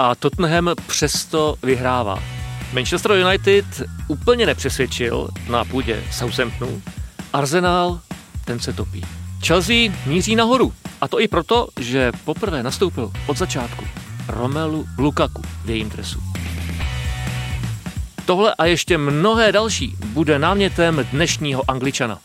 a 0.00 0.14
Tottenham 0.14 0.74
přesto 0.86 1.56
vyhrává. 1.62 2.22
Manchester 2.72 3.12
United 3.12 3.64
úplně 4.08 4.46
nepřesvědčil 4.46 5.28
na 5.50 5.64
půdě 5.64 6.02
Southamptonu. 6.12 6.82
Arsenal, 7.32 8.00
ten 8.44 8.60
se 8.60 8.72
topí. 8.72 9.02
Chelsea 9.46 9.92
míří 10.06 10.36
nahoru. 10.36 10.72
A 11.00 11.08
to 11.08 11.20
i 11.20 11.28
proto, 11.28 11.68
že 11.80 12.12
poprvé 12.24 12.62
nastoupil 12.62 13.12
od 13.26 13.38
začátku 13.38 13.84
Romelu 14.28 14.86
Lukaku 14.98 15.42
v 15.64 15.70
jejím 15.70 15.88
dresu. 15.88 16.20
Tohle 18.24 18.54
a 18.54 18.64
ještě 18.64 18.98
mnohé 18.98 19.52
další 19.52 19.96
bude 20.06 20.38
námětem 20.38 21.06
dnešního 21.12 21.70
Angličana. 21.70 22.18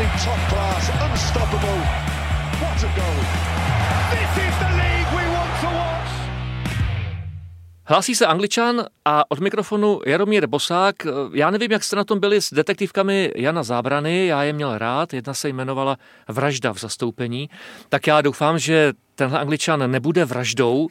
Absolutely 0.00 0.24
top 0.24 0.48
class, 0.48 0.90
unstoppable. 1.10 1.78
What 2.60 2.84
a 2.84 2.90
goal. 2.96 3.20
This 4.10 4.44
is 4.44 4.54
the 4.58 4.70
league 4.76 5.10
we 5.12 5.24
want 5.36 5.60
to 5.60 5.66
watch. 5.66 6.10
Hlásí 7.84 8.14
se 8.14 8.26
Angličan 8.26 8.84
a 9.04 9.30
od 9.30 9.40
mikrofonu 9.40 10.00
Jaromír 10.06 10.46
Bosák. 10.46 10.96
Já 11.32 11.50
nevím, 11.50 11.72
jak 11.72 11.84
jste 11.84 11.96
na 11.96 12.04
tom 12.04 12.20
byli 12.20 12.42
s 12.42 12.54
detektivkami 12.54 13.32
Jana 13.36 13.62
Zábrany, 13.62 14.26
já 14.26 14.42
je 14.42 14.52
měl 14.52 14.78
rád, 14.78 15.14
jedna 15.14 15.34
se 15.34 15.48
jmenovala 15.48 15.96
Vražda 16.28 16.72
v 16.72 16.78
zastoupení, 16.78 17.50
tak 17.88 18.06
já 18.06 18.20
doufám, 18.20 18.58
že 18.58 18.92
tenhle 19.20 19.38
Angličan 19.38 19.90
nebude 19.90 20.24
vraždou, 20.24 20.88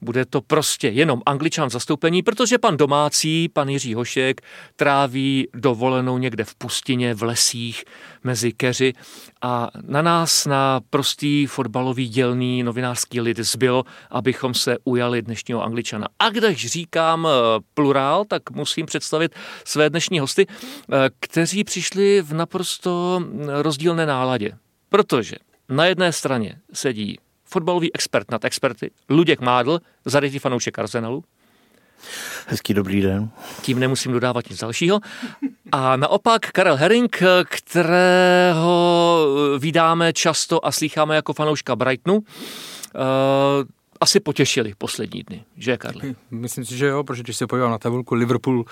bude 0.00 0.24
to 0.24 0.40
prostě 0.40 0.88
jenom 0.88 1.22
Angličan 1.26 1.68
v 1.68 1.72
zastoupení, 1.72 2.22
protože 2.22 2.58
pan 2.58 2.76
domácí, 2.76 3.48
pan 3.48 3.68
Jiří 3.68 3.94
Hošek, 3.94 4.40
tráví 4.76 5.48
dovolenou 5.54 6.18
někde 6.18 6.44
v 6.44 6.54
pustině, 6.54 7.14
v 7.14 7.22
lesích, 7.22 7.84
mezi 8.24 8.52
keři 8.52 8.92
a 9.42 9.68
na 9.86 10.02
nás, 10.02 10.46
na 10.46 10.80
prostý 10.90 11.46
fotbalový 11.46 12.08
dělný 12.08 12.62
novinářský 12.62 13.20
lid 13.20 13.38
zbyl, 13.38 13.82
abychom 14.10 14.54
se 14.54 14.76
ujali 14.84 15.22
dnešního 15.22 15.62
Angličana. 15.62 16.06
A 16.18 16.30
když 16.30 16.66
říkám 16.66 17.26
eh, 17.26 17.30
plurál, 17.74 18.24
tak 18.24 18.50
musím 18.50 18.86
představit 18.86 19.34
své 19.64 19.90
dnešní 19.90 20.18
hosty, 20.18 20.46
eh, 20.46 21.10
kteří 21.20 21.64
přišli 21.64 22.22
v 22.22 22.34
naprosto 22.34 23.22
rozdílné 23.62 24.06
náladě. 24.06 24.52
Protože 24.88 25.36
na 25.68 25.86
jedné 25.86 26.12
straně 26.12 26.56
sedí 26.72 27.18
fotbalový 27.52 27.94
expert 27.94 28.30
nad 28.30 28.44
experty, 28.44 28.90
Luděk 29.08 29.40
Mádl, 29.40 29.78
zarytý 30.04 30.38
fanoušek 30.38 30.78
Arsenalu, 30.78 31.24
Hezký 32.46 32.74
dobrý 32.74 33.00
den. 33.00 33.30
tím 33.62 33.78
nemusím 33.78 34.12
dodávat 34.12 34.50
nic 34.50 34.60
dalšího. 34.60 35.00
A 35.72 35.96
naopak 35.96 36.50
Karel 36.50 36.76
Herring, 36.76 37.22
kterého 37.44 39.26
vydáme 39.58 40.12
často 40.12 40.66
a 40.66 40.72
slycháme 40.72 41.16
jako 41.16 41.32
fanouška 41.32 41.76
Brightonu, 41.76 42.20
eh, 42.20 42.98
asi 44.00 44.20
potěšili 44.20 44.74
poslední 44.78 45.22
dny, 45.22 45.44
že 45.56 45.76
Karli? 45.76 46.14
Myslím 46.30 46.64
si, 46.64 46.76
že 46.76 46.86
jo, 46.86 47.04
protože 47.04 47.22
když 47.22 47.36
se 47.36 47.46
podívám 47.46 47.70
na 47.70 47.78
tabulku, 47.78 48.14
Liverpool 48.14 48.64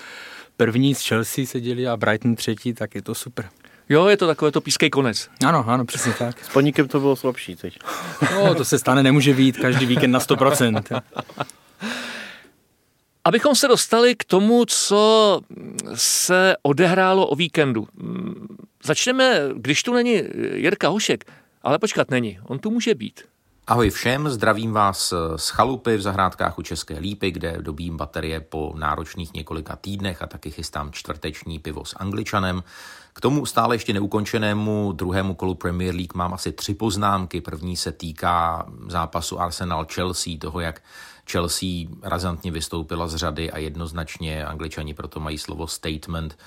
první 0.57 0.95
z 0.95 1.09
Chelsea 1.09 1.47
seděli 1.47 1.89
a 1.89 1.97
Brighton 1.97 2.35
třetí, 2.35 2.75
tak 2.75 2.95
je 2.95 3.03
to 3.03 3.15
super. 3.15 3.49
Jo, 3.93 4.07
je 4.07 4.17
to 4.17 4.27
takové 4.27 4.53
to 4.53 4.61
pískej 4.61 4.91
konec. 4.91 5.29
Ano, 5.47 5.65
ano, 5.69 5.85
přesně 5.85 6.13
tak. 6.13 6.45
S 6.45 6.49
podnikem 6.49 6.89
to 6.89 7.01
bylo 7.01 7.17
slabší 7.17 7.57
teď. 7.57 7.79
No, 8.35 8.55
to 8.55 8.65
se 8.65 8.79
stane, 8.79 9.03
nemůže 9.03 9.35
být 9.35 9.57
každý 9.57 9.87
víkend 9.87 10.11
na 10.11 10.19
100%. 10.19 11.03
Abychom 13.25 13.55
se 13.55 13.69
dostali 13.69 14.15
k 14.15 14.25
tomu, 14.25 14.65
co 14.65 15.41
se 15.95 16.57
odehrálo 16.63 17.27
o 17.27 17.37
víkendu. 17.37 17.89
Začneme, 18.85 19.41
když 19.57 19.83
tu 19.83 19.95
není 19.95 20.23
Jirka 20.55 20.89
Hošek, 20.89 21.25
ale 21.63 21.79
počkat, 21.79 22.11
není. 22.11 22.39
On 22.43 22.59
tu 22.59 22.71
může 22.71 22.95
být. 22.95 23.23
Ahoj 23.67 23.91
všem, 23.91 24.29
zdravím 24.29 24.73
vás 24.73 25.15
z 25.37 25.49
chalupy 25.49 25.97
v 25.97 26.01
zahrádkách 26.01 26.59
u 26.59 26.63
České 26.63 26.99
Lípy, 26.99 27.31
kde 27.31 27.57
dobím 27.61 27.97
baterie 27.97 28.41
po 28.41 28.75
náročných 28.79 29.35
několika 29.35 29.77
týdnech 29.77 30.23
a 30.23 30.27
taky 30.27 30.51
chystám 30.51 30.93
čtvrteční 30.93 31.59
pivo 31.59 31.85
s 31.85 31.97
Angličanem. 31.97 32.63
K 33.13 33.21
tomu 33.21 33.47
stále 33.47 33.75
ještě 33.75 33.93
neukončenému 33.93 34.93
druhému 34.93 35.35
kolu 35.35 35.55
Premier 35.55 35.95
League 35.95 36.15
mám 36.15 36.35
asi 36.35 36.53
tři 36.53 36.75
poznámky. 36.75 37.41
První 37.41 37.77
se 37.77 37.93
týká 37.93 38.67
zápasu 38.89 39.41
Arsenal-Chelsea, 39.41 40.39
toho, 40.39 40.61
jak 40.61 40.83
Chelsea 41.31 41.69
razantně 42.03 42.51
vystoupila 42.51 43.09
z 43.09 43.15
řady 43.17 43.51
a 43.51 43.59
jednoznačně 43.59 44.47
angličani 44.47 44.95
proto 44.95 45.21
mají 45.21 45.39
slovo 45.39 45.67
statement 45.67 46.39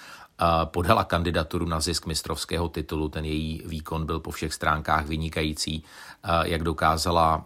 podala 0.66 1.04
kandidaturu 1.04 1.66
na 1.66 1.80
zisk 1.80 2.06
mistrovského 2.06 2.70
titulu. 2.70 3.10
Ten 3.10 3.26
její 3.26 3.64
výkon 3.66 4.06
byl 4.06 4.20
po 4.20 4.32
všech 4.32 4.54
stránkách 4.54 5.06
vynikající, 5.06 5.84
jak 6.44 6.64
dokázala 6.64 7.46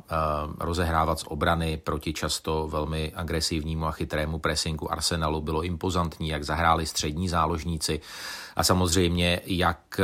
rozehrávat 0.60 1.20
z 1.20 1.24
obrany 1.28 1.78
proti 1.78 2.14
často 2.14 2.68
velmi 2.68 3.12
agresivnímu 3.16 3.86
a 3.86 3.92
chytrému 3.92 4.40
pressingu 4.40 4.92
Arsenalu. 4.92 5.42
Bylo 5.42 5.64
impozantní, 5.64 6.30
jak 6.30 6.44
zahráli 6.44 6.86
střední 6.86 7.30
záložníci 7.30 8.00
a 8.56 8.64
samozřejmě 8.64 9.42
jak 9.46 10.02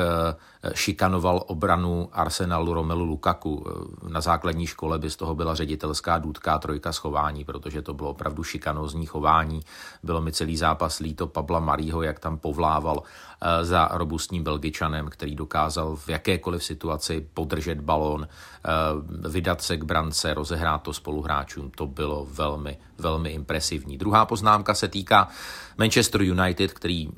šikanoval 0.74 1.44
obranu 1.48 2.10
Arsenalu 2.14 2.74
Romelu 2.74 3.06
Lukaku. 3.06 3.66
Na 4.08 4.22
základní 4.22 4.68
škole 4.68 5.00
by 5.00 5.10
z 5.10 5.16
toho 5.16 5.36
byla 5.36 5.56
ředitelská 5.56 6.18
důdka 6.18 6.60
trojka 6.60 6.92
schování, 6.94 7.46
protože 7.46 7.82
to 7.82 7.94
bylo 7.94 8.10
opravdu 8.10 8.44
šikanózní 8.44 9.06
chování. 9.06 9.62
Bylo 10.04 10.22
mi 10.22 10.32
celý 10.32 10.58
zápas 10.58 11.00
líto 11.00 11.28
Pabla 11.28 11.60
Marího, 11.60 12.02
jak 12.02 12.20
tam 12.20 12.38
povlával 12.38 12.73
eh, 12.82 13.66
za 13.66 13.90
robustním 13.92 14.44
Belgičanem, 14.44 15.10
který 15.10 15.36
dokázal 15.36 15.96
v 15.96 16.10
jakékoliv 16.10 16.64
situaci 16.64 17.28
podržet 17.34 17.82
balón, 17.82 18.28
eh, 18.28 18.70
vydat 19.30 19.62
se 19.62 19.78
k 19.78 19.84
brance, 19.84 20.34
rozehrát 20.34 20.82
to 20.82 20.94
spoluhráčům. 20.94 21.72
To 21.72 21.88
bylo 21.88 22.28
velmi, 22.32 22.78
velmi 22.98 23.30
impresivní. 23.30 23.98
Druhá 23.98 24.26
poznámka 24.26 24.74
se 24.74 24.88
týká 24.88 25.28
Manchester 25.78 26.22
United, 26.22 26.74
který 26.74 27.08
uh, 27.08 27.14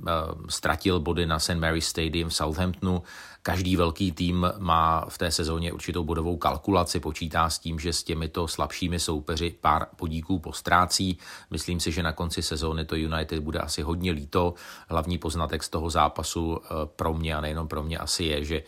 ztratil 0.49 0.99
body 0.99 1.25
na 1.25 1.39
St. 1.39 1.59
Mary's 1.59 1.87
Stadium 1.87 2.29
v 2.29 2.33
Southamptonu. 2.33 3.03
Každý 3.47 3.75
velký 3.75 4.11
tým 4.11 4.47
má 4.57 5.05
v 5.09 5.17
té 5.17 5.31
sezóně 5.31 5.73
určitou 5.73 6.03
bodovou 6.03 6.37
kalkulaci, 6.37 6.99
počítá 6.99 7.49
s 7.49 7.59
tím, 7.59 7.79
že 7.79 7.93
s 7.93 8.03
těmito 8.03 8.47
slabšími 8.47 8.99
soupeři 8.99 9.55
pár 9.61 9.85
podíků 9.95 10.39
postrácí. 10.39 11.17
Myslím 11.51 11.79
si, 11.79 11.91
že 11.91 12.03
na 12.03 12.11
konci 12.11 12.41
sezóny 12.41 12.85
to 12.85 12.95
United 12.95 13.39
bude 13.39 13.59
asi 13.59 13.81
hodně 13.81 14.11
líto. 14.11 14.53
Hlavní 14.87 15.17
poznatek 15.17 15.63
z 15.63 15.69
toho 15.69 15.89
zápasu 15.89 16.61
pro 16.85 17.13
mě 17.13 17.35
a 17.35 17.41
nejenom 17.41 17.67
pro 17.67 17.83
mě 17.83 17.97
asi 17.97 18.23
je, 18.23 18.45
že 18.45 18.63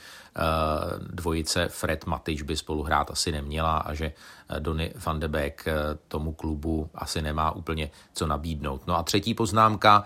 dvojice 1.00 1.68
Fred 1.68 2.06
Matič 2.06 2.42
by 2.42 2.58
spolu 2.58 2.84
hrát 2.84 3.12
asi 3.12 3.32
neměla 3.32 3.78
a 3.78 3.94
že 3.94 4.12
Donny 4.60 4.94
van 5.06 5.20
de 5.20 5.28
Beek 5.28 5.66
tomu 6.08 6.34
klubu 6.34 6.90
asi 6.96 7.22
nemá 7.22 7.52
úplně 7.52 7.90
co 8.14 8.28
nabídnout. 8.28 8.88
No 8.88 8.98
a 8.98 9.04
třetí 9.04 9.34
poznámka 9.34 10.04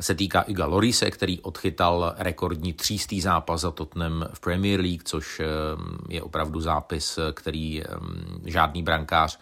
se 0.00 0.14
týká 0.14 0.40
Iga 0.40 0.66
Lorise, 0.66 1.10
který 1.10 1.40
odchytal 1.40 2.14
rekordní 2.18 2.72
třístý 2.72 3.20
zápas 3.20 3.60
za 3.60 3.70
Tottenham 3.70 4.26
v 4.32 4.40
Premier 4.40 4.80
League, 4.80 5.02
což 5.04 5.42
je 6.08 6.22
opravdu 6.22 6.60
zápis, 6.60 7.18
který 7.34 7.82
žádný 8.44 8.82
brankář 8.82 9.38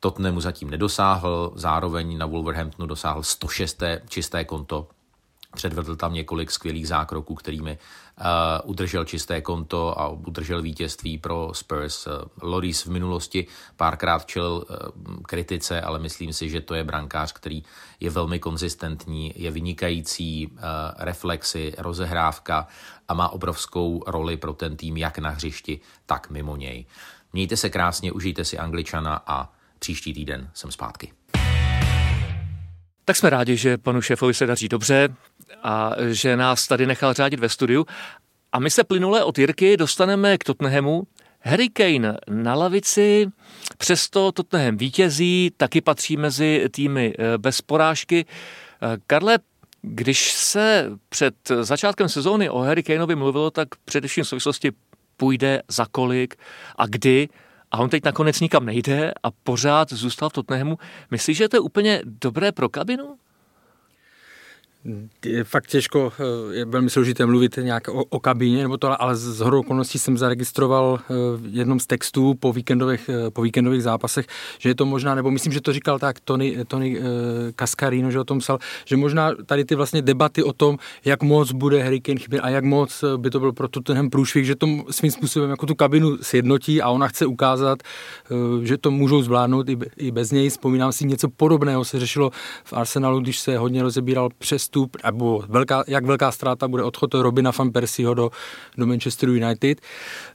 Tottenhamu 0.00 0.40
zatím 0.40 0.70
nedosáhl, 0.70 1.52
zároveň 1.54 2.18
na 2.18 2.26
Wolverhamptonu 2.26 2.86
dosáhl 2.86 3.22
106. 3.22 3.82
čisté 4.08 4.44
konto 4.44 4.88
Předvedl 5.54 5.96
tam 5.96 6.14
několik 6.14 6.50
skvělých 6.50 6.88
zákroků, 6.88 7.34
kterými 7.34 7.78
uh, 8.20 8.70
udržel 8.70 9.04
čisté 9.04 9.40
konto 9.40 10.00
a 10.00 10.08
udržel 10.08 10.62
vítězství 10.62 11.18
pro 11.18 11.50
Spurs. 11.52 12.06
Uh, 12.06 12.12
Loris 12.42 12.84
v 12.84 12.90
minulosti 12.90 13.46
párkrát 13.76 14.26
čelil 14.26 14.64
uh, 14.70 15.22
kritice, 15.22 15.80
ale 15.80 15.98
myslím 15.98 16.32
si, 16.32 16.50
že 16.50 16.60
to 16.60 16.74
je 16.74 16.84
brankář, 16.84 17.32
který 17.32 17.62
je 18.00 18.10
velmi 18.10 18.38
konzistentní, 18.38 19.32
je 19.36 19.50
vynikající 19.50 20.46
uh, 20.46 20.58
reflexy, 20.98 21.74
rozehrávka 21.78 22.66
a 23.08 23.14
má 23.14 23.28
obrovskou 23.28 24.04
roli 24.06 24.36
pro 24.36 24.52
ten 24.52 24.76
tým 24.76 24.96
jak 24.96 25.18
na 25.18 25.30
hřišti, 25.30 25.80
tak 26.06 26.30
mimo 26.30 26.56
něj. 26.56 26.86
Mějte 27.32 27.56
se 27.56 27.70
krásně, 27.70 28.12
užijte 28.12 28.44
si 28.44 28.58
Angličana 28.58 29.22
a 29.26 29.52
příští 29.78 30.14
týden 30.14 30.50
jsem 30.54 30.70
zpátky. 30.70 31.12
Tak 33.04 33.16
jsme 33.16 33.30
rádi, 33.30 33.56
že 33.56 33.78
panu 33.78 34.02
šéfovi 34.02 34.34
se 34.34 34.46
daří 34.46 34.68
dobře 34.68 35.08
a 35.62 35.92
že 36.10 36.36
nás 36.36 36.66
tady 36.66 36.86
nechal 36.86 37.14
řádit 37.14 37.40
ve 37.40 37.48
studiu. 37.48 37.86
A 38.52 38.58
my 38.58 38.70
se 38.70 38.84
plynule 38.84 39.24
od 39.24 39.38
Jirky 39.38 39.76
dostaneme 39.76 40.38
k 40.38 40.44
Tottenhamu. 40.44 41.02
Harry 41.40 41.68
Kane 41.68 42.16
na 42.28 42.54
lavici, 42.54 43.26
přesto 43.78 44.32
Tottenham 44.32 44.76
vítězí, 44.76 45.50
taky 45.56 45.80
patří 45.80 46.16
mezi 46.16 46.64
týmy 46.70 47.14
eh, 47.18 47.38
bez 47.38 47.60
porážky. 47.60 48.26
Eh, 48.82 48.96
Karle, 49.06 49.38
když 49.82 50.32
se 50.32 50.90
před 51.08 51.34
začátkem 51.60 52.08
sezóny 52.08 52.50
o 52.50 52.58
Harry 52.58 52.82
Kaneovi 52.82 53.14
mluvilo, 53.14 53.50
tak 53.50 53.68
především 53.84 54.24
v 54.24 54.28
souvislosti 54.28 54.72
půjde 55.16 55.62
za 55.68 55.86
kolik 55.90 56.36
a 56.76 56.86
kdy 56.86 57.28
a 57.72 57.78
on 57.78 57.88
teď 57.90 58.04
nakonec 58.04 58.40
nikam 58.40 58.66
nejde 58.66 59.12
a 59.22 59.30
pořád 59.30 59.92
zůstal 59.92 60.28
v 60.28 60.32
Tottenhamu. 60.32 60.78
Myslíš, 61.10 61.36
že 61.36 61.48
to 61.48 61.56
je 61.56 61.60
úplně 61.60 62.02
dobré 62.04 62.52
pro 62.52 62.68
kabinu? 62.68 63.16
Je 65.24 65.44
fakt 65.44 65.66
těžko, 65.66 66.12
eh, 66.18 66.54
je 66.54 66.64
velmi 66.64 66.90
složité 66.90 67.26
mluvit 67.26 67.58
nějak 67.62 67.88
o, 67.88 68.04
o 68.04 68.20
kabině, 68.20 68.62
nebo 68.62 68.76
to, 68.76 69.02
ale 69.02 69.16
z 69.16 69.40
hodou 69.40 69.60
okolností 69.60 69.98
jsem 69.98 70.18
zaregistroval 70.18 70.98
eh, 71.00 71.14
v 71.36 71.56
jednom 71.56 71.80
z 71.80 71.86
textů 71.86 72.34
po 72.34 72.52
víkendových, 72.52 73.08
eh, 73.08 73.30
po 73.30 73.42
víkendových 73.42 73.82
zápasech, 73.82 74.26
že 74.58 74.68
je 74.68 74.74
to 74.74 74.86
možná, 74.86 75.14
nebo 75.14 75.30
myslím, 75.30 75.52
že 75.52 75.60
to 75.60 75.72
říkal 75.72 75.98
tak 75.98 76.20
Tony, 76.20 76.64
Tony 76.66 77.00
Cascarino, 77.58 78.10
že 78.10 78.20
o 78.20 78.24
tom 78.24 78.38
psal, 78.38 78.58
že 78.84 78.96
možná 78.96 79.30
tady 79.46 79.64
ty 79.64 79.74
vlastně 79.74 80.02
debaty 80.02 80.42
o 80.42 80.52
tom, 80.52 80.78
jak 81.04 81.22
moc 81.22 81.52
bude 81.52 81.82
Harry 81.82 82.00
Kane 82.00 82.18
chybět 82.18 82.40
a 82.40 82.48
jak 82.48 82.64
moc 82.64 83.04
by 83.16 83.30
to 83.30 83.40
byl 83.40 83.52
pro 83.52 83.68
ten 83.68 84.10
průšvih, 84.10 84.46
že 84.46 84.56
to 84.56 84.66
svým 84.90 85.10
způsobem 85.10 85.50
jako 85.50 85.66
tu 85.66 85.74
kabinu 85.74 86.16
sjednotí 86.22 86.82
a 86.82 86.90
ona 86.90 87.08
chce 87.08 87.26
ukázat, 87.26 87.78
že 88.62 88.78
to 88.78 88.90
můžou 88.90 89.22
zvládnout 89.22 89.66
i 89.96 90.10
bez 90.10 90.30
něj. 90.30 90.50
Vzpomínám 90.50 90.92
si 90.92 91.06
něco 91.06 91.28
podobného 91.28 91.84
se 91.84 92.00
řešilo 92.00 92.30
v 92.64 92.72
Arsenalu, 92.72 93.20
když 93.20 93.38
se 93.38 93.58
hodně 93.58 93.82
rozebíral 93.82 94.28
přes 94.38 94.68
přestup, 94.72 94.96
nebo 95.04 95.44
velká, 95.48 95.84
jak 95.86 96.04
velká 96.04 96.32
ztráta 96.32 96.68
bude 96.68 96.82
odchod 96.82 97.14
Robina 97.14 97.50
van 97.58 97.72
Persieho 97.72 98.14
do, 98.14 98.30
do 98.78 98.86
Manchester 98.86 99.28
United. 99.28 99.80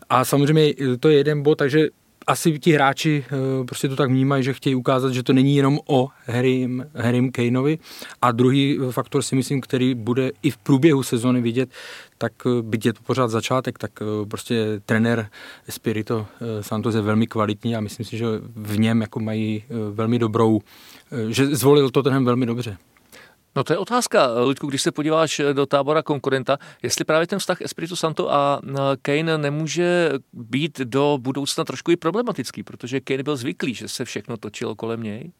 A 0.09 0.25
samozřejmě 0.25 0.73
to 0.99 1.09
je 1.09 1.17
jeden 1.17 1.41
bod, 1.41 1.55
takže 1.55 1.87
asi 2.27 2.59
ti 2.59 2.71
hráči 2.71 3.25
eh, 3.25 3.65
prostě 3.65 3.89
to 3.89 3.95
tak 3.95 4.09
vnímají, 4.09 4.43
že 4.43 4.53
chtějí 4.53 4.75
ukázat, 4.75 5.13
že 5.13 5.23
to 5.23 5.33
není 5.33 5.55
jenom 5.55 5.79
o 5.87 6.09
Harrym, 6.25 6.85
Harrym 6.95 7.31
Kaneovi. 7.31 7.79
A 8.21 8.31
druhý 8.31 8.79
faktor 8.91 9.21
si 9.21 9.35
myslím, 9.35 9.61
který 9.61 9.95
bude 9.95 10.31
i 10.43 10.51
v 10.51 10.57
průběhu 10.57 11.03
sezóny 11.03 11.41
vidět, 11.41 11.69
tak 12.17 12.33
eh, 12.45 12.61
byť 12.61 12.85
je 12.85 12.93
to 12.93 13.01
pořád 13.03 13.27
začátek, 13.27 13.79
tak 13.79 13.91
eh, 14.01 14.25
prostě 14.25 14.81
trenér 14.85 15.29
Espirito 15.67 16.27
Santos 16.61 16.95
je 16.95 17.01
velmi 17.01 17.27
kvalitní 17.27 17.75
a 17.75 17.81
myslím 17.81 18.05
si, 18.05 18.17
že 18.17 18.25
v 18.55 18.79
něm 18.79 19.01
jako 19.01 19.19
mají 19.19 19.63
velmi 19.91 20.19
dobrou, 20.19 20.59
že 21.29 21.55
zvolil 21.55 21.89
to 21.89 22.03
tenhle 22.03 22.23
velmi 22.23 22.45
dobře. 22.45 22.77
No 23.57 23.63
to 23.63 23.73
je 23.73 23.77
otázka, 23.77 24.27
Luďku, 24.43 24.67
když 24.67 24.81
se 24.81 24.91
podíváš 24.91 25.41
do 25.53 25.65
tábora 25.65 26.03
konkurenta, 26.03 26.57
jestli 26.83 27.05
právě 27.05 27.27
ten 27.27 27.39
vztah 27.39 27.61
Espiritu 27.61 27.95
Santo 27.95 28.33
a 28.33 28.61
Kane 29.01 29.37
nemůže 29.37 30.11
být 30.33 30.79
do 30.79 31.17
budoucna 31.21 31.63
trošku 31.63 31.91
i 31.91 31.95
problematický, 31.95 32.63
protože 32.63 32.99
Kane 32.99 33.23
byl 33.23 33.35
zvyklý, 33.35 33.73
že 33.73 33.87
se 33.87 34.05
všechno 34.05 34.37
točilo 34.37 34.75
kolem 34.75 35.03
něj. 35.03 35.31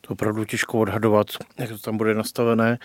To 0.00 0.12
opravdu 0.12 0.44
těžko 0.44 0.80
odhadovat, 0.80 1.26
jak 1.58 1.68
to 1.68 1.78
tam 1.78 1.96
bude 1.96 2.14
nastavené. 2.14 2.78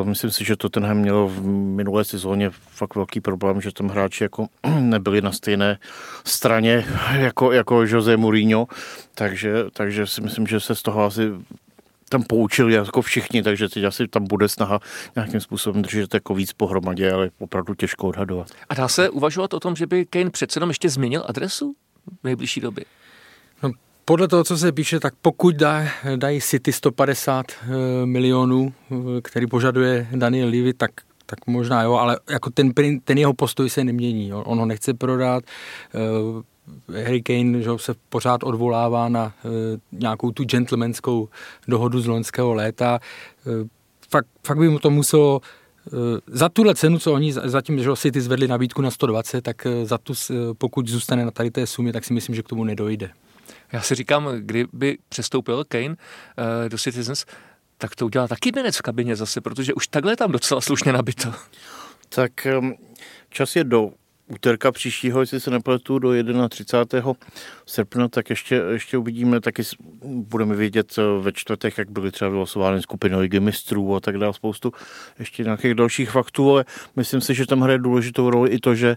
Uh, 0.00 0.08
myslím 0.08 0.30
si, 0.30 0.44
že 0.44 0.56
to 0.56 0.68
tenhle 0.68 0.94
mělo 0.94 1.28
v 1.28 1.46
minulé 1.46 2.04
sezóně 2.04 2.50
fakt 2.50 2.94
velký 2.94 3.20
problém, 3.20 3.60
že 3.60 3.72
tam 3.72 3.88
hráči 3.88 4.24
jako 4.24 4.46
nebyli 4.80 5.20
na 5.22 5.32
stejné 5.32 5.78
straně 6.24 6.86
jako, 7.12 7.52
jako 7.52 7.82
Jose 7.82 8.16
Mourinho, 8.16 8.66
takže, 9.14 9.64
takže 9.72 10.06
si 10.06 10.20
myslím, 10.20 10.46
že 10.46 10.60
se 10.60 10.74
z 10.74 10.82
toho 10.82 11.04
asi 11.04 11.32
tam 12.08 12.22
poučili 12.22 12.74
jako 12.74 13.02
všichni, 13.02 13.42
takže 13.42 13.68
teď 13.68 13.84
asi 13.84 14.08
tam 14.08 14.24
bude 14.26 14.48
snaha 14.48 14.80
nějakým 15.16 15.40
způsobem 15.40 15.82
držet 15.82 16.14
jako 16.14 16.34
víc 16.34 16.52
pohromadě, 16.52 17.12
ale 17.12 17.30
opravdu 17.38 17.74
těžko 17.74 18.08
odhadovat. 18.08 18.48
A 18.68 18.74
dá 18.74 18.88
se 18.88 19.10
uvažovat 19.10 19.54
o 19.54 19.60
tom, 19.60 19.76
že 19.76 19.86
by 19.86 20.06
Kane 20.06 20.30
přece 20.30 20.56
jenom 20.56 20.70
ještě 20.70 20.88
změnil 20.88 21.24
adresu 21.26 21.74
v 22.20 22.24
nejbližší 22.24 22.60
době? 22.60 22.84
No, 23.62 23.70
podle 24.04 24.28
toho, 24.28 24.44
co 24.44 24.58
se 24.58 24.72
píše, 24.72 25.00
tak 25.00 25.14
pokud 25.22 25.56
dá, 25.56 25.84
dají 26.16 26.40
City 26.40 26.72
150 26.72 27.46
eh, 27.50 27.66
milionů, 28.06 28.74
eh, 28.90 28.96
který 29.22 29.46
požaduje 29.46 30.08
Daniel 30.12 30.48
Levy, 30.48 30.74
tak 30.74 30.90
tak 31.26 31.46
možná 31.46 31.82
jo, 31.82 31.92
ale 31.92 32.18
jako 32.30 32.50
ten, 32.50 32.72
ten 33.04 33.18
jeho 33.18 33.34
postoj 33.34 33.70
se 33.70 33.84
nemění. 33.84 34.28
Jo. 34.28 34.42
On 34.42 34.58
ho 34.58 34.66
nechce 34.66 34.94
prodat, 34.94 35.44
eh, 35.94 35.98
Harry 37.04 37.22
Kane 37.22 37.62
že 37.62 37.70
se 37.76 37.94
pořád 38.08 38.42
odvolává 38.44 39.08
na 39.08 39.34
e, 39.44 39.48
nějakou 39.92 40.30
tu 40.30 40.44
gentlemanskou 40.44 41.28
dohodu 41.68 42.00
z 42.00 42.06
loňského 42.06 42.54
léta. 42.54 42.98
E, 43.46 43.68
fakt, 44.10 44.26
fakt 44.46 44.58
by 44.58 44.68
mu 44.68 44.78
to 44.78 44.90
muselo 44.90 45.40
e, 45.86 45.90
za 46.26 46.48
tuhle 46.48 46.74
cenu, 46.74 46.98
co 46.98 47.12
oni 47.12 47.32
zatím, 47.32 47.82
že 47.82 47.96
City 47.96 48.20
zvedli 48.20 48.48
nabídku 48.48 48.82
na 48.82 48.90
120, 48.90 49.42
tak 49.42 49.66
za 49.82 49.98
tu, 49.98 50.12
pokud 50.58 50.88
zůstane 50.88 51.24
na 51.24 51.30
tady 51.30 51.50
té 51.50 51.66
sumě, 51.66 51.92
tak 51.92 52.04
si 52.04 52.12
myslím, 52.12 52.34
že 52.34 52.42
k 52.42 52.48
tomu 52.48 52.64
nedojde. 52.64 53.10
Já 53.72 53.80
si 53.80 53.94
říkám, 53.94 54.28
kdyby 54.38 54.98
přestoupil 55.08 55.64
Kane 55.68 55.96
do 56.68 56.78
Citizens, 56.78 57.24
tak 57.78 57.94
to 57.94 58.06
udělá 58.06 58.28
taky 58.28 58.52
minec 58.54 58.76
v 58.76 58.82
kabině 58.82 59.16
zase, 59.16 59.40
protože 59.40 59.74
už 59.74 59.86
takhle 59.86 60.12
je 60.12 60.16
tam 60.16 60.32
docela 60.32 60.60
slušně 60.60 60.92
nabito. 60.92 61.32
Tak 62.08 62.46
um, 62.58 62.74
čas 63.30 63.56
je 63.56 63.64
do 63.64 63.90
úterka 64.26 64.72
příštího, 64.72 65.20
jestli 65.20 65.40
se 65.40 65.50
nepletu, 65.50 65.98
do 65.98 66.10
31. 66.48 67.12
srpna, 67.66 68.08
tak 68.08 68.30
ještě, 68.30 68.62
ještě 68.72 68.98
uvidíme, 68.98 69.40
taky 69.40 69.62
budeme 70.04 70.54
vidět 70.54 70.94
eh, 70.98 71.02
ve 71.22 71.32
čtvrtek, 71.32 71.78
jak 71.78 71.90
byly 71.90 72.10
třeba 72.10 72.30
vylosovány 72.30 72.82
skupiny 72.82 73.16
ligy 73.16 73.40
mistrů 73.40 73.96
a 73.96 74.00
tak 74.00 74.18
dále, 74.18 74.34
spoustu 74.34 74.72
ještě 75.18 75.42
nějakých 75.42 75.74
dalších 75.74 76.10
faktů, 76.10 76.50
ale 76.50 76.64
myslím 76.96 77.20
si, 77.20 77.34
že 77.34 77.46
tam 77.46 77.60
hraje 77.60 77.78
důležitou 77.78 78.30
roli 78.30 78.50
i 78.50 78.58
to, 78.58 78.74
že 78.74 78.96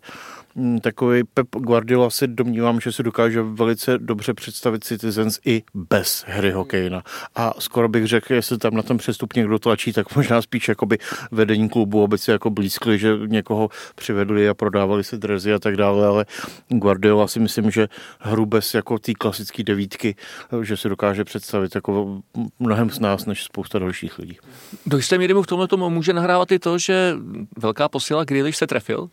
Mm, 0.56 0.80
takový 0.80 1.24
Pep 1.24 1.48
Guardiola 1.56 2.10
si 2.10 2.28
domnívám, 2.28 2.80
že 2.80 2.92
si 2.92 3.04
dokáže 3.04 3.42
velice 3.42 3.98
dobře 3.98 4.34
představit 4.34 4.84
Citizens 4.84 5.40
i 5.46 5.64
bez 5.74 6.26
hry 6.28 6.52
hokejna. 6.52 7.04
A 7.36 7.54
skoro 7.60 7.90
bych 7.90 8.08
řekl, 8.08 8.34
jestli 8.34 8.58
tam 8.58 8.74
na 8.74 8.82
ten 8.82 8.98
přestup 8.98 9.34
někdo 9.34 9.60
tlačí, 9.60 9.94
tak 9.94 10.16
možná 10.16 10.42
spíš 10.42 10.68
jakoby 10.68 10.98
vedení 11.32 11.70
klubu 11.70 12.04
obecně 12.04 12.34
jako 12.34 12.50
blízkli, 12.50 13.00
že 13.00 13.18
někoho 13.26 13.70
přivedli 13.96 14.50
a 14.50 14.54
prodávali 14.54 15.04
si 15.04 15.18
drezy 15.20 15.54
a 15.54 15.60
tak 15.60 15.78
dále, 15.78 16.08
ale 16.08 16.26
Guardiola 16.70 17.28
si 17.28 17.40
myslím, 17.40 17.72
že 17.72 17.88
hru 18.20 18.46
bez 18.46 18.74
jako 18.74 19.00
té 19.00 19.14
klasické 19.14 19.64
devítky, 19.64 20.16
že 20.62 20.78
si 20.78 20.90
dokáže 20.90 21.24
představit 21.24 21.76
jako 21.76 22.22
mnohem 22.60 22.90
z 22.90 23.00
nás, 23.00 23.26
než 23.26 23.44
spousta 23.44 23.80
dalších 23.80 24.20
lidí. 24.20 24.38
Do 24.86 24.98
jisté 24.98 25.18
míry 25.18 25.34
mu 25.34 25.42
v 25.42 25.48
tomhle 25.48 25.68
tomu 25.68 25.90
může 25.90 26.14
nahrávat 26.14 26.52
i 26.52 26.60
to, 26.60 26.78
že 26.78 27.16
velká 27.58 27.90
posila 27.90 28.24
Grealish 28.24 28.58
se 28.58 28.68
trefil? 28.68 29.10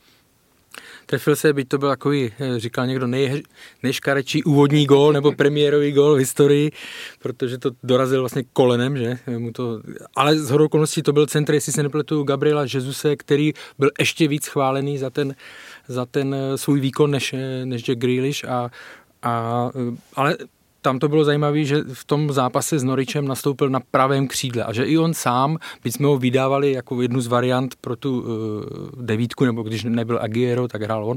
Trefil 1.07 1.37
se, 1.37 1.53
byť 1.53 1.69
to 1.69 1.79
byl 1.79 1.89
takový, 1.89 2.33
eh, 2.41 2.61
říkal 2.61 2.87
někdo, 2.87 3.07
nej, 3.07 3.43
nejškarečí 3.83 4.45
úvodní 4.45 4.87
gól 4.87 5.13
nebo 5.13 5.33
premiérový 5.33 5.93
gól 5.93 6.15
v 6.15 6.19
historii, 6.19 6.71
protože 7.23 7.59
to 7.59 7.71
dorazil 7.83 8.21
vlastně 8.21 8.45
kolenem, 8.53 8.97
že? 8.97 9.19
Mu 9.39 9.53
to, 9.53 9.81
ale 10.17 10.39
z 10.39 10.51
hodou 10.51 10.65
okolností 10.65 11.03
to 11.03 11.13
byl 11.13 11.27
centr, 11.27 11.55
jestli 11.55 11.73
se 11.73 11.83
nepletu, 11.83 12.23
Gabriela 12.23 12.63
Jezuse, 12.63 13.17
který 13.17 13.53
byl 13.79 13.91
ještě 13.99 14.29
víc 14.29 14.47
chválený 14.47 14.99
za 14.99 15.11
ten, 15.11 15.35
za 15.89 16.07
ten 16.07 16.35
eh, 16.35 16.59
svůj 16.59 16.81
výkon 16.81 17.11
než, 17.11 17.33
eh, 17.33 17.67
než 17.67 17.83
Jack 17.83 17.99
Grealish 17.99 18.45
a, 18.45 18.71
a, 19.23 19.71
ale 20.15 20.37
tam 20.87 20.99
to 20.99 21.09
bylo 21.09 21.25
zajímavé, 21.25 21.65
že 21.65 21.83
v 21.93 22.05
tom 22.05 22.33
zápase 22.33 22.79
s 22.79 22.85
Noričem 22.85 23.29
nastoupil 23.29 23.69
na 23.69 23.81
pravém 23.91 24.29
křídle 24.29 24.65
a 24.65 24.73
že 24.73 24.85
i 24.85 24.99
on 24.99 25.15
sám, 25.15 25.59
byť 25.85 25.95
jsme 25.95 26.07
ho 26.07 26.19
vydávali 26.19 26.73
jako 26.73 27.03
jednu 27.03 27.21
z 27.21 27.27
variant 27.27 27.75
pro 27.81 27.97
tu 27.97 28.21
uh, 28.21 28.27
devítku, 29.03 29.45
nebo 29.45 29.63
když 29.63 29.85
nebyl 29.85 30.19
Aguero, 30.23 30.69
tak 30.69 30.83
hrál 30.83 31.05
on, 31.05 31.17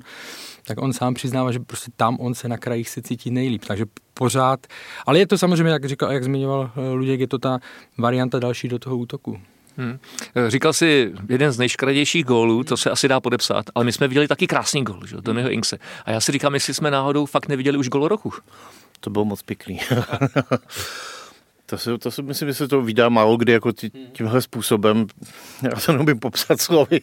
tak 0.66 0.82
on 0.82 0.94
sám 0.94 1.14
přiznává, 1.14 1.52
že 1.52 1.60
prostě 1.60 1.92
tam 1.96 2.18
on 2.20 2.34
se 2.34 2.48
na 2.50 2.58
krajích 2.58 2.90
se 2.90 3.02
cítí 3.02 3.32
nejlíp. 3.32 3.66
Takže 3.68 3.86
pořád, 4.14 4.68
ale 5.06 5.20
je 5.20 5.28
to 5.28 5.38
samozřejmě, 5.38 5.72
jak, 5.72 5.86
říkal, 5.86 6.12
jak 6.12 6.24
zmiňoval 6.24 6.72
eh, 6.76 6.94
Luděk, 6.94 7.20
je 7.20 7.28
to 7.28 7.38
ta 7.38 7.60
varianta 7.98 8.40
další 8.40 8.68
do 8.68 8.80
toho 8.80 8.98
útoku. 8.98 9.38
Hmm. 9.80 10.00
Říkal 10.48 10.74
si 10.74 11.14
jeden 11.30 11.52
z 11.52 11.58
nejškradějších 11.58 12.26
gólů, 12.26 12.64
to 12.64 12.78
se 12.78 12.90
asi 12.90 13.08
dá 13.08 13.20
podepsat, 13.20 13.66
ale 13.76 13.86
my 13.86 13.92
jsme 13.92 14.08
viděli 14.08 14.28
taky 14.28 14.48
krásný 14.48 14.84
gól, 14.84 15.06
že? 15.06 15.22
Tonyho 15.22 15.50
Inkse. 15.50 15.78
A 16.06 16.12
já 16.12 16.22
si 16.22 16.32
říkám, 16.32 16.54
jestli 16.54 16.74
jsme 16.74 16.92
náhodou 16.92 17.26
fakt 17.26 17.48
neviděli 17.48 17.78
už 17.78 17.90
gol 17.90 18.08
roku. 18.08 18.34
To 19.00 19.10
bylo 19.10 19.26
moc 19.26 19.42
pěkný. 19.42 19.80
To 21.70 21.78
si, 21.78 21.98
to 21.98 22.12
si 22.12 22.22
myslím, 22.22 22.48
že 22.50 22.54
se 22.54 22.68
to 22.68 22.82
vydá 22.82 23.10
málo 23.10 23.38
kdy 23.38 23.52
jako 23.52 23.72
tí, 23.72 23.92
tímhle 24.12 24.42
způsobem. 24.42 25.08
Já 25.62 25.80
se 25.80 25.94
neumím 25.94 26.20
popsat 26.20 26.62
slovy, 26.62 27.02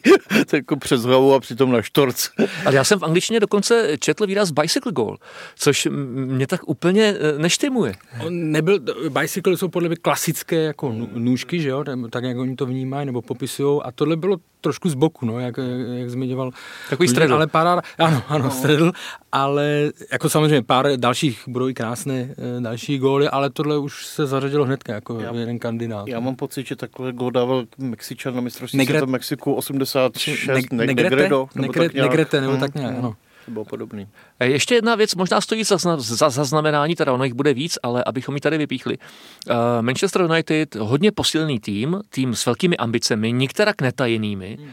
to 0.49 0.55
jako 0.55 0.75
přes 0.75 1.03
hlavu 1.03 1.33
a 1.33 1.39
přitom 1.39 1.71
na 1.71 1.81
štorc. 1.81 2.29
Ale 2.65 2.75
já 2.75 2.83
jsem 2.83 2.99
v 2.99 3.03
angličtině 3.03 3.39
dokonce 3.39 3.97
četl 3.99 4.27
výraz 4.27 4.51
bicycle 4.51 4.91
goal, 4.91 5.17
což 5.55 5.87
mě 6.25 6.47
tak 6.47 6.69
úplně 6.69 7.03
e, 7.03 7.39
neštimuje. 7.39 7.93
On 8.25 8.51
nebyl, 8.51 8.79
bicycle 9.09 9.57
jsou 9.57 9.67
podle 9.67 9.89
mě 9.89 9.95
klasické 9.95 10.55
jako 10.55 10.95
nůžky, 11.13 11.61
že 11.61 11.69
jo, 11.69 11.83
tak 12.09 12.23
jak 12.23 12.37
oni 12.37 12.55
to 12.55 12.65
vnímají 12.65 13.05
nebo 13.05 13.21
popisují 13.21 13.81
a 13.83 13.91
tohle 13.91 14.15
bylo 14.15 14.37
trošku 14.61 14.89
z 14.89 14.93
boku, 14.93 15.25
no, 15.25 15.39
jak, 15.39 15.55
jak 15.93 16.09
zmiňoval. 16.09 16.51
Takový 16.89 17.09
středl. 17.09 17.33
Ale 17.33 17.47
pár, 17.47 17.67
ano, 17.97 18.23
ano, 18.27 18.43
no. 18.43 18.51
středl, 18.51 18.91
ale 19.31 19.91
jako 20.11 20.29
samozřejmě 20.29 20.61
pár 20.61 20.87
dalších 20.95 21.43
budou 21.47 21.67
i 21.67 21.73
krásné 21.73 22.29
eh, 22.57 22.61
další 22.61 22.97
góly, 22.97 23.27
ale 23.27 23.49
tohle 23.49 23.77
už 23.77 24.05
se 24.05 24.25
zařadilo 24.25 24.65
hnedka 24.65 24.93
jako 24.93 25.19
já, 25.19 25.35
jeden 25.35 25.59
kandidát. 25.59 26.07
Já 26.07 26.19
mám 26.19 26.35
pocit, 26.35 26.67
že 26.67 26.75
takhle 26.75 27.13
gól 27.13 27.31
dával 27.31 27.63
Mexičan 27.77 28.35
na 28.35 28.41
mistrovství 28.41 28.77
Negre... 28.77 28.99
světa 28.99 29.11
Mexiku 29.11 29.53
86, 29.53 30.47
ne, 30.47 30.85
Negrete, 30.85 31.09
Negredo, 31.09 31.47
nebo 31.55 31.67
Negre, 31.67 31.83
tak 31.85 31.93
nějak. 31.93 32.09
Negrete, 32.09 32.41
nebo 32.41 32.53
hmm, 32.53 32.61
tak 32.61 32.75
nějak, 32.75 32.97
ano. 32.97 33.15
To 33.47 33.51
bylo 33.51 33.65
podobný. 33.65 34.07
Ještě 34.43 34.75
jedna 34.75 34.95
věc, 34.95 35.15
možná 35.15 35.41
stojí 35.41 35.63
za, 35.63 35.77
za 35.97 36.29
zaznamenání, 36.29 36.95
teda 36.95 37.13
ono 37.13 37.23
jich 37.23 37.33
bude 37.33 37.53
víc, 37.53 37.77
ale 37.83 38.03
abychom 38.03 38.35
ji 38.35 38.41
tady 38.41 38.57
vypíchli. 38.57 38.97
Uh, 38.97 39.55
Manchester 39.81 40.21
United, 40.21 40.75
hodně 40.75 41.11
posilný 41.11 41.59
tým, 41.59 42.01
tým 42.09 42.35
s 42.35 42.45
velkými 42.45 42.77
ambicemi, 42.77 43.31
některak 43.31 43.81
netajenými. 43.81 44.57
Hmm. 44.59 44.71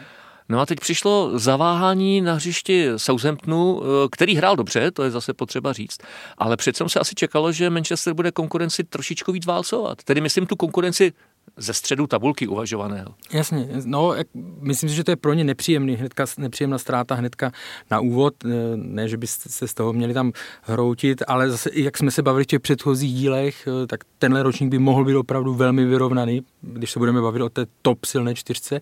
No 0.48 0.60
a 0.60 0.66
teď 0.66 0.80
přišlo 0.80 1.38
zaváhání 1.38 2.20
na 2.20 2.34
hřišti 2.34 2.88
Southamptonu, 2.96 3.82
eh, 3.82 4.08
který 4.10 4.36
hrál 4.36 4.56
dobře, 4.56 4.90
to 4.90 5.02
je 5.02 5.10
zase 5.10 5.34
potřeba 5.34 5.72
říct, 5.72 5.98
ale 6.38 6.56
přece 6.56 6.88
se 6.88 7.00
asi 7.00 7.14
čekalo, 7.14 7.52
že 7.52 7.70
Manchester 7.70 8.14
bude 8.14 8.32
konkurenci 8.32 8.84
trošičku 8.84 9.32
víc 9.32 9.46
válcovat. 9.46 10.02
Tedy 10.04 10.20
myslím 10.20 10.46
tu 10.46 10.56
konkurenci 10.56 11.12
ze 11.56 11.74
středu 11.74 12.06
tabulky 12.06 12.46
uvažovaného. 12.46 13.14
Jasně, 13.32 13.68
no, 13.84 14.14
myslím 14.60 14.90
si, 14.90 14.96
že 14.96 15.04
to 15.04 15.10
je 15.10 15.16
pro 15.16 15.32
ně 15.32 15.44
nepříjemný, 15.44 15.96
hnedka, 15.96 16.24
nepříjemná 16.38 16.78
ztráta 16.78 17.14
hnedka 17.14 17.52
na 17.90 18.00
úvod, 18.00 18.34
eh, 18.44 18.48
ne, 18.74 19.08
že 19.08 19.16
byste 19.16 19.48
se 19.48 19.68
z 19.68 19.74
toho 19.74 19.92
měli 19.92 20.14
tam 20.14 20.32
hroutit, 20.62 21.22
ale 21.28 21.50
zase, 21.50 21.70
jak 21.72 21.98
jsme 21.98 22.10
se 22.10 22.22
bavili 22.22 22.44
v 22.44 22.46
těch 22.46 22.60
předchozích 22.60 23.14
dílech, 23.14 23.68
eh, 23.68 23.86
tak 23.86 24.00
tenhle 24.18 24.42
ročník 24.42 24.70
by 24.70 24.78
mohl 24.78 25.04
být 25.04 25.14
opravdu 25.14 25.54
velmi 25.54 25.84
vyrovnaný, 25.84 26.42
když 26.60 26.90
se 26.90 26.98
budeme 26.98 27.20
bavit 27.20 27.42
o 27.42 27.48
té 27.48 27.66
top 27.82 28.04
silné 28.04 28.34
čtyřce 28.34 28.80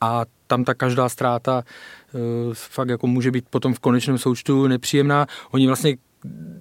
a 0.00 0.24
tam 0.46 0.64
ta 0.64 0.74
každá 0.74 1.08
ztráta 1.08 1.62
uh, 2.12 2.20
fakt 2.54 2.88
jako 2.88 3.06
může 3.06 3.30
být 3.30 3.44
potom 3.50 3.74
v 3.74 3.78
konečném 3.78 4.18
součtu 4.18 4.66
nepříjemná. 4.66 5.26
Oni 5.50 5.66
vlastně 5.66 5.96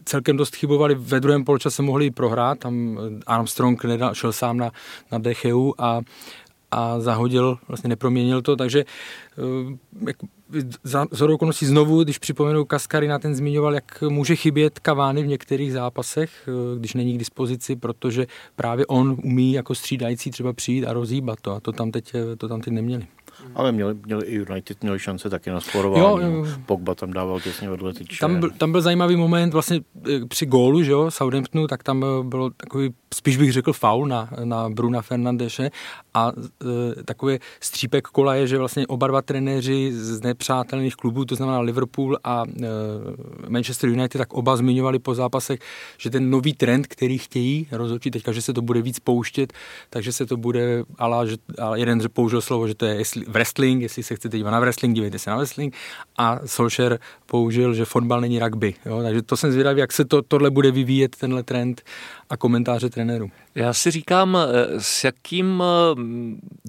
celkem 0.05 0.37
dost 0.37 0.55
chybovali, 0.55 0.95
ve 0.95 1.19
druhém 1.19 1.43
poločase 1.43 1.81
mohli 1.81 2.11
prohrát, 2.11 2.59
tam 2.59 2.99
Armstrong 3.27 3.83
nedal, 3.83 4.13
šel 4.13 4.33
sám 4.33 4.57
na, 4.57 4.71
na 5.11 5.17
Decheu 5.17 5.73
a, 5.77 6.01
a 6.71 6.99
zahodil, 6.99 7.57
vlastně 7.67 7.87
neproměnil 7.87 8.41
to, 8.41 8.55
takže 8.55 8.85
uh, 9.37 10.09
za, 10.83 11.05
za 11.11 11.25
okolností 11.25 11.65
znovu, 11.65 12.03
když 12.03 12.17
připomenu 12.17 12.65
Kaskary 12.65 13.07
na 13.07 13.19
ten 13.19 13.35
zmiňoval, 13.35 13.73
jak 13.73 14.01
může 14.09 14.35
chybět 14.35 14.79
Kavány 14.79 15.23
v 15.23 15.27
některých 15.27 15.73
zápasech, 15.73 16.31
eh, 16.47 16.79
když 16.79 16.93
není 16.93 17.15
k 17.15 17.19
dispozici, 17.19 17.75
protože 17.75 18.27
právě 18.55 18.85
on 18.85 19.17
umí 19.23 19.53
jako 19.53 19.75
střídající 19.75 20.31
třeba 20.31 20.53
přijít 20.53 20.85
a 20.85 20.93
rozhýbat 20.93 21.41
to 21.41 21.51
a 21.51 21.59
to 21.59 21.71
tam 21.71 21.91
teď, 21.91 22.13
to 22.37 22.47
tam 22.47 22.61
teď 22.61 22.73
neměli. 22.73 23.07
Ale 23.55 23.71
měli, 23.71 23.95
měli 24.05 24.25
i 24.25 24.35
United 24.35 24.81
měli 24.81 24.99
šance 24.99 25.29
taky 25.29 25.49
na 25.49 25.61
sporování. 25.61 26.03
Jo, 26.03 26.17
jo. 26.17 26.45
Pogba 26.65 26.95
tam 26.95 27.13
dával 27.13 27.39
těsně 27.39 27.69
vedle 27.69 27.93
tyče. 27.93 28.19
Tam 28.19 28.39
byl, 28.39 28.49
tam 28.49 28.71
byl 28.71 28.81
zajímavý 28.81 29.15
moment 29.15 29.53
vlastně 29.53 29.79
eh, 30.09 30.25
při 30.25 30.45
gólu, 30.45 30.83
že 30.83 30.91
jo, 30.91 31.11
Southamptonu, 31.11 31.67
tak 31.67 31.83
tam 31.83 32.03
eh, 32.03 32.23
bylo 32.23 32.49
takový, 32.49 32.93
spíš 33.13 33.37
bych 33.37 33.51
řekl 33.51 33.73
faul 33.73 34.07
na, 34.07 34.29
na 34.43 34.69
Bruna 34.69 35.01
Fernandeše 35.01 35.71
a 36.13 36.31
e, 36.99 37.03
takový 37.03 37.39
střípek 37.59 38.07
kola 38.07 38.35
je, 38.35 38.47
že 38.47 38.57
vlastně 38.57 38.87
oba 38.87 39.07
dva 39.07 39.21
trenéři 39.21 39.91
z 39.93 40.21
nepřátelných 40.21 40.95
klubů, 40.95 41.25
to 41.25 41.35
znamená 41.35 41.59
Liverpool 41.59 42.17
a 42.23 42.43
e, 42.45 42.67
Manchester 43.49 43.89
United, 43.89 44.19
tak 44.19 44.33
oba 44.33 44.55
zmiňovali 44.55 44.99
po 44.99 45.15
zápasech, 45.15 45.59
že 45.97 46.09
ten 46.09 46.29
nový 46.29 46.53
trend, 46.53 46.87
který 46.87 47.17
chtějí 47.17 47.67
rozhodčit 47.71 48.13
teďka, 48.13 48.31
že 48.31 48.41
se 48.41 48.53
to 48.53 48.61
bude 48.61 48.81
víc 48.81 48.99
pouštět, 48.99 49.53
takže 49.89 50.11
se 50.11 50.25
to 50.25 50.37
bude, 50.37 50.83
ale, 50.97 51.27
že, 51.27 51.35
ale 51.59 51.79
jeden 51.79 52.01
použil 52.13 52.41
slovo, 52.41 52.67
že 52.67 52.75
to 52.75 52.85
je 52.85 53.03
wrestling, 53.27 53.81
jestli 53.81 54.03
se 54.03 54.15
chcete 54.15 54.37
dívat 54.37 54.51
na 54.51 54.59
wrestling, 54.59 54.95
dívejte 54.95 55.19
se 55.19 55.29
na 55.29 55.37
wrestling 55.37 55.75
a 56.17 56.39
Solskjaer 56.45 56.99
použil, 57.25 57.73
že 57.73 57.85
fotbal 57.85 58.21
není 58.21 58.39
rugby. 58.39 58.73
Jo? 58.85 59.03
Takže 59.03 59.21
to 59.21 59.37
jsem 59.37 59.51
zvědavý, 59.51 59.79
jak 59.79 59.91
se 59.91 60.05
to, 60.05 60.21
tohle 60.21 60.49
bude 60.49 60.71
vyvíjet, 60.71 61.15
tenhle 61.15 61.43
trend 61.43 61.81
a 62.29 62.37
komentáře 62.37 62.89
trenérů. 63.05 63.31
Já 63.55 63.73
si 63.73 63.91
říkám, 63.91 64.37
eh, 64.37 64.79
s 64.79 65.03
jakým 65.03 65.63
eh, 65.63 66.01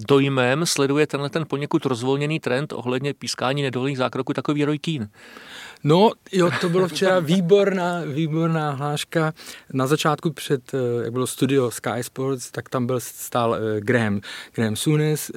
dojmem 0.07 0.65
sleduje 0.65 1.07
tenhle 1.07 1.29
ten 1.29 1.45
poněkud 1.47 1.85
rozvolněný 1.85 2.39
trend 2.39 2.73
ohledně 2.73 3.13
pískání 3.13 3.61
nedovolných 3.61 3.97
zákroků 3.97 4.33
takový 4.33 4.65
Roy 4.65 4.79
Keane. 4.79 5.09
No, 5.83 6.11
jo, 6.31 6.49
to 6.61 6.69
bylo 6.69 6.87
včera 6.87 7.19
výborná, 7.19 8.01
výborná 8.05 8.71
hláška. 8.71 9.33
Na 9.73 9.87
začátku 9.87 10.31
před, 10.31 10.73
eh, 10.73 11.03
jak 11.03 11.11
bylo 11.13 11.27
studio 11.27 11.71
Sky 11.71 12.01
Sports, 12.03 12.51
tak 12.51 12.69
tam 12.69 12.85
byl 12.85 12.99
stál 12.99 13.57
Graham, 13.79 14.21
Graham 14.55 14.75
Sunes, 14.75 15.31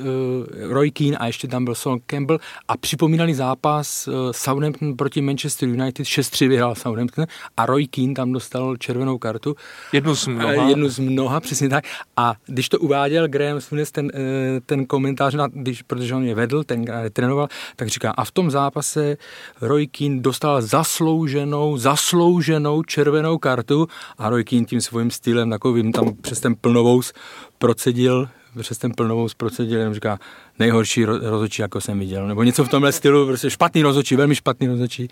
Roy 0.69 0.91
Keane 0.91 1.17
a 1.17 1.27
ještě 1.27 1.49
tam 1.49 1.65
byl 1.65 1.75
Son 1.75 1.99
Campbell 2.07 2.39
a 2.69 2.77
připomínali 2.77 3.35
zápas 3.35 4.09
Southampton 4.31 4.97
proti 4.97 5.21
Manchester 5.21 5.69
United, 5.69 6.07
6-3 6.07 6.49
vyhrál 6.49 6.75
Southampton 6.75 7.27
a 7.57 7.67
Roy 7.67 7.87
Keane 7.87 8.15
tam 8.15 8.33
dostal 8.33 8.77
červenou 8.77 9.19
kartu. 9.19 9.57
Jednu 9.93 10.15
z 10.15 10.27
mnoha. 10.27 10.53
Jednu 10.53 10.89
z 10.89 10.99
mnoha, 10.99 11.41
přesně 11.41 11.69
tak. 11.69 11.85
A 12.17 12.35
když 12.47 12.69
to 12.69 12.79
uváděl 12.79 13.29
Graham 13.29 13.61
Smith, 13.61 13.91
ten, 13.91 14.11
eh, 14.15 14.61
ten 14.67 14.87
komentář, 14.87 15.35
na, 15.35 15.47
když, 15.53 15.83
protože 15.83 16.15
on 16.15 16.25
je 16.25 16.35
vedl, 16.35 16.65
ten 16.65 16.85
trénoval, 17.13 17.49
tak 17.77 17.89
říká, 17.89 18.11
a 18.11 18.25
v 18.25 18.31
tom 18.31 18.51
zápase 18.51 19.17
Roy 19.61 19.87
Keane 19.87 20.21
dostal 20.21 20.36
zaslouženou, 20.61 21.77
zaslouženou 21.77 22.83
červenou 22.83 23.39
kartu 23.39 23.87
a 24.19 24.31
Roy 24.31 24.45
Keane 24.45 24.65
tím 24.65 24.81
svým 24.81 25.11
stylem 25.11 25.51
takovým 25.51 25.93
tam 25.93 26.15
přes 26.23 26.41
ten 26.41 26.55
plnovous 26.55 27.13
procedil 27.59 28.29
přes 28.63 28.79
ten 28.79 28.93
plnovou 28.93 29.29
procedil, 29.37 29.79
jenom 29.79 29.95
říká 29.95 30.19
nejhorší 30.59 31.05
rozočí, 31.05 31.63
jako 31.63 31.81
jsem 31.81 31.99
viděl, 31.99 32.29
nebo 32.29 32.43
něco 32.43 32.65
v 32.65 32.69
tomhle 32.69 32.93
stylu, 32.93 33.27
prostě 33.27 33.51
špatný 33.51 33.83
rozočí, 33.83 34.17
velmi 34.17 34.35
špatný 34.35 34.67
rozočí. 34.67 35.09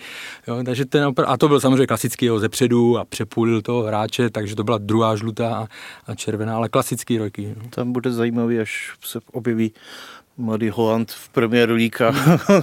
Jo, 0.48 0.62
takže 0.64 0.84
ten, 0.84 1.12
a 1.26 1.36
to 1.36 1.48
byl 1.48 1.60
samozřejmě 1.60 1.86
klasický 1.86 2.26
jo, 2.26 2.38
zepředu 2.38 2.98
a 2.98 3.04
přepůlil 3.04 3.62
toho 3.62 3.82
hráče, 3.82 4.30
takže 4.30 4.56
to 4.56 4.64
byla 4.64 4.78
druhá 4.78 5.16
žlutá 5.16 5.56
a, 5.56 5.66
a 6.06 6.14
červená, 6.14 6.56
ale 6.56 6.68
klasický 6.68 7.18
roky. 7.18 7.54
Tam 7.70 7.92
bude 7.92 8.12
zajímavý, 8.12 8.58
až 8.58 8.92
se 9.04 9.20
objeví 9.32 9.72
mladý 10.36 10.68
Holand 10.68 11.12
v 11.12 11.28
Premier 11.28 11.70
League 11.70 12.02
a 12.02 12.10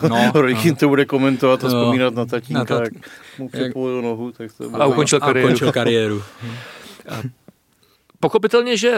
no, 0.08 0.32
no. 0.66 0.76
to 0.80 0.88
bude 0.88 1.06
komentovat 1.06 1.64
a 1.64 1.68
no, 1.68 1.74
vzpomínat 1.74 2.16
na 2.16 2.26
tatínka, 2.26 2.60
na 2.60 2.66
tat... 2.66 2.84
jak 2.84 2.94
mu 3.40 3.50
přepůlil 3.50 4.02
nohu. 4.02 4.32
Tak 4.32 4.52
to 4.54 4.82
a 4.82 4.86
ukončil 4.86 5.20
kariéru. 5.20 5.48
A 5.48 5.50
ukončil 5.50 5.72
kariéru. 5.72 6.24
Pochopitelně, 8.20 8.78
že 8.78 8.98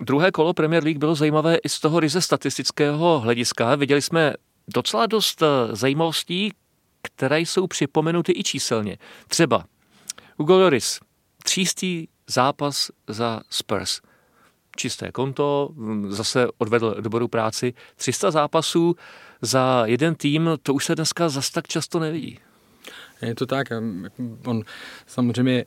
druhé 0.00 0.30
kolo 0.30 0.54
Premier 0.54 0.84
League 0.84 0.98
bylo 0.98 1.14
zajímavé 1.14 1.56
i 1.56 1.68
z 1.68 1.80
toho 1.80 2.00
ryze 2.00 2.20
statistického 2.20 3.20
hlediska. 3.20 3.74
Viděli 3.74 4.02
jsme 4.02 4.34
docela 4.68 5.06
dost 5.06 5.42
eh, 5.42 5.46
zajímavostí, 5.76 6.52
které 7.02 7.40
jsou 7.40 7.66
připomenuty 7.66 8.32
i 8.36 8.42
číselně. 8.42 8.98
Třeba 9.28 9.64
Hugo 10.38 10.58
Lloris, 10.58 11.00
třístý 11.44 12.06
zápas 12.26 12.90
za 13.08 13.40
Spurs. 13.50 14.00
Čisté 14.78 15.12
konto, 15.12 15.70
zase 16.08 16.48
odvedl 16.58 16.96
dobrou 17.00 17.28
práci. 17.28 17.74
300 17.96 18.30
zápasů 18.30 18.96
za 19.42 19.82
jeden 19.86 20.14
tým, 20.14 20.50
to 20.62 20.74
už 20.74 20.84
se 20.84 20.94
dneska 20.94 21.28
zas 21.28 21.50
tak 21.50 21.68
často 21.68 21.98
nevidí. 21.98 22.38
Je 23.22 23.34
to 23.34 23.46
tak. 23.46 23.66
On 24.46 24.62
samozřejmě 25.06 25.64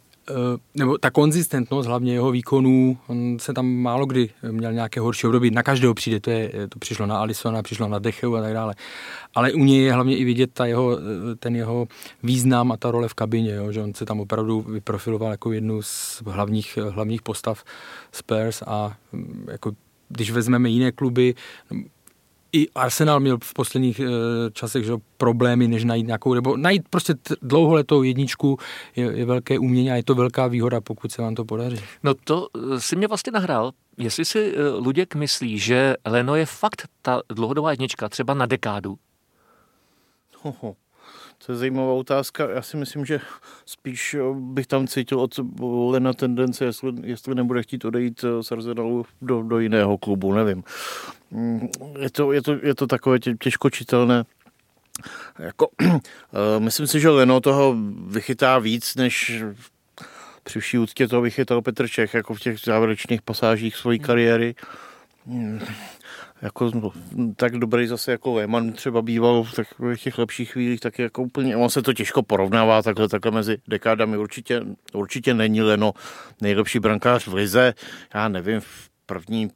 nebo 0.75 0.97
ta 0.97 1.11
konzistentnost 1.11 1.87
hlavně 1.87 2.13
jeho 2.13 2.31
výkonů, 2.31 2.97
on 3.07 3.37
se 3.39 3.53
tam 3.53 3.67
málo 3.67 4.05
kdy 4.05 4.29
měl 4.51 4.73
nějaké 4.73 4.99
horší 4.99 5.27
období, 5.27 5.51
na 5.51 5.63
každého 5.63 5.93
přijde, 5.93 6.19
to, 6.19 6.29
je, 6.29 6.51
to 6.69 6.79
přišlo 6.79 7.05
na 7.05 7.17
Alisona, 7.17 7.61
přišlo 7.61 7.87
na 7.87 7.99
Decheu 7.99 8.35
a 8.35 8.41
tak 8.41 8.53
dále. 8.53 8.75
Ale 9.35 9.53
u 9.53 9.63
něj 9.63 9.83
je 9.83 9.93
hlavně 9.93 10.17
i 10.17 10.23
vidět 10.23 10.49
ta 10.53 10.65
jeho, 10.65 10.97
eh, 10.97 11.35
ten 11.35 11.55
jeho 11.55 11.87
význam 12.23 12.71
a 12.71 12.77
ta 12.77 12.91
role 12.91 13.07
v 13.07 13.13
kabině, 13.13 13.53
jo, 13.53 13.71
že 13.71 13.81
on 13.81 13.93
se 13.93 14.05
tam 14.05 14.19
opravdu 14.19 14.61
vyprofiloval 14.61 15.31
jako 15.31 15.51
jednu 15.51 15.81
z 15.81 16.23
hlavních, 16.25 16.77
hlavních 16.89 17.21
postav 17.21 17.63
Spurs 18.11 18.63
a 18.67 18.97
mm, 19.11 19.45
jako 19.51 19.71
když 20.09 20.31
vezmeme 20.31 20.69
jiné 20.69 20.91
kluby, 20.91 21.35
i 22.53 22.70
Arsenal 22.70 23.20
měl 23.20 23.38
v 23.43 23.53
posledních 23.53 24.00
e, 24.00 24.05
časech 24.53 24.86
že, 24.86 24.93
problémy, 25.17 25.67
než 25.67 25.84
najít 25.84 26.08
nějakou, 26.08 26.34
nebo 26.34 26.58
najít 26.58 26.89
prostě 26.89 27.13
dlouholetou 27.41 28.03
jedničku 28.03 28.58
je, 28.96 29.05
je 29.05 29.25
velké 29.25 29.60
umění 29.60 29.91
a 29.91 29.96
je 29.96 30.03
to 30.03 30.15
velká 30.15 30.48
výhoda, 30.48 30.81
pokud 30.81 31.12
se 31.12 31.22
vám 31.22 31.36
to 31.36 31.46
podaří. 31.46 31.77
No 32.03 32.13
to 32.13 32.48
eh, 32.55 32.79
si 32.79 32.96
mě 32.96 33.08
vlastně 33.08 33.31
nahrál. 33.31 33.72
Jestli 33.98 34.25
si 34.25 34.53
e, 34.55 34.70
Luděk 34.70 35.15
myslí, 35.15 35.60
že 35.60 35.96
Leno 36.05 36.36
je 36.36 36.46
fakt 36.46 36.88
ta 37.01 37.22
dlouhodobá 37.29 37.72
jednička, 37.72 38.10
třeba 38.10 38.34
na 38.34 38.46
dekádu? 38.46 38.98
Hoho. 40.41 40.75
To 41.45 41.51
je 41.51 41.57
zajímavá 41.57 41.93
otázka. 41.93 42.50
Já 42.50 42.62
si 42.62 42.77
myslím, 42.77 43.05
že 43.05 43.19
spíš 43.65 44.15
bych 44.33 44.67
tam 44.67 44.88
cítil 44.88 45.19
od 45.19 45.39
Lena 45.91 46.13
tendence, 46.13 46.65
jestli, 46.65 46.93
jestli 47.03 47.36
nebude 47.36 47.63
chtít 47.63 47.86
odejít 47.86 48.25
z 48.41 48.51
Arsenalu 48.51 49.05
do, 49.21 49.43
do 49.43 49.60
jiného 49.60 49.98
klubu, 49.98 50.33
nevím. 50.33 50.63
Mm, 51.31 51.67
je 52.00 52.10
to, 52.10 52.31
je 52.31 52.41
to, 52.41 52.55
je 52.63 52.75
to 52.75 52.88
takové 52.88 53.19
těžko 53.19 53.69
čitelné. 53.69 54.24
Jako, 55.39 55.67
eh, 55.81 56.00
myslím 56.60 56.88
si, 56.88 57.00
že 57.00 57.10
Leno 57.10 57.39
toho 57.41 57.75
vychytá 58.07 58.60
víc, 58.60 58.95
než 58.95 59.43
při 60.43 60.60
vší 60.60 60.77
úctě 60.77 61.07
toho 61.07 61.21
vychytal 61.21 61.62
Petr 61.62 61.88
Čech, 61.88 62.13
jako 62.13 62.33
v 62.33 62.39
těch 62.39 62.60
závěrečných 62.60 63.21
pasážích 63.21 63.75
své 63.75 63.98
kariéry. 63.98 64.55
Jako 66.41 66.71
no, 66.74 66.91
tak 67.36 67.57
dobrý 67.57 67.88
zase 67.88 68.12
jako 68.12 68.33
Lehmann 68.33 68.74
třeba 68.74 69.01
býval 69.01 69.43
v 69.43 69.53
takových 69.53 70.03
těch 70.03 70.17
lepších 70.17 70.51
chvílích, 70.51 70.79
tak 70.79 71.00
jako 71.00 71.21
úplně, 71.21 71.57
on 71.57 71.69
se 71.69 71.81
to 71.81 71.93
těžko 71.93 72.24
porovnává 72.24 72.81
takhle, 72.81 73.10
takhle 73.10 73.31
mezi 73.31 73.57
dekádami. 73.67 74.17
Určitě, 74.17 74.62
určitě 74.93 75.33
není 75.33 75.62
Leno 75.62 75.93
nejlepší 76.41 76.79
brankář 76.79 77.27
v 77.27 77.33
lize. 77.33 77.74
Já 78.13 78.27
nevím, 78.27 78.60
v 78.60 78.89
první 79.05 79.51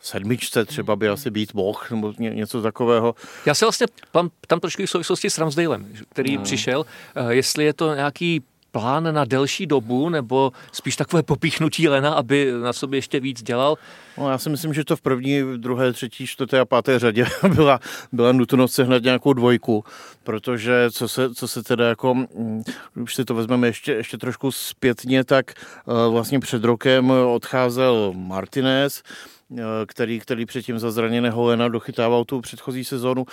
sedmičce 0.00 0.64
třeba 0.64 0.96
by 0.96 1.08
asi 1.08 1.30
být 1.30 1.54
mohl, 1.54 1.80
nebo 1.90 2.14
něco 2.18 2.62
takového. 2.62 3.14
Já 3.46 3.54
se 3.54 3.64
vlastně 3.64 3.86
tam, 4.10 4.30
tam 4.46 4.60
trošku 4.60 4.82
v 4.86 4.90
souvislosti 4.90 5.30
s 5.30 5.38
Ramsdalem, 5.38 5.92
který 6.08 6.36
no. 6.36 6.42
přišel, 6.42 6.86
eh, 7.14 7.34
jestli 7.34 7.64
je 7.64 7.72
to 7.72 7.94
nějaký 7.94 8.42
plán 8.72 9.14
na 9.14 9.24
delší 9.24 9.66
dobu, 9.66 10.08
nebo 10.08 10.52
spíš 10.72 10.96
takové 10.96 11.22
popíchnutí 11.22 11.88
Lena, 11.88 12.14
aby 12.14 12.52
na 12.62 12.72
sobě 12.72 12.98
ještě 12.98 13.20
víc 13.20 13.42
dělal? 13.42 13.78
No, 14.18 14.30
já 14.30 14.38
si 14.38 14.50
myslím, 14.50 14.74
že 14.74 14.84
to 14.84 14.96
v 14.96 15.00
první, 15.00 15.42
druhé, 15.56 15.92
třetí, 15.92 16.26
čtvrté 16.26 16.60
a 16.60 16.64
páté 16.64 16.98
řadě 16.98 17.26
byla, 17.54 17.80
byla 18.12 18.32
nutnost 18.32 18.72
sehnat 18.72 19.02
nějakou 19.02 19.32
dvojku, 19.32 19.84
protože 20.22 20.90
co 20.90 21.08
se, 21.08 21.34
co 21.34 21.48
se 21.48 21.62
teda 21.62 21.88
jako, 21.88 22.14
mm, 22.14 22.62
už 23.02 23.14
si 23.14 23.24
to 23.24 23.34
vezmeme 23.34 23.66
ještě, 23.66 23.92
ještě 23.92 24.18
trošku 24.18 24.52
zpětně, 24.52 25.24
tak 25.24 25.50
eh, 25.50 26.10
vlastně 26.10 26.40
před 26.40 26.64
rokem 26.64 27.10
odcházel 27.10 28.12
Martinez, 28.16 29.02
eh, 29.58 29.62
který, 29.86 30.20
který 30.20 30.46
předtím 30.46 30.78
za 30.78 30.90
zraněného 30.90 31.44
Lena 31.44 31.68
dochytával 31.68 32.24
tu 32.24 32.40
předchozí 32.40 32.84
sezónu 32.84 33.26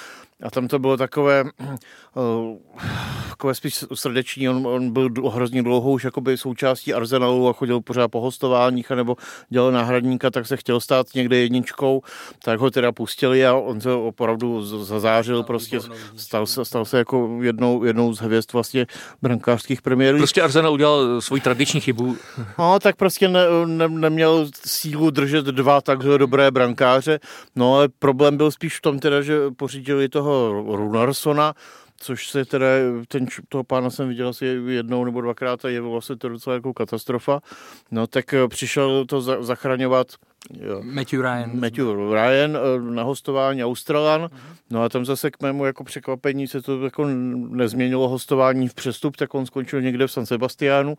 a 0.44 0.52
tam 0.52 0.68
to 0.68 0.80
bylo 0.80 0.98
takové, 0.98 1.44
uh, 1.44 2.58
takové 3.40 3.56
spíš 3.56 3.86
srdeční, 3.94 4.50
on, 4.50 4.68
on 4.68 4.94
byl 4.94 5.10
hrozně 5.30 5.64
dlouho 5.64 5.92
už 5.92 6.04
jakoby 6.04 6.38
součástí 6.38 6.94
Arsenalu 6.94 7.50
a 7.50 7.54
chodil 7.54 7.82
pořád 7.82 8.08
po 8.08 8.22
hostováních, 8.22 8.90
nebo 8.90 9.16
dělal 9.50 9.72
náhradníka, 9.72 10.30
tak 10.30 10.48
se 10.48 10.58
chtěl 10.58 10.80
stát 10.80 11.08
někde 11.16 11.38
jedničkou, 11.38 12.02
tak 12.44 12.60
ho 12.60 12.72
teda 12.72 12.92
pustili 12.92 13.46
a 13.46 13.54
on 13.54 13.82
se 13.82 13.92
opravdu 13.92 14.66
zazářil, 14.86 15.44
prostě 15.44 15.80
stal 16.16 16.46
se, 16.46 16.66
stal 16.66 16.86
se 16.86 16.98
jako 16.98 17.40
jednou, 17.42 17.84
jednou 17.84 18.14
z 18.14 18.20
hvězd 18.20 18.54
vlastně 18.54 18.88
brankářských 19.22 19.82
premiérů. 19.82 20.18
Prostě 20.18 20.42
Arsenal 20.42 20.74
udělal 20.74 21.22
svoji 21.22 21.42
tradiční 21.42 21.82
chybu. 21.82 22.18
No, 22.60 22.80
tak 22.80 22.96
prostě 22.96 23.28
ne, 23.28 23.42
ne, 23.66 23.88
neměl 23.88 24.48
sílu 24.66 25.10
držet 25.10 25.46
dva 25.46 25.82
takhle 25.82 26.18
dobré 26.18 26.52
brankáře, 26.52 27.20
no 27.56 27.76
ale 27.76 27.90
problém 28.00 28.38
byl 28.38 28.52
spíš 28.52 28.78
v 28.78 28.82
tom 28.82 29.00
teda, 29.00 29.22
že 29.22 29.40
pořídili 29.58 30.10
toho 30.10 30.20
toho 30.20 30.76
Runarsona, 30.76 31.54
což 32.00 32.30
se 32.30 32.46
teda, 32.46 32.66
ten, 33.08 33.26
toho 33.50 33.64
pána 33.64 33.90
jsem 33.90 34.08
viděl 34.08 34.28
asi 34.30 34.46
jednou 34.68 35.06
nebo 35.06 35.22
dvakrát 35.22 35.66
a 35.66 35.70
je 35.70 35.82
vlastně 35.82 36.16
to 36.16 36.30
docela 36.30 36.54
jako 36.54 36.74
katastrofa. 36.74 37.42
No 37.92 38.08
tak 38.08 38.34
eh, 38.34 38.48
přišel 38.48 39.06
to 39.06 39.22
za, 39.22 39.44
zachraňovat. 39.44 40.08
Matthew 40.82 41.22
Ryan. 41.22 41.60
Matthew 41.60 41.88
Ryan 42.12 42.58
eh, 42.58 42.92
na 42.92 43.04
hostování 43.04 43.64
Australan. 43.64 44.30
No 44.70 44.84
a 44.84 44.90
tam 44.90 45.06
zase 45.06 45.32
k 45.32 45.42
mému 45.42 45.66
jako 45.66 45.84
překvapení 45.84 46.48
se 46.48 46.62
to 46.62 46.84
jako 46.84 47.06
nezměnilo 47.50 48.10
hostování 48.10 48.68
v 48.68 48.74
přestup, 48.74 49.18
tak 49.18 49.34
on 49.34 49.46
skončil 49.46 49.82
někde 49.82 50.08
v 50.08 50.12
San 50.12 50.26
Sebastiánu, 50.26 50.96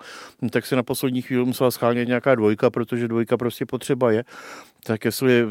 tak 0.50 0.66
se 0.66 0.76
na 0.76 0.82
poslední 0.82 1.22
chvíli 1.22 1.44
musela 1.44 1.70
schánět 1.70 2.08
nějaká 2.08 2.34
dvojka, 2.34 2.70
protože 2.70 3.08
dvojka 3.08 3.36
prostě 3.36 3.66
potřeba 3.66 4.12
je. 4.12 4.24
Tak 4.84 5.04
jestli 5.04 5.46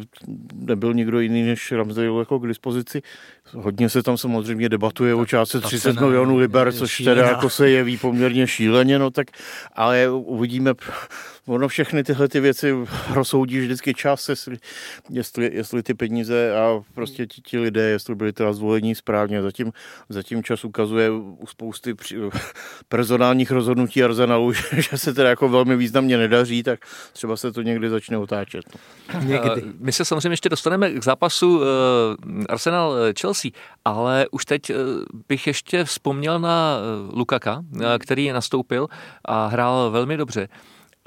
nebyl 0.54 0.94
nikdo 0.94 1.20
jiný 1.20 1.44
než 1.44 1.72
Ramsdale 1.72 2.20
jako 2.20 2.40
k 2.40 2.48
dispozici, 2.48 3.02
hodně 3.54 3.90
se 3.90 4.04
tam 4.04 4.18
samozřejmě 4.18 4.70
debatuje 4.70 5.14
tak, 5.14 5.22
o 5.22 5.26
částce 5.26 5.62
30 5.62 6.00
milionů 6.00 6.38
liber, 6.38 6.72
což 6.74 6.98
teda 6.98 7.28
jako 7.28 7.50
se 7.50 7.70
jeví 7.70 7.98
poměrně 7.98 8.48
šíleně, 8.48 9.00
no 9.00 9.12
tak 9.12 9.28
ale 9.76 10.10
uvidíme 10.10 10.74
ono 11.50 11.68
všechny 11.68 12.04
tyhle 12.04 12.28
ty 12.28 12.40
věci 12.40 12.76
rozsoudí 13.14 13.60
vždycky 13.60 13.94
čas, 13.94 14.30
jestli, 14.30 14.58
jestli, 15.10 15.52
jestli 15.54 15.84
ty 15.84 15.94
peníze 15.94 16.56
a 16.58 16.82
prostě 16.94 17.28
ti, 17.28 17.42
ti 17.42 17.60
lidé, 17.60 17.82
jestli 17.82 18.16
byli 18.16 18.34
teda 18.34 18.54
zvolení 18.54 18.96
správně. 18.96 19.42
Zatím, 19.42 19.72
zatím 20.10 20.44
čas 20.44 20.66
ukazuje 20.66 21.12
u 21.12 21.48
spousty 21.48 21.94
při, 21.94 22.18
personálních 22.90 23.52
rozhodnutí 23.52 24.04
Arsenalu, 24.04 24.54
že 24.78 24.98
se 24.98 25.14
teda 25.14 25.30
jako 25.30 25.50
velmi 25.50 25.76
významně 25.76 26.18
nedaří, 26.18 26.64
tak 26.64 26.80
třeba 27.14 27.38
se 27.38 27.52
to 27.52 27.62
někdy 27.62 27.90
začne 27.90 28.18
otáčet. 28.18 28.66
Někdy. 29.24 29.64
My 29.80 29.92
se 29.92 30.06
samozřejmě 30.06 30.34
ještě 30.34 30.50
dostaneme 30.50 30.92
k 30.92 31.04
zápasu 31.04 31.62
Arsenal-Chelsea, 32.50 33.52
ale 33.86 34.28
už 34.32 34.46
teď 34.46 34.72
bych 35.28 35.48
ještě 35.48 35.84
vzpomněl 35.84 36.40
na 36.40 36.78
Lukaka, 37.14 37.64
který 38.00 38.32
nastoupil 38.32 38.88
a 39.26 39.48
hrál 39.48 39.92
velmi 39.92 40.18
dobře. 40.18 40.48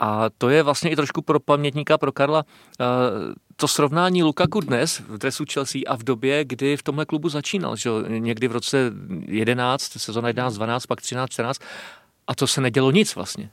A 0.03 0.31
to 0.39 0.49
je 0.49 0.63
vlastně 0.63 0.91
i 0.91 0.97
trošku 0.97 1.23
pro 1.23 1.41
pamětníka, 1.41 1.99
pro 1.99 2.13
Karla, 2.13 2.45
eh, 2.81 2.85
to 3.57 3.69
srovnání 3.69 4.23
Lukaku 4.23 4.61
dnes 4.61 5.03
v 5.09 5.19
dresu 5.19 5.45
Chelsea 5.53 5.81
a 5.87 5.97
v 5.97 6.03
době, 6.03 6.45
kdy 6.45 6.77
v 6.77 6.83
tomhle 6.83 7.07
klubu 7.07 7.29
začínal, 7.29 7.77
že 7.77 7.91
někdy 8.09 8.49
v 8.49 8.53
roce 8.53 8.93
11, 9.27 9.99
sezóna 9.99 10.29
11, 10.29 10.55
12, 10.55 10.87
pak 10.87 11.01
13, 11.01 11.31
14, 11.31 11.61
a 12.27 12.35
to 12.35 12.47
se 12.47 12.61
nedělo 12.61 12.91
nic 12.91 13.15
vlastně. 13.15 13.51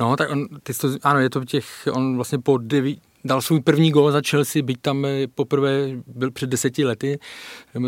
No, 0.00 0.16
tak 0.16 0.30
on, 0.30 0.46
ty 0.62 0.74
to, 0.74 0.88
ano, 1.02 1.20
je 1.20 1.30
to 1.30 1.44
těch, 1.44 1.88
on 1.92 2.16
vlastně 2.16 2.38
po 2.38 2.58
deví, 2.58 3.00
dal 3.24 3.42
svůj 3.42 3.60
první 3.60 3.90
gol 3.90 4.12
za 4.12 4.20
Chelsea, 4.30 4.62
byť 4.62 4.80
tam 4.80 5.04
eh, 5.04 5.26
poprvé 5.34 5.88
byl 6.06 6.30
před 6.30 6.50
deseti 6.50 6.84
lety, 6.84 7.18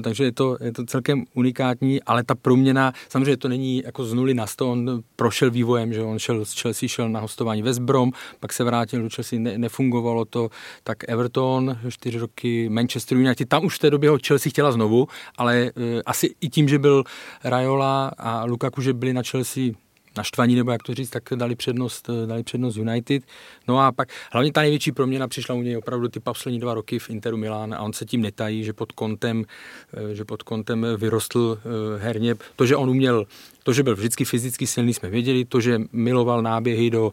takže 0.02 0.24
je 0.24 0.32
to, 0.32 0.56
je 0.60 0.72
to 0.72 0.84
celkem 0.84 1.24
unikátní, 1.34 2.02
ale 2.02 2.24
ta 2.24 2.34
proměna, 2.34 2.92
samozřejmě 3.08 3.36
to 3.36 3.48
není 3.48 3.82
jako 3.84 4.04
z 4.04 4.14
nuly 4.14 4.34
na 4.34 4.46
sto, 4.46 4.70
on 4.70 5.02
prošel 5.16 5.50
vývojem, 5.50 5.92
že 5.92 6.02
on 6.02 6.18
šel 6.18 6.44
z 6.44 6.60
Chelsea, 6.60 6.88
šel 6.88 7.08
na 7.08 7.20
hostování 7.20 7.62
West 7.62 7.80
Brom, 7.80 8.12
pak 8.40 8.52
se 8.52 8.64
vrátil 8.64 9.02
do 9.02 9.08
Chelsea, 9.14 9.38
ne, 9.38 9.58
nefungovalo 9.58 10.24
to, 10.24 10.50
tak 10.82 10.98
Everton, 11.08 11.78
čtyři 11.88 12.18
roky, 12.18 12.68
Manchester 12.68 13.18
United, 13.18 13.48
tam 13.48 13.64
už 13.64 13.76
v 13.76 13.78
té 13.78 13.90
době 13.90 14.10
ho 14.10 14.18
Chelsea 14.26 14.50
chtěla 14.50 14.72
znovu, 14.72 15.08
ale 15.38 15.56
e, 15.56 15.70
asi 16.06 16.34
i 16.40 16.48
tím, 16.48 16.68
že 16.68 16.78
byl 16.78 17.04
Raiola 17.44 18.12
a 18.18 18.44
Lukaku, 18.44 18.82
že 18.82 18.92
byli 18.92 19.12
na 19.12 19.22
Chelsea 19.22 19.83
naštvaní, 20.16 20.54
nebo 20.54 20.70
jak 20.70 20.82
to 20.82 20.94
říct, 20.94 21.10
tak 21.10 21.22
dali 21.34 21.54
přednost, 21.54 22.10
dali 22.26 22.42
přednost 22.42 22.76
United. 22.76 23.22
No 23.68 23.80
a 23.80 23.92
pak 23.92 24.08
hlavně 24.32 24.52
ta 24.52 24.60
největší 24.60 24.92
proměna 24.92 25.28
přišla 25.28 25.54
u 25.54 25.62
něj 25.62 25.76
opravdu 25.76 26.08
ty 26.08 26.20
poslední 26.20 26.60
dva 26.60 26.74
roky 26.74 26.98
v 26.98 27.10
Interu 27.10 27.36
Milán 27.36 27.74
a 27.74 27.80
on 27.80 27.92
se 27.92 28.04
tím 28.04 28.22
netají, 28.22 28.64
že 28.64 28.72
pod 28.72 28.92
kontem, 28.92 29.44
eh, 29.94 30.14
že 30.14 30.24
pod 30.24 30.42
kontem 30.42 30.86
vyrostl 30.96 31.58
eh, 31.58 31.98
herně. 31.98 32.34
To, 32.56 32.66
že 32.66 32.76
on 32.76 32.90
uměl 32.90 33.26
to, 33.64 33.72
že 33.72 33.82
byl 33.82 33.96
vždycky 33.96 34.24
fyzicky 34.24 34.66
silný, 34.66 34.94
jsme 34.94 35.10
věděli, 35.10 35.44
to, 35.44 35.60
že 35.60 35.80
miloval 35.92 36.42
náběhy 36.42 36.90
do, 36.90 37.12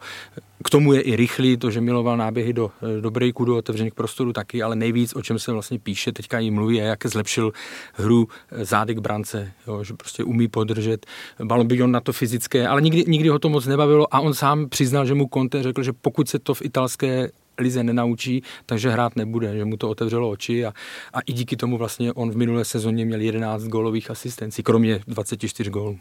k 0.64 0.70
tomu 0.70 0.94
je 0.94 1.02
i 1.02 1.16
rychlý, 1.16 1.58
to, 1.58 1.72
že 1.72 1.82
miloval 1.82 2.18
náběhy 2.18 2.54
do, 2.54 2.72
do 3.02 3.12
breaku, 3.12 3.46
do 3.46 3.58
otevřených 3.58 3.94
prostorů 3.94 4.34
taky, 4.34 4.64
ale 4.64 4.76
nejvíc, 4.76 5.16
o 5.16 5.22
čem 5.22 5.40
se 5.40 5.52
vlastně 5.52 5.80
píše, 5.80 6.12
teďka 6.12 6.40
jí 6.40 6.52
mluví, 6.52 6.78
je, 6.78 6.84
jak 6.84 7.06
zlepšil 7.06 7.52
hru 7.94 8.28
zádek 8.52 9.00
brance, 9.00 9.52
jo, 9.68 9.84
že 9.84 9.94
prostě 9.94 10.24
umí 10.24 10.48
podržet. 10.48 11.06
Balon, 11.44 11.68
by 11.68 11.84
on 11.84 11.92
na 11.92 12.00
to 12.00 12.14
fyzické, 12.14 12.68
ale 12.68 12.82
nikdy, 12.82 13.04
nikdy 13.08 13.30
ho 13.30 13.40
to 13.40 13.50
moc 13.50 13.66
nebavilo 13.66 14.16
a 14.16 14.20
on 14.20 14.34
sám 14.34 14.70
přiznal, 14.70 15.06
že 15.06 15.14
mu 15.14 15.30
Conte 15.34 15.64
řekl, 15.64 15.84
že 15.84 15.94
pokud 15.94 16.30
se 16.30 16.40
to 16.40 16.54
v 16.54 16.62
italské 16.62 17.30
lize 17.58 17.84
nenaučí, 17.84 18.44
takže 18.66 18.90
hrát 18.90 19.16
nebude, 19.16 19.58
že 19.58 19.66
mu 19.66 19.78
to 19.78 19.90
otevřelo 19.90 20.30
oči 20.30 20.66
a, 20.66 20.74
a 21.14 21.20
i 21.22 21.34
díky 21.34 21.58
tomu 21.58 21.78
vlastně 21.78 22.14
on 22.14 22.32
v 22.32 22.38
minulé 22.38 22.66
sezóně 22.66 23.06
měl 23.06 23.22
11 23.22 23.64
gólových 23.64 24.12
asistencí, 24.12 24.64
kromě 24.64 25.00
24 25.08 25.70
gólů. 25.70 26.00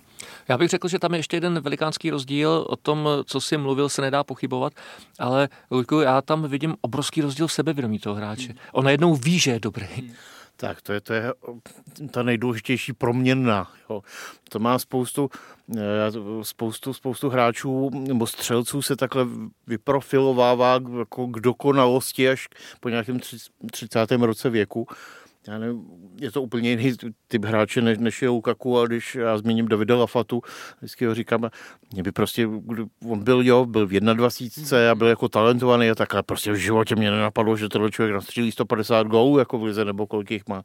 Já 0.49 0.59
bych 0.59 0.69
řekl, 0.69 0.89
že 0.89 0.99
tam 0.99 1.13
je 1.15 1.19
ještě 1.19 1.37
jeden 1.37 1.61
velikánský 1.61 2.11
rozdíl, 2.11 2.67
o 2.69 2.77
tom, 2.77 3.09
co 3.25 3.41
si 3.41 3.57
mluvil, 3.57 3.89
se 3.89 4.03
nedá 4.03 4.25
pochybovat, 4.25 4.73
ale 5.19 5.49
Luďku, 5.71 6.01
já 6.01 6.23
tam 6.23 6.49
vidím 6.49 6.77
obrovský 6.81 7.21
rozdíl 7.21 7.47
v 7.47 7.53
sebevědomí 7.53 7.99
toho 7.99 8.15
hráče. 8.15 8.55
On 8.73 8.85
najednou 8.85 9.15
ví, 9.15 9.39
že 9.39 9.51
je 9.51 9.61
dobrý. 9.61 10.13
Tak 10.57 10.83
to 10.83 10.93
je, 10.93 11.01
to 11.01 11.13
je 11.13 11.33
ta 12.11 12.23
nejdůležitější 12.23 12.93
proměna. 12.93 13.71
Jo. 13.91 14.03
To 14.49 14.59
má 14.59 14.79
spoustu, 14.79 15.31
spoustu, 16.43 16.93
spoustu 16.95 17.29
hráčů 17.29 17.91
nebo 17.93 18.27
střelců 18.27 18.83
se 18.83 18.97
takhle 18.97 19.27
vyprofilovává 19.67 20.81
jako 20.99 21.27
k 21.27 21.41
dokonalosti 21.41 22.29
až 22.29 22.49
po 22.81 22.89
nějakém 22.89 23.21
30. 23.73 24.13
roce 24.13 24.51
věku 24.51 24.87
já 25.49 25.59
nevím, 25.59 25.87
je 26.21 26.31
to 26.31 26.43
úplně 26.43 26.71
jiný 26.71 26.93
typ 27.29 27.45
hráče, 27.45 27.81
než, 27.81 27.99
než 27.99 28.23
je 28.23 28.29
Lukaku, 28.29 28.79
a 28.79 28.87
když 28.87 29.15
já 29.15 29.39
zmíním 29.39 29.69
Davida 29.69 29.97
Lafatu, 29.97 30.43
vždycky 30.79 31.07
ho 31.07 31.15
říkám, 31.15 31.51
mě 31.93 32.03
by 32.03 32.13
prostě, 32.13 32.47
on 33.09 33.25
byl, 33.25 33.43
jo, 33.43 33.67
byl 33.67 33.87
v 33.87 34.01
21 34.01 34.91
a 34.91 34.95
byl 34.95 35.07
jako 35.07 35.29
talentovaný 35.29 35.91
a 35.91 35.95
tak, 35.95 36.15
ale 36.15 36.23
prostě 36.23 36.53
v 36.53 36.57
životě 36.57 36.97
mě 36.97 37.11
nenapadlo, 37.11 37.57
že 37.57 37.69
tenhle 37.69 37.91
člověk 37.91 38.15
nastřílí 38.15 38.53
150 38.53 39.07
gólů 39.07 39.39
jako 39.39 39.59
v 39.59 39.63
lize, 39.63 39.85
nebo 39.85 40.07
kolik 40.07 40.31
jich 40.31 40.49
má. 40.49 40.63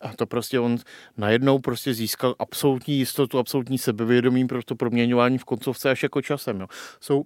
A 0.00 0.12
to 0.16 0.26
prostě 0.26 0.60
on 0.60 0.76
najednou 1.16 1.58
prostě 1.58 1.94
získal 1.94 2.34
absolutní 2.38 2.98
jistotu, 2.98 3.38
absolutní 3.38 3.78
sebevědomí 3.78 4.46
pro 4.46 4.62
to 4.62 4.74
proměňování 4.74 5.38
v 5.38 5.44
koncovce 5.44 5.90
až 5.90 6.02
jako 6.02 6.22
časem. 6.22 6.60
Jo. 6.60 6.66
Jsou 7.00 7.24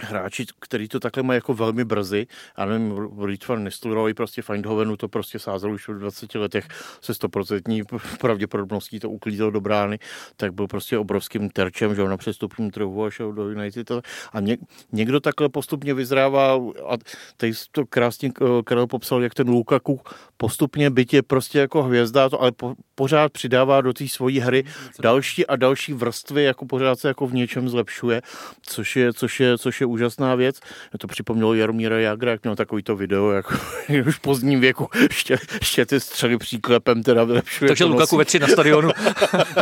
hráči, 0.00 0.46
který 0.60 0.88
to 0.88 1.00
takhle 1.00 1.22
mají 1.22 1.36
jako 1.36 1.54
velmi 1.54 1.84
brzy, 1.84 2.26
já 2.58 2.64
nevím, 2.64 3.08
Ritvan 3.24 3.64
Nestleroy 3.64 4.14
prostě 4.14 4.42
Feindhovenu 4.42 4.96
to 4.96 5.08
prostě 5.08 5.38
sázel 5.38 5.72
už 5.72 5.88
v 5.88 5.98
20 5.98 6.34
letech 6.34 6.68
se 7.00 7.12
100% 7.12 7.84
pravděpodobností 8.20 9.00
to 9.00 9.10
uklízel 9.10 9.50
do 9.50 9.60
brány, 9.60 9.98
tak 10.36 10.54
byl 10.54 10.66
prostě 10.66 10.98
obrovským 10.98 11.50
terčem, 11.50 11.94
že 11.94 12.04
na 12.04 12.16
přestupním 12.16 12.70
trhu 12.70 13.04
a 13.04 13.10
šel 13.10 13.32
do 13.32 13.50
United. 13.50 13.90
A 14.32 14.40
ně, 14.40 14.56
někdo 14.92 15.20
takhle 15.20 15.48
postupně 15.48 15.94
vyzrává 15.94 16.54
a 16.88 16.96
tady 17.36 17.52
to 17.72 17.86
krásně 17.86 18.30
eh, 18.42 18.62
Karel 18.64 18.86
popsal, 18.86 19.22
jak 19.22 19.34
ten 19.34 19.48
Lukaku 19.48 20.00
postupně 20.36 20.90
je 21.12 21.22
prostě 21.22 21.58
jako 21.58 21.82
hvězda, 21.82 22.28
to 22.28 22.40
ale 22.40 22.52
po, 22.52 22.74
pořád 22.94 23.32
přidává 23.32 23.80
do 23.80 23.92
té 23.92 24.08
svojí 24.08 24.40
hry 24.40 24.64
další 25.00 25.46
a 25.46 25.56
další 25.56 25.92
vrstvy, 25.92 26.44
jako 26.44 26.66
pořád 26.66 27.00
se 27.00 27.08
jako 27.08 27.26
v 27.26 27.34
něčem 27.34 27.68
zlepšuje, 27.68 28.22
což 28.62 28.96
je, 28.96 29.12
což 29.12 29.40
je, 29.40 29.58
což 29.58 29.80
je 29.80 29.83
úžasná 29.84 30.34
věc. 30.34 30.60
Mě 30.92 30.98
to 30.98 31.06
připomnělo 31.06 31.54
Jaromíra 31.54 31.98
Jagra, 31.98 32.30
jak 32.30 32.42
měl 32.42 32.56
takový 32.56 32.82
to 32.82 32.96
video, 32.96 33.30
jako 33.30 33.54
už 34.06 34.16
v 34.16 34.20
pozdním 34.20 34.60
věku 34.60 34.88
ještě, 35.10 35.38
ještě 35.60 35.86
ty 35.86 36.00
střely 36.00 36.38
příklepem 36.38 37.02
teda 37.02 37.24
vylepšuje. 37.24 37.68
Takže 37.68 37.84
Lukaku 37.84 38.16
ve 38.16 38.24
tři 38.24 38.38
na 38.38 38.48
stadionu. 38.48 38.90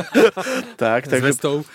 tak, 0.76 1.08
takže 1.08 1.32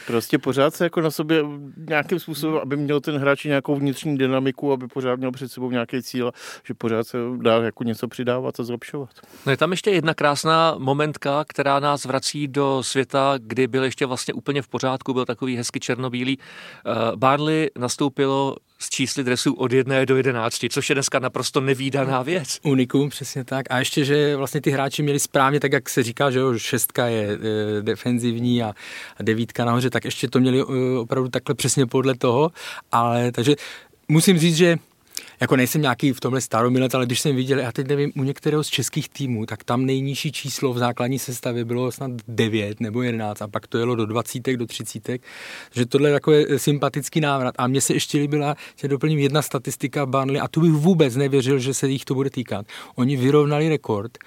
prostě 0.08 0.38
pořád 0.38 0.76
se 0.76 0.84
jako 0.84 1.02
na 1.02 1.12
sobě 1.12 1.44
nějakým 1.90 2.20
způsobem, 2.20 2.60
aby 2.62 2.78
měl 2.78 3.02
ten 3.02 3.18
hráč 3.18 3.44
nějakou 3.44 3.76
vnitřní 3.76 4.18
dynamiku, 4.18 4.72
aby 4.72 4.88
pořád 4.88 5.16
měl 5.16 5.32
před 5.32 5.52
sebou 5.52 5.72
nějaký 5.72 6.04
cíl, 6.04 6.32
že 6.64 6.74
pořád 6.74 7.08
se 7.08 7.18
dá 7.38 7.58
jako 7.58 7.84
něco 7.84 8.08
přidávat 8.08 8.60
a 8.60 8.64
zlepšovat. 8.64 9.10
No 9.46 9.52
je 9.52 9.58
tam 9.58 9.72
ještě 9.72 9.92
jedna 9.92 10.14
krásná 10.14 10.76
momentka, 10.78 11.46
která 11.48 11.80
nás 11.80 12.06
vrací 12.06 12.48
do 12.48 12.84
světa, 12.84 13.36
kdy 13.38 13.68
byl 13.68 13.84
ještě 13.84 14.06
vlastně 14.06 14.34
úplně 14.34 14.62
v 14.62 14.68
pořádku, 14.68 15.14
byl 15.14 15.26
takový 15.26 15.58
hezky 15.58 15.80
černobílý. 15.80 16.38
Uh, 16.38 17.16
Barley 17.16 17.70
s 18.80 18.90
čísly 18.90 19.24
dresů 19.24 19.54
od 19.54 19.74
jedné 19.74 20.06
do 20.06 20.18
jedenácti, 20.18 20.70
což 20.70 20.90
je 20.90 20.96
dneska 20.96 21.20
naprosto 21.20 21.62
nevýdaná 21.62 22.22
věc. 22.22 22.60
Unikum, 22.64 23.10
přesně 23.10 23.44
tak. 23.44 23.66
A 23.70 23.80
ještě, 23.80 24.06
že 24.06 24.36
vlastně 24.36 24.62
ty 24.62 24.72
hráči 24.72 25.04
měli 25.04 25.20
správně, 25.20 25.60
tak 25.60 25.72
jak 25.72 25.90
se 25.90 26.04
říká, 26.04 26.32
že 26.32 26.40
jo, 26.40 26.58
šestka 26.58 27.08
je 27.08 27.28
e, 27.28 27.82
defenzivní 27.82 28.64
a, 28.64 28.74
a 29.18 29.24
devítka 29.24 29.66
nahoře, 29.66 29.90
tak 29.90 30.06
ještě 30.06 30.28
to 30.28 30.40
měli 30.40 30.60
e, 30.60 30.64
opravdu 30.98 31.30
takhle 31.30 31.56
přesně 31.56 31.86
podle 31.86 32.16
toho. 32.16 32.52
Ale 32.92 33.32
takže 33.32 33.56
musím 34.08 34.38
říct, 34.38 34.56
že 34.56 34.78
jako 35.40 35.56
nejsem 35.56 35.82
nějaký 35.82 36.14
v 36.14 36.20
tomhle 36.20 36.42
staromilec, 36.42 36.94
ale 36.94 37.06
když 37.06 37.20
jsem 37.20 37.36
viděl, 37.36 37.60
já 37.60 37.72
teď 37.72 37.88
nevím, 37.88 38.12
u 38.16 38.24
některého 38.24 38.64
z 38.64 38.68
českých 38.68 39.10
týmů, 39.10 39.46
tak 39.46 39.64
tam 39.64 39.86
nejnižší 39.86 40.32
číslo 40.32 40.74
v 40.74 40.78
základní 40.78 41.20
sestavě 41.20 41.66
bylo 41.66 41.92
snad 41.92 42.12
9 42.28 42.80
nebo 42.80 43.02
11 43.02 43.42
a 43.42 43.48
pak 43.48 43.68
to 43.68 43.78
jelo 43.78 43.96
do 43.96 44.06
20, 44.06 44.40
do 44.56 44.66
30. 44.66 45.22
že 45.76 45.86
tohle 45.86 46.10
je 46.10 46.14
takový 46.14 46.46
sympatický 46.58 47.22
návrat. 47.22 47.56
A 47.58 47.68
mně 47.68 47.82
se 47.82 47.94
ještě 47.94 48.18
líbila, 48.18 48.56
že 48.76 48.88
doplním 48.88 49.20
jedna 49.20 49.42
statistika 49.42 50.06
Burnley 50.06 50.42
a 50.42 50.48
tu 50.48 50.62
bych 50.62 50.72
vůbec 50.72 51.16
nevěřil, 51.16 51.60
že 51.60 51.74
se 51.74 51.88
jich 51.88 52.06
to 52.06 52.16
bude 52.16 52.30
týkat. 52.30 52.66
Oni 52.96 53.18
vyrovnali 53.18 53.70
rekord 53.70 54.18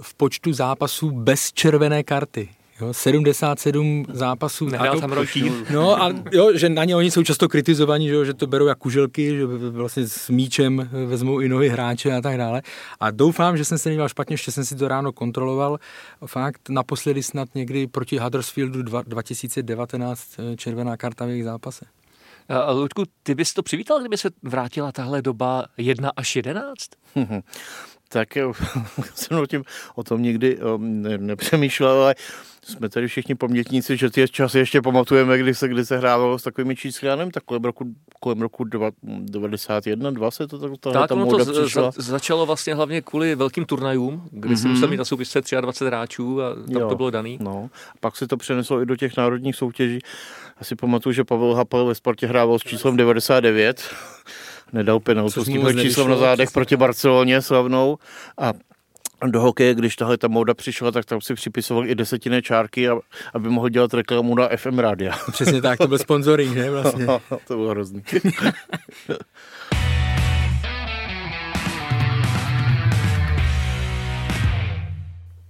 v 0.00 0.14
počtu 0.14 0.52
zápasů 0.52 1.10
bez 1.10 1.52
červené 1.52 2.02
karty. 2.02 2.48
Jo, 2.80 2.92
77 2.92 4.04
zápasů. 4.12 4.68
Nehrál 4.68 4.94
to, 4.94 5.00
tam 5.00 5.12
ročím. 5.12 5.66
No 5.72 6.02
a 6.02 6.12
jo, 6.32 6.56
že 6.56 6.68
na 6.68 6.84
ně 6.84 6.96
oni 6.96 7.10
jsou 7.10 7.22
často 7.22 7.48
kritizovaní, 7.48 8.08
že, 8.08 8.14
jo, 8.14 8.24
že 8.24 8.34
to 8.34 8.46
berou 8.46 8.66
jak 8.66 8.78
kuželky, 8.78 9.36
že 9.36 9.46
vlastně 9.70 10.08
s 10.08 10.28
míčem 10.30 10.88
vezmou 11.06 11.40
i 11.40 11.48
nohy 11.48 11.68
hráče 11.68 12.12
a 12.12 12.20
tak 12.20 12.36
dále. 12.36 12.62
A 13.00 13.10
doufám, 13.10 13.56
že 13.56 13.64
jsem 13.64 13.78
se 13.78 13.88
nedělal 13.88 14.08
špatně, 14.08 14.34
ještě 14.34 14.52
jsem 14.52 14.64
si 14.64 14.76
to 14.76 14.88
ráno 14.88 15.12
kontroloval. 15.12 15.78
Fakt 16.26 16.68
naposledy 16.68 17.22
snad 17.22 17.48
někdy 17.54 17.86
proti 17.86 18.18
Huddersfieldu 18.18 18.82
2019 18.82 20.24
eh, 20.38 20.56
červená 20.56 20.96
karta 20.96 21.26
v 21.26 21.28
jejich 21.28 21.44
zápase. 21.44 21.84
Ludku, 22.72 23.04
ty 23.22 23.34
bys 23.34 23.54
to 23.54 23.62
přivítal, 23.62 24.00
kdyby 24.00 24.16
se 24.16 24.30
vrátila 24.42 24.92
tahle 24.92 25.22
doba 25.22 25.64
1 25.76 26.10
až 26.16 26.36
11? 26.36 26.76
tak 28.12 28.28
jsem 29.14 29.38
o, 29.38 29.46
tím, 29.46 29.64
o 29.94 30.02
tom 30.02 30.22
nikdy 30.22 30.58
um, 30.58 31.02
ne, 31.02 31.18
nepřemýšlel, 31.18 32.02
ale 32.02 32.14
jsme 32.64 32.88
tady 32.88 33.08
všichni 33.08 33.34
pamětníci, 33.34 33.96
že 33.96 34.10
ty 34.10 34.28
časy 34.28 34.58
ještě 34.58 34.82
pamatujeme, 34.82 35.38
kdy 35.38 35.54
se, 35.54 35.68
kdy 35.68 35.86
se 35.86 35.98
hrávalo 35.98 36.38
s 36.38 36.42
takovými 36.42 36.76
čísly, 36.76 37.08
já 37.08 37.16
nevím, 37.16 37.30
tak 37.30 37.44
kolem 37.44 37.64
roku, 37.64 37.84
kolem 38.20 38.40
roku 38.40 38.64
91, 38.64 40.10
2 40.10 40.30
se 40.30 40.46
to 40.46 40.58
tak, 40.58 40.70
tak 40.80 41.08
ta 41.08 41.14
to 41.14 41.68
za, 41.68 41.90
začalo 41.96 42.46
vlastně 42.46 42.74
hlavně 42.74 43.02
kvůli 43.02 43.34
velkým 43.34 43.64
turnajům, 43.64 44.28
kdy 44.30 44.54
mm-hmm. 44.54 44.62
si 44.62 44.68
musel 44.68 44.88
mít 44.88 44.96
na 44.96 45.04
soupisce 45.04 45.40
23 45.60 45.84
hráčů 45.86 46.42
a 46.42 46.54
tam 46.54 46.64
jo, 46.68 46.88
to 46.88 46.96
bylo 46.96 47.10
daný. 47.10 47.38
No, 47.40 47.70
a 47.88 47.94
pak 48.00 48.16
se 48.16 48.26
to 48.26 48.36
přeneslo 48.36 48.82
i 48.82 48.86
do 48.86 48.96
těch 48.96 49.16
národních 49.16 49.56
soutěží. 49.56 49.98
Já 50.60 50.64
si 50.64 50.76
pamatuju, 50.76 51.12
že 51.12 51.24
Pavel 51.24 51.54
Hapel 51.54 51.86
ve 51.86 51.94
Spartě 51.94 52.26
hrával 52.26 52.58
s 52.58 52.62
číslem 52.62 52.96
99 52.96 53.94
nedal 54.72 55.00
penaltu 55.00 55.44
s 55.44 55.46
tímhle 55.46 55.74
číslem 55.74 56.08
na 56.08 56.16
zádech 56.16 56.50
proti 56.50 56.76
Barceloně 56.76 57.42
slavnou 57.42 57.98
a 58.38 58.52
do 59.26 59.40
hokeje, 59.40 59.74
když 59.74 59.96
tahle 59.96 60.18
ta 60.18 60.28
móda 60.28 60.54
přišla, 60.54 60.90
tak 60.90 61.04
tam 61.04 61.20
si 61.20 61.34
připisoval 61.34 61.86
i 61.86 61.94
desetinné 61.94 62.42
čárky, 62.42 62.88
aby 63.34 63.48
mohl 63.48 63.68
dělat 63.68 63.94
reklamu 63.94 64.34
na 64.34 64.48
FM 64.56 64.78
rádia. 64.78 65.18
Přesně 65.32 65.62
tak, 65.62 65.78
to 65.78 65.88
byl 65.88 65.98
sponsoring, 65.98 66.56
ne 66.56 66.70
vlastně. 66.70 67.06
to 67.48 67.56
bylo 67.56 67.70
hrozný. 67.70 68.02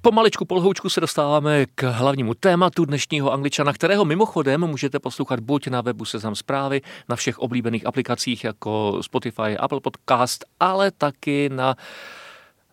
Pomaličku 0.02 0.44
polhoučku 0.44 0.88
se 0.88 1.00
dostáváme 1.00 1.66
k 1.74 1.82
hlavnímu 1.82 2.34
tématu 2.34 2.84
dnešního 2.84 3.32
Angličana, 3.32 3.72
kterého 3.72 4.04
mimochodem 4.04 4.60
můžete 4.60 4.98
poslouchat 4.98 5.40
buď 5.40 5.68
na 5.68 5.80
webu 5.80 6.04
Seznam 6.04 6.34
zprávy, 6.34 6.80
na 7.08 7.16
všech 7.16 7.38
oblíbených 7.38 7.86
aplikacích 7.86 8.44
jako 8.44 8.98
Spotify, 9.00 9.56
Apple 9.58 9.80
Podcast, 9.80 10.44
ale 10.60 10.90
taky 10.90 11.48
na 11.48 11.76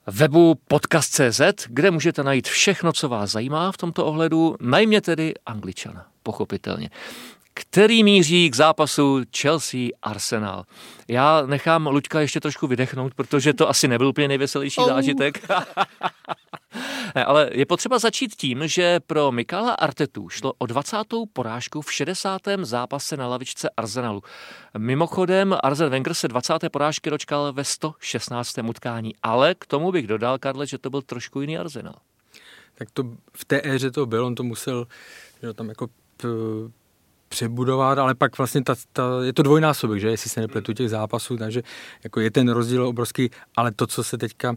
webu 0.08 0.56
podcast.cz, 0.68 1.42
kde 1.68 1.92
můžete 1.92 2.24
najít 2.24 2.48
všechno, 2.48 2.94
co 2.94 3.10
vás 3.10 3.32
zajímá 3.32 3.72
v 3.72 3.78
tomto 3.78 4.06
ohledu, 4.06 4.56
najmě 4.62 5.02
tedy 5.02 5.34
Angličana, 5.46 6.06
pochopitelně 6.24 6.90
který 7.60 8.04
míří 8.04 8.50
k 8.50 8.56
zápasu 8.56 9.20
Chelsea-Arsenal. 9.20 10.63
Já 11.08 11.46
nechám 11.46 11.88
Luďka 11.88 12.22
ještě 12.22 12.39
trošku 12.39 12.67
vydechnout, 12.67 13.13
protože 13.13 13.54
to 13.54 13.70
asi 13.70 13.88
nebyl 13.88 14.08
úplně 14.08 14.28
nejveselější 14.28 14.82
oh. 14.82 14.88
zážitek. 14.88 15.48
Ale 17.26 17.50
je 17.54 17.65
potřeba 17.65 18.00
začít 18.00 18.36
tím, 18.36 18.67
že 18.67 19.00
pro 19.00 19.32
Mikala 19.32 19.72
Artetu 19.72 20.30
šlo 20.30 20.54
o 20.58 20.65
20. 20.65 20.98
porážku 21.34 21.82
v 21.82 21.93
60. 21.93 22.41
zápase 22.62 23.17
na 23.17 23.28
lavičce 23.28 23.70
Arsenalu. 23.78 24.22
Mimochodem, 24.78 25.58
Arsen 25.63 25.89
Wenger 25.89 26.13
se 26.13 26.28
20. 26.28 26.54
porážky 26.72 27.10
dočkal 27.10 27.54
ve 27.54 27.63
116. 27.63 28.58
utkání, 28.58 29.15
ale 29.24 29.56
k 29.56 29.65
tomu 29.65 29.91
bych 29.91 30.08
dodal, 30.08 30.38
Karle, 30.38 30.67
že 30.67 30.78
to 30.78 30.89
byl 30.89 31.02
trošku 31.02 31.41
jiný 31.41 31.58
Arsenal. 31.58 31.96
Tak 32.76 32.91
to 32.91 33.04
v 33.34 33.46
té 33.46 33.62
éře 33.63 33.91
to 33.91 34.06
byl, 34.06 34.26
on 34.26 34.36
to 34.36 34.43
musel 34.43 34.88
že 35.41 35.54
tam 35.54 35.70
jako 35.70 35.88
přebudovat, 37.30 37.98
ale 37.98 38.16
pak 38.16 38.38
vlastně 38.38 38.63
ta, 38.63 38.76
ta, 38.94 39.04
je 39.24 39.34
to 39.34 39.44
dvojnásobek, 39.44 40.00
že? 40.00 40.08
Jestli 40.08 40.30
se 40.30 40.42
nepletu 40.42 40.74
těch 40.74 40.90
zápasů, 40.90 41.38
takže 41.38 41.63
jako 42.04 42.20
je 42.20 42.32
ten 42.32 42.50
rozdíl 42.50 42.88
obrovský, 42.88 43.30
ale 43.56 43.72
to, 43.72 43.88
co 43.88 44.04
se 44.04 44.18
teďka 44.18 44.56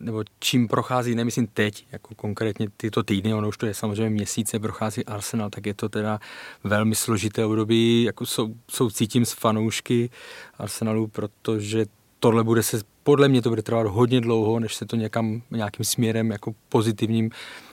nebo 0.00 0.24
čím 0.38 0.68
prochází, 0.68 1.14
nemyslím 1.14 1.46
teď, 1.46 1.86
jako 1.92 2.14
konkrétně 2.14 2.68
tyto 2.76 3.02
týdny, 3.02 3.34
ono 3.34 3.48
už 3.48 3.56
to 3.56 3.66
je 3.66 3.74
samozřejmě 3.74 4.10
měsíce, 4.10 4.58
prochází 4.58 5.04
Arsenal, 5.04 5.50
tak 5.50 5.66
je 5.66 5.74
to 5.74 5.88
teda 5.88 6.20
velmi 6.64 6.94
složité 6.94 7.44
období, 7.44 8.02
jako 8.02 8.26
jsou, 8.26 8.54
jsou 8.70 8.90
cítím 8.90 9.24
s 9.24 9.32
fanoušky 9.32 10.10
Arsenalu, 10.58 11.06
protože 11.06 11.86
tohle 12.20 12.44
bude 12.44 12.62
se, 12.62 12.80
podle 13.02 13.28
mě 13.28 13.42
to 13.42 13.48
bude 13.48 13.62
trvat 13.62 13.86
hodně 13.86 14.20
dlouho, 14.20 14.60
než 14.60 14.74
se 14.74 14.86
to 14.86 14.96
někam, 14.96 15.42
nějakým 15.50 15.84
směrem 15.84 16.30
jako 16.30 16.54
pozitivním 16.68 17.30
eh, 17.30 17.65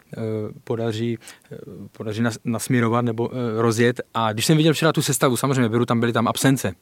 podaří, 0.63 1.17
eh, 1.51 1.57
podaří 1.91 2.23
nasměrovat 2.45 3.05
nebo 3.05 3.29
eh, 3.31 3.61
rozjet. 3.61 4.01
A 4.13 4.33
když 4.33 4.45
jsem 4.45 4.57
viděl 4.57 4.73
včera 4.73 4.93
tu 4.93 5.01
sestavu, 5.01 5.37
samozřejmě 5.37 5.69
beru 5.69 5.85
tam 5.85 5.99
byly 5.99 6.13
tam 6.13 6.27
absence. 6.27 6.73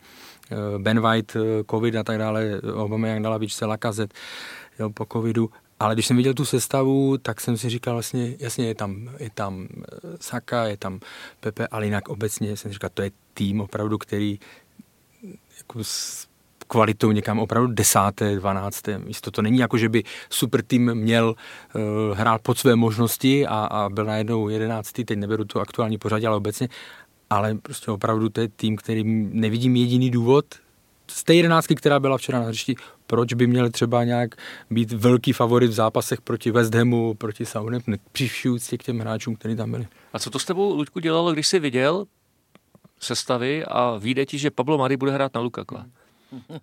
Ben 0.77 0.99
White, 0.99 1.37
covid 1.71 1.95
a 1.95 2.03
tak 2.03 2.17
dále, 2.17 2.61
Obama 2.73 3.07
jak 3.07 3.23
dala 3.23 3.37
víc 3.37 3.61
Lakazet, 3.61 4.13
jo, 4.79 4.89
po 4.89 5.05
covidu. 5.13 5.49
Ale 5.79 5.95
když 5.95 6.07
jsem 6.07 6.17
viděl 6.17 6.33
tu 6.33 6.45
sestavu, 6.45 7.17
tak 7.17 7.41
jsem 7.41 7.57
si 7.57 7.69
říkal 7.69 7.93
vlastně, 7.93 8.35
jasně, 8.39 8.67
je 8.67 8.75
tam, 8.75 9.09
je 9.19 9.29
tam 9.33 9.67
Saka, 10.19 10.63
je 10.63 10.77
tam 10.77 10.99
Pepe, 11.39 11.67
ale 11.67 11.85
jinak 11.85 12.09
obecně 12.09 12.57
jsem 12.57 12.71
říkal, 12.71 12.89
to 12.93 13.01
je 13.01 13.11
tým 13.33 13.61
opravdu, 13.61 13.97
který 13.97 14.39
jako 15.57 15.83
s 15.83 16.27
kvalitou 16.71 17.12
někam 17.12 17.39
opravdu 17.39 17.73
desáté, 17.73 18.36
dvanácté 18.36 18.99
místo. 18.99 19.31
To 19.31 19.41
není 19.41 19.60
jako, 19.60 19.77
že 19.77 19.89
by 19.89 20.03
super 20.29 20.62
tým 20.62 20.95
měl 20.95 21.36
uh, 21.36 22.17
hrát 22.17 22.41
pod 22.41 22.57
své 22.57 22.75
možnosti 22.75 23.47
a, 23.47 23.55
a 23.55 23.89
byl 23.89 24.05
najednou 24.05 24.49
jedenáctý, 24.49 25.05
teď 25.05 25.19
neberu 25.19 25.45
to 25.45 25.60
aktuální 25.60 25.97
pořadí, 25.97 26.27
ale 26.27 26.38
obecně, 26.38 26.69
ale 27.29 27.55
prostě 27.55 27.91
opravdu 27.91 28.29
to 28.29 28.41
je 28.41 28.47
tým, 28.47 28.75
který 28.75 29.03
nevidím 29.34 29.75
jediný 29.75 30.10
důvod, 30.10 30.45
z 31.07 31.23
té 31.23 31.36
jedenáctky, 31.36 31.75
která 31.75 31.99
byla 31.99 32.17
včera 32.17 32.39
na 32.39 32.45
hřišti, 32.45 32.75
proč 33.07 33.34
by 33.34 33.47
měl 33.47 33.69
třeba 33.69 34.03
nějak 34.03 34.36
být 34.69 34.91
velký 34.91 35.34
favorit 35.34 35.67
v 35.67 35.73
zápasech 35.73 36.21
proti 36.21 36.51
West 36.51 36.75
Hamu, 36.75 37.13
proti 37.13 37.45
Southampton, 37.45 37.95
při 38.12 38.29
k 38.77 38.84
těm 38.84 38.99
hráčům, 38.99 39.36
kteří 39.36 39.55
tam 39.55 39.71
byli. 39.71 39.88
A 40.13 40.19
co 40.19 40.29
to 40.29 40.39
s 40.39 40.45
tebou, 40.45 40.75
Luďku, 40.75 40.99
dělalo, 40.99 41.34
když 41.34 41.47
jsi 41.47 41.60
viděl 41.60 42.05
sestavy 42.99 43.65
a 43.65 43.97
vyjde 43.97 44.25
ti, 44.25 44.38
že 44.38 44.51
Pablo 44.51 44.77
Mari 44.77 44.97
bude 44.97 45.12
hrát 45.12 45.34
na 45.34 45.41
Lukaku. 45.41 45.77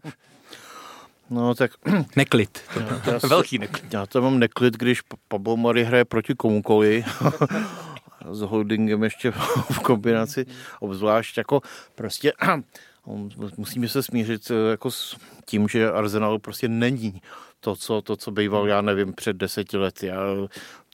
No 1.30 1.54
tak... 1.54 1.70
Neklid. 2.16 2.62
Já, 2.76 3.12
já 3.12 3.28
Velký 3.28 3.58
neklid. 3.58 3.94
Já 3.94 4.06
to 4.06 4.22
mám 4.22 4.38
neklid, 4.38 4.76
když 4.76 5.00
Pablo 5.28 5.56
Mari 5.56 5.84
hraje 5.84 6.04
proti 6.04 6.34
komukoli. 6.34 7.04
s 8.32 8.40
holdingem 8.40 9.04
ještě 9.04 9.30
v 9.70 9.78
kombinaci, 9.78 10.46
obzvlášť 10.80 11.38
jako 11.38 11.60
prostě 11.94 12.32
musíme 13.56 13.88
se 13.88 14.02
smířit 14.02 14.50
eh, 14.50 14.70
jako 14.70 14.90
s 14.90 15.16
tím, 15.44 15.68
že 15.68 15.90
Arsenal 15.90 16.38
prostě 16.38 16.68
není 16.68 17.22
to, 17.60 17.76
co, 17.76 18.02
to, 18.02 18.16
co 18.16 18.30
býval, 18.30 18.68
já 18.68 18.80
nevím, 18.80 19.12
před 19.12 19.36
deseti 19.36 19.76
lety. 19.76 20.06
Já, 20.06 20.20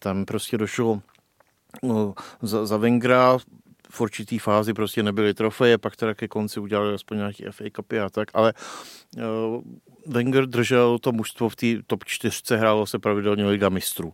tam 0.01 0.25
prostě 0.25 0.59
došlo 0.59 1.01
no, 1.83 2.15
za, 2.43 2.67
za 2.67 2.77
Vengra 2.77 3.39
v 3.95 4.01
určitý 4.01 4.39
fázi 4.39 4.75
prostě 4.75 5.03
nebyly 5.03 5.35
trofeje, 5.35 5.79
pak 5.79 5.97
teda 5.97 6.15
ke 6.15 6.29
konci 6.29 6.61
udělali 6.61 6.95
aspoň 6.95 7.17
nějaký 7.17 7.45
FA 7.51 7.65
Cupy 7.77 8.01
a 8.01 8.11
tak, 8.11 8.29
ale 8.35 8.53
uh, 9.17 9.63
Wenger 10.07 10.47
držel 10.47 10.99
to 10.99 11.13
mužstvo 11.13 11.49
v 11.49 11.57
té 11.57 11.67
top 11.87 12.05
čtyřce, 12.05 12.57
hrálo 12.57 12.87
se 12.87 12.99
pravidelně 12.99 13.47
Liga 13.47 13.69
mistrů. 13.69 14.13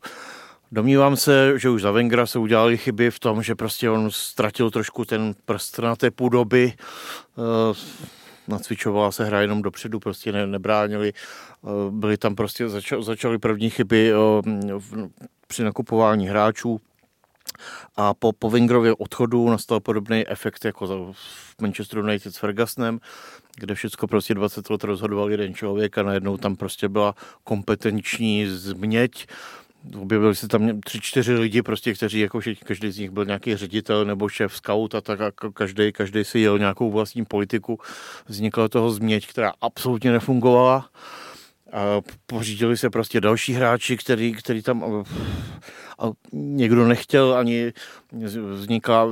Domnívám 0.73 1.17
se, 1.17 1.59
že 1.59 1.71
už 1.71 1.83
za 1.83 1.91
Vengra 1.91 2.27
se 2.27 2.39
udělali 2.39 2.79
chyby 2.79 3.11
v 3.11 3.19
tom, 3.19 3.43
že 3.43 3.55
prostě 3.55 3.91
on 3.91 4.11
ztratil 4.11 4.71
trošku 4.71 5.05
ten 5.05 5.35
prst 5.45 5.79
na 5.79 5.97
té 5.97 6.11
půdoby, 6.11 6.73
uh, 7.37 7.77
nacvičovala 8.49 9.13
se 9.13 9.25
hra 9.25 9.41
jenom 9.41 9.63
dopředu, 9.63 10.01
prostě 10.01 10.33
ne, 10.33 10.47
nebránili. 10.47 11.13
Uh, 11.63 11.91
byly 11.91 12.17
tam 12.17 12.35
prostě, 12.35 12.69
zača, 12.69 13.03
začaly 13.03 13.39
první 13.39 13.71
chyby 13.71 14.13
v, 14.79 15.09
při 15.47 15.65
nakupování 15.65 16.29
hráčů, 16.29 16.81
a 17.97 18.15
po, 18.15 18.33
po 18.33 18.51
Wingrově 18.51 18.95
odchodu 18.95 19.51
nastal 19.51 19.81
podobný 19.81 20.29
efekt 20.29 20.65
jako 20.65 21.13
v 21.13 21.63
Manchester 21.63 21.99
United 21.99 22.35
s 22.35 22.39
Fergusonem, 22.39 23.01
kde 23.57 23.75
všechno 23.75 24.09
prostě 24.09 24.35
20 24.35 24.71
let 24.71 24.85
rozhodoval 24.85 25.31
jeden 25.31 25.55
člověk 25.55 25.99
a 25.99 26.03
najednou 26.03 26.37
tam 26.37 26.57
prostě 26.57 26.89
byla 26.89 27.15
kompetenční 27.45 28.47
změť. 28.47 29.27
Objevili 30.01 30.37
se 30.37 30.49
tam 30.49 30.81
tři, 30.81 31.01
čtyři 31.01 31.35
lidi, 31.35 31.63
prostě, 31.63 31.95
kteří 31.95 32.21
jako 32.21 32.41
každý 32.65 32.91
z 32.91 32.99
nich 32.99 33.11
byl 33.11 33.25
nějaký 33.25 33.57
ředitel 33.57 34.05
nebo 34.05 34.29
šéf 34.29 34.57
scout 34.57 34.95
a 34.95 35.01
tak 35.01 35.21
a 35.21 35.31
každý, 35.55 35.93
každý 35.93 36.25
si 36.25 36.39
jel 36.39 36.59
nějakou 36.59 36.91
vlastní 36.91 37.25
politiku. 37.25 37.79
Vznikla 38.27 38.69
toho 38.69 38.91
změť, 38.91 39.27
která 39.27 39.53
absolutně 39.61 40.13
nefungovala. 40.13 40.91
A 41.73 42.01
pořídili 42.27 42.77
se 42.77 42.91
prostě 42.91 43.21
další 43.21 43.53
hráči, 43.53 43.97
který, 43.97 44.33
který 44.33 44.63
tam 44.63 45.05
a 46.01 46.11
někdo 46.33 46.89
nechtěl 46.89 47.35
ani 47.35 47.73
vzniká, 48.53 49.07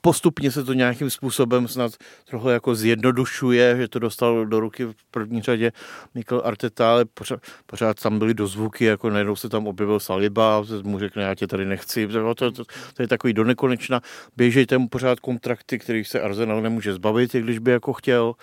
postupně 0.00 0.50
se 0.50 0.64
to 0.64 0.72
nějakým 0.72 1.10
způsobem 1.10 1.68
snad 1.68 1.92
trochu 2.24 2.48
jako 2.48 2.74
zjednodušuje, 2.74 3.76
že 3.76 3.88
to 3.88 3.98
dostal 3.98 4.46
do 4.46 4.60
ruky 4.60 4.84
v 4.84 4.94
první 5.10 5.42
řadě 5.42 5.72
Mikel 6.14 6.42
Arteta, 6.44 6.92
ale 6.92 7.04
pořád, 7.04 7.40
pořád 7.66 8.00
tam 8.00 8.18
byly 8.18 8.34
dozvuky, 8.34 8.84
jako 8.84 9.10
najednou 9.10 9.36
se 9.36 9.48
tam 9.48 9.66
objevil 9.66 10.00
Saliba, 10.00 10.64
mu 10.82 10.98
řekne, 10.98 11.22
já 11.22 11.34
tě 11.34 11.46
tady 11.46 11.64
nechci, 11.64 12.06
to, 12.06 12.34
to, 12.34 12.52
to, 12.52 12.64
to 12.94 13.02
je 13.02 13.08
takový 13.08 13.32
do 13.32 13.44
nekonečna, 13.44 14.00
běžej 14.36 14.66
tam 14.66 14.88
pořád 14.88 15.20
kontrakty, 15.20 15.78
kterých 15.78 16.08
se 16.08 16.20
Arsenal 16.20 16.62
nemůže 16.62 16.94
zbavit, 16.94 17.34
i 17.34 17.40
když 17.40 17.58
by 17.58 17.70
jako 17.70 17.92
chtěl, 17.92 18.34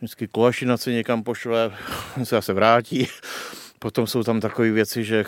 vždycky 0.00 0.28
Kolašina 0.28 0.76
se 0.76 0.92
někam 0.92 1.22
pošle, 1.22 1.72
se 2.16 2.34
zase 2.34 2.52
vrátí, 2.52 3.08
potom 3.78 4.06
jsou 4.06 4.22
tam 4.22 4.40
takové 4.40 4.70
věci, 4.70 5.04
že 5.04 5.24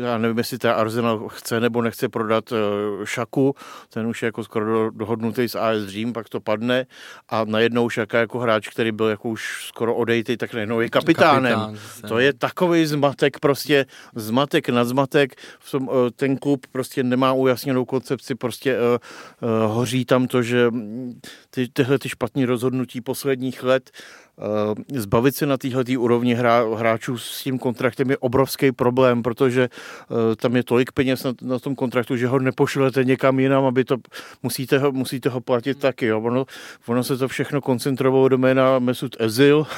já 0.00 0.18
nevím, 0.18 0.38
jestli 0.38 0.58
ta 0.58 0.72
Arsenal 0.72 1.28
chce 1.28 1.60
nebo 1.60 1.82
nechce 1.82 2.08
prodat 2.08 2.52
eh, 2.52 2.56
Šaku, 3.04 3.54
ten 3.90 4.06
už 4.06 4.22
je 4.22 4.26
jako 4.26 4.44
skoro 4.44 4.90
dohodnutý 4.90 5.48
s 5.48 5.54
AS 5.54 5.82
Dream, 5.82 6.12
pak 6.12 6.28
to 6.28 6.40
padne 6.40 6.86
a 7.28 7.44
najednou 7.44 7.88
Šaka 7.88 8.18
jako 8.18 8.38
hráč, 8.38 8.68
který 8.68 8.92
byl 8.92 9.06
jako 9.06 9.28
už 9.28 9.66
skoro 9.68 9.94
odejtý, 9.94 10.36
tak 10.36 10.54
najednou 10.54 10.80
je 10.80 10.88
kapitánem. 10.88 11.60
Kapitán, 11.60 12.08
to 12.08 12.18
je 12.18 12.32
takový 12.32 12.86
zmatek, 12.86 13.40
prostě 13.40 13.86
zmatek 14.14 14.68
nad 14.68 14.84
zmatek. 14.84 15.34
Eh, 15.74 15.80
ten 16.16 16.36
klub 16.36 16.66
prostě 16.72 17.02
nemá 17.02 17.32
ujasněnou 17.32 17.84
koncepci, 17.84 18.34
prostě 18.34 18.76
uh, 18.78 18.82
uh, 18.86 19.74
hoří 19.74 20.04
tam 20.04 20.26
to, 20.26 20.42
že 20.42 20.70
ty, 21.50 21.68
tyhle 21.68 21.98
ty 21.98 22.08
špatné 22.08 22.46
rozhodnutí 22.46 23.00
posledních 23.00 23.62
let 23.62 23.90
Eh, 24.38 25.00
zbavit 25.00 25.36
se 25.36 25.46
na 25.46 25.56
téhle 25.56 25.84
úrovni 25.98 26.34
hra, 26.34 26.64
hráčů 26.76 27.18
s 27.18 27.42
tím 27.42 27.58
kontraktem 27.58 28.10
je 28.10 28.18
obrovský 28.18 28.72
problém, 28.72 29.22
protože 29.22 29.62
eh, 29.62 29.68
tam 30.36 30.56
je 30.56 30.62
tolik 30.62 30.92
peněz 30.92 31.24
na, 31.24 31.32
na 31.42 31.58
tom 31.58 31.74
kontraktu, 31.74 32.16
že 32.16 32.26
ho 32.26 32.38
nepošlete 32.38 33.04
někam 33.04 33.40
jinam, 33.40 33.64
aby 33.64 33.84
to 33.84 33.96
musíte 34.42 34.78
ho, 34.78 34.92
musíte 34.92 35.28
ho 35.28 35.40
platit 35.40 35.78
taky. 35.78 36.06
Jo. 36.06 36.20
Ono, 36.20 36.44
ono 36.86 37.04
se 37.04 37.16
to 37.16 37.28
všechno 37.28 37.60
koncentrovalo 37.60 38.28
do 38.28 38.38
jména 38.38 38.78
Mesut 38.78 39.16
Ezil, 39.18 39.66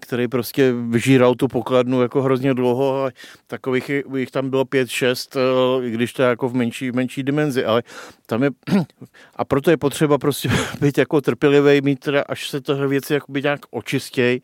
který 0.00 0.28
prostě 0.28 0.72
vyžíral 0.88 1.34
tu 1.34 1.48
pokladnu 1.48 2.02
jako 2.02 2.22
hrozně 2.22 2.54
dlouho 2.54 3.04
a 3.04 3.10
takových 3.46 3.90
jich 4.16 4.30
tam 4.30 4.50
bylo 4.50 4.64
pět, 4.64 4.88
šest, 4.88 5.36
eh, 5.36 5.86
i 5.86 5.90
když 5.90 6.12
to 6.12 6.22
je 6.22 6.28
jako 6.28 6.48
v 6.48 6.54
menší, 6.54 6.92
menší 6.92 7.22
dimenzi, 7.22 7.64
ale 7.64 7.82
tam 8.26 8.42
je, 8.42 8.50
a 9.36 9.44
proto 9.44 9.70
je 9.70 9.76
potřeba 9.76 10.18
prostě 10.18 10.48
být 10.80 10.98
jako 10.98 11.20
trpělivý, 11.20 11.80
mít 11.80 12.00
teda, 12.00 12.22
až 12.28 12.50
se 12.50 12.60
tohle 12.60 12.86
věci 12.88 13.14
jako 13.14 13.32
nějak 13.32 13.60
očistěj, 13.70 14.40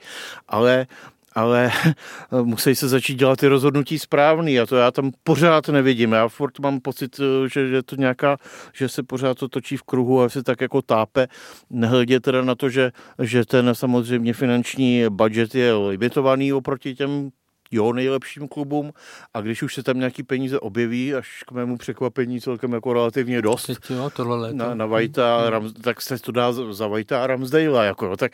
ale 0.48 0.86
ale 1.32 1.70
musí 2.42 2.74
se 2.74 2.88
začít 2.88 3.14
dělat 3.14 3.38
ty 3.38 3.46
rozhodnutí 3.46 3.98
správný 3.98 4.60
a 4.60 4.66
to 4.66 4.76
já 4.76 4.90
tam 4.90 5.10
pořád 5.22 5.68
nevidím. 5.68 6.12
Já 6.12 6.28
furt 6.28 6.58
mám 6.58 6.80
pocit, 6.80 7.20
že, 7.52 7.68
že 7.68 7.82
to 7.82 7.96
nějaká, 7.96 8.36
že 8.74 8.88
se 8.88 9.02
pořád 9.02 9.38
to 9.38 9.48
točí 9.48 9.76
v 9.76 9.82
kruhu 9.82 10.22
a 10.22 10.28
se 10.28 10.42
tak 10.42 10.60
jako 10.60 10.82
tápe. 10.82 11.26
Nehledě 11.70 12.20
teda 12.20 12.42
na 12.42 12.54
to, 12.54 12.68
že, 12.68 12.92
že 13.22 13.44
ten 13.44 13.74
samozřejmě 13.74 14.32
finanční 14.32 15.04
budget 15.08 15.54
je 15.54 15.74
limitovaný 15.74 16.52
oproti 16.52 16.94
těm 16.94 17.30
jo 17.70 17.92
nejlepším 17.92 18.48
klubům 18.48 18.92
a 19.34 19.40
když 19.40 19.62
už 19.62 19.74
se 19.74 19.82
tam 19.82 19.98
nějaký 19.98 20.22
peníze 20.22 20.60
objeví, 20.60 21.14
až 21.14 21.42
k 21.46 21.52
mému 21.52 21.76
překvapení 21.76 22.40
celkem 22.40 22.72
jako 22.72 22.92
relativně 22.92 23.42
dost 23.42 23.66
Teď, 23.66 23.78
jo, 23.90 24.10
tohle 24.16 24.36
léto. 24.36 24.56
na, 24.56 24.74
na 24.74 24.86
Vajta, 24.86 25.40
mm. 25.42 25.48
Ram, 25.48 25.72
tak 25.72 26.02
se 26.02 26.18
to 26.18 26.32
dá 26.32 26.52
za 26.52 26.86
Vajta 26.86 27.24
a 27.24 27.26
Ramsdale, 27.26 27.86
jako, 27.86 28.06
jo, 28.06 28.16
tak 28.16 28.32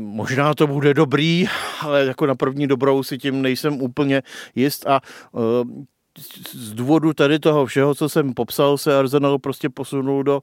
možná 0.00 0.54
to 0.54 0.66
bude 0.66 0.94
dobrý, 0.94 1.44
ale 1.80 2.04
jako 2.04 2.26
na 2.26 2.34
první 2.34 2.66
dobrou 2.66 3.02
si 3.02 3.18
tím 3.18 3.42
nejsem 3.42 3.82
úplně 3.82 4.22
jist 4.54 4.86
a 4.86 5.00
uh, 5.32 5.42
z 6.52 6.72
důvodu 6.72 7.12
tady 7.12 7.38
toho 7.38 7.66
všeho, 7.66 7.94
co 7.94 8.08
jsem 8.08 8.34
popsal, 8.34 8.78
se 8.78 8.98
Arsenal 8.98 9.38
prostě 9.38 9.68
posunul 9.68 10.22
do 10.22 10.42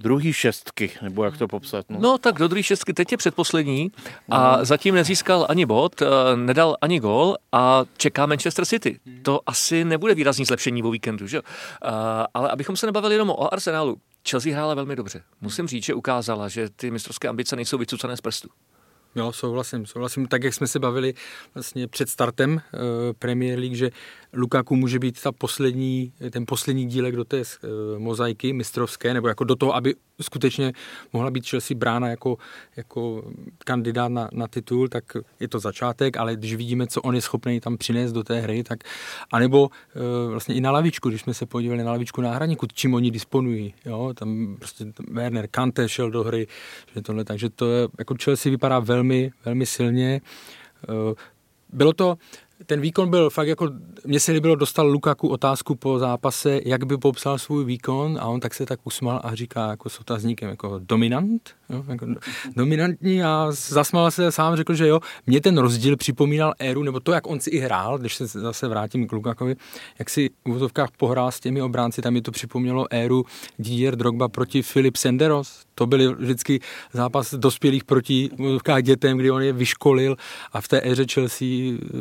druhý 0.00 0.32
šestky, 0.32 0.90
nebo 1.02 1.24
jak 1.24 1.38
to 1.38 1.48
popsat? 1.48 1.86
No, 1.88 1.98
no 2.00 2.18
tak 2.18 2.38
do 2.38 2.48
druhé 2.48 2.62
šestky, 2.62 2.92
teď 2.92 3.12
je 3.12 3.18
předposlední 3.18 3.92
a 4.30 4.56
no. 4.56 4.64
zatím 4.64 4.94
nezískal 4.94 5.46
ani 5.48 5.66
bod, 5.66 6.02
eh, 6.02 6.06
nedal 6.36 6.76
ani 6.80 7.00
gol 7.00 7.36
a 7.52 7.84
čeká 7.96 8.26
Manchester 8.26 8.64
City. 8.64 9.00
To 9.22 9.40
asi 9.46 9.84
nebude 9.84 10.14
výrazný 10.14 10.44
zlepšení 10.44 10.82
o 10.82 10.90
víkendu, 10.90 11.26
že? 11.26 11.40
Uh, 11.40 11.48
ale 12.34 12.50
abychom 12.50 12.76
se 12.76 12.86
nebavili 12.86 13.14
jenom 13.14 13.30
o 13.30 13.52
Arsenalu, 13.54 13.96
Chelsea 14.30 14.52
hrála 14.52 14.74
velmi 14.74 14.96
dobře. 14.96 15.22
Musím 15.40 15.66
říct, 15.68 15.84
že 15.84 15.94
ukázala, 15.94 16.48
že 16.48 16.68
ty 16.76 16.90
mistrovské 16.90 17.28
ambice 17.28 17.56
nejsou 17.56 17.78
vycucané 17.78 18.16
z 18.16 18.20
prstu. 18.20 18.48
Jo, 19.16 19.32
souhlasím, 19.32 19.86
souhlasím. 19.86 20.26
Tak, 20.26 20.44
jak 20.44 20.54
jsme 20.54 20.66
se 20.66 20.78
bavili 20.78 21.14
vlastně 21.54 21.88
před 21.88 22.08
startem 22.08 22.52
uh, 22.52 22.60
Premier 23.18 23.58
League, 23.58 23.74
že 23.74 23.90
Lukaku 24.32 24.76
může 24.76 24.98
být 24.98 25.22
ta 25.22 25.32
poslední, 25.32 26.12
ten 26.30 26.44
poslední 26.46 26.86
dílek 26.86 27.16
do 27.16 27.24
té 27.24 27.38
uh, 27.38 27.98
mozaiky 27.98 28.52
mistrovské, 28.52 29.14
nebo 29.14 29.28
jako 29.28 29.44
do 29.44 29.56
toho, 29.56 29.74
aby 29.74 29.94
skutečně 30.20 30.72
mohla 31.12 31.30
být 31.30 31.48
Chelsea 31.48 31.76
brána 31.76 32.08
jako, 32.08 32.36
jako 32.76 33.32
kandidát 33.64 34.08
na, 34.08 34.28
na 34.32 34.48
titul, 34.48 34.88
tak 34.88 35.04
je 35.40 35.48
to 35.48 35.58
začátek, 35.58 36.16
ale 36.16 36.36
když 36.36 36.54
vidíme, 36.54 36.86
co 36.86 37.02
on 37.02 37.14
je 37.14 37.20
schopný 37.20 37.60
tam 37.60 37.76
přinést 37.76 38.12
do 38.12 38.24
té 38.24 38.40
hry, 38.40 38.64
tak 38.64 38.78
anebo 39.32 39.62
uh, 39.62 40.30
vlastně 40.30 40.54
i 40.54 40.60
na 40.60 40.70
lavičku, 40.70 41.08
když 41.08 41.20
jsme 41.20 41.34
se 41.34 41.46
podívali 41.46 41.84
na 41.84 41.92
lavičku 41.92 42.20
náhradníku, 42.20 42.66
čím 42.74 42.94
oni 42.94 43.10
disponují, 43.10 43.74
jo, 43.84 44.12
tam 44.14 44.56
prostě 44.58 44.84
Werner 45.10 45.48
Kante 45.50 45.88
šel 45.88 46.10
do 46.10 46.24
hry, 46.24 46.46
že 46.94 47.02
tohle, 47.02 47.24
takže 47.24 47.50
to 47.50 47.72
je, 47.72 47.88
jako 47.98 48.14
Chelsea 48.24 48.50
vypadá 48.50 48.78
velmi, 48.78 49.30
velmi 49.44 49.66
silně. 49.66 50.20
Uh, 50.88 51.14
bylo 51.72 51.92
to, 51.92 52.16
ten 52.66 52.80
výkon 52.80 53.10
byl 53.10 53.30
fakt 53.30 53.48
jako, 53.48 53.70
mně 54.04 54.20
se 54.20 54.32
líbilo, 54.32 54.54
dostal 54.54 54.86
Lukaku 54.86 55.28
otázku 55.28 55.74
po 55.74 55.98
zápase, 55.98 56.60
jak 56.64 56.84
by 56.84 56.96
popsal 56.96 57.38
svůj 57.38 57.64
výkon 57.64 58.18
a 58.20 58.24
on 58.24 58.40
tak 58.40 58.54
se 58.54 58.66
tak 58.66 58.80
usmál 58.84 59.20
a 59.24 59.34
říká 59.34 59.70
jako 59.70 59.88
s 59.88 60.00
otazníkem 60.00 60.50
jako 60.50 60.80
dominant, 60.82 61.50
jo, 61.70 61.84
jako 61.88 62.06
dominantní 62.56 63.22
a 63.22 63.46
zasmál 63.50 64.10
se 64.10 64.32
sám, 64.32 64.56
řekl, 64.56 64.74
že 64.74 64.88
jo, 64.88 65.00
mě 65.26 65.40
ten 65.40 65.58
rozdíl 65.58 65.96
připomínal 65.96 66.54
éru, 66.58 66.82
nebo 66.82 67.00
to, 67.00 67.12
jak 67.12 67.26
on 67.26 67.40
si 67.40 67.50
i 67.50 67.58
hrál, 67.58 67.98
když 67.98 68.16
se 68.16 68.26
zase 68.26 68.68
vrátím 68.68 69.06
k 69.06 69.12
Lukakovi, 69.12 69.56
jak 69.98 70.10
si 70.10 70.28
v 70.28 70.48
úvodovkách 70.48 70.88
pohrál 70.96 71.30
s 71.30 71.40
těmi 71.40 71.62
obránci, 71.62 72.02
tam 72.02 72.12
mi 72.12 72.22
to 72.22 72.30
připomnělo 72.30 72.86
éru 72.90 73.24
Didier 73.58 73.96
Drogba 73.96 74.28
proti 74.28 74.62
Filip 74.62 74.96
Senderos, 74.96 75.64
to 75.74 75.86
byly 75.86 76.14
vždycky 76.14 76.60
zápas 76.92 77.34
dospělých 77.34 77.84
proti 77.84 78.30
dětem, 78.82 79.18
kdy 79.18 79.30
on 79.30 79.42
je 79.42 79.52
vyškolil 79.52 80.16
a 80.52 80.60
v 80.60 80.68
té 80.68 80.80
éře 80.84 81.04
Chelsea 81.12 81.48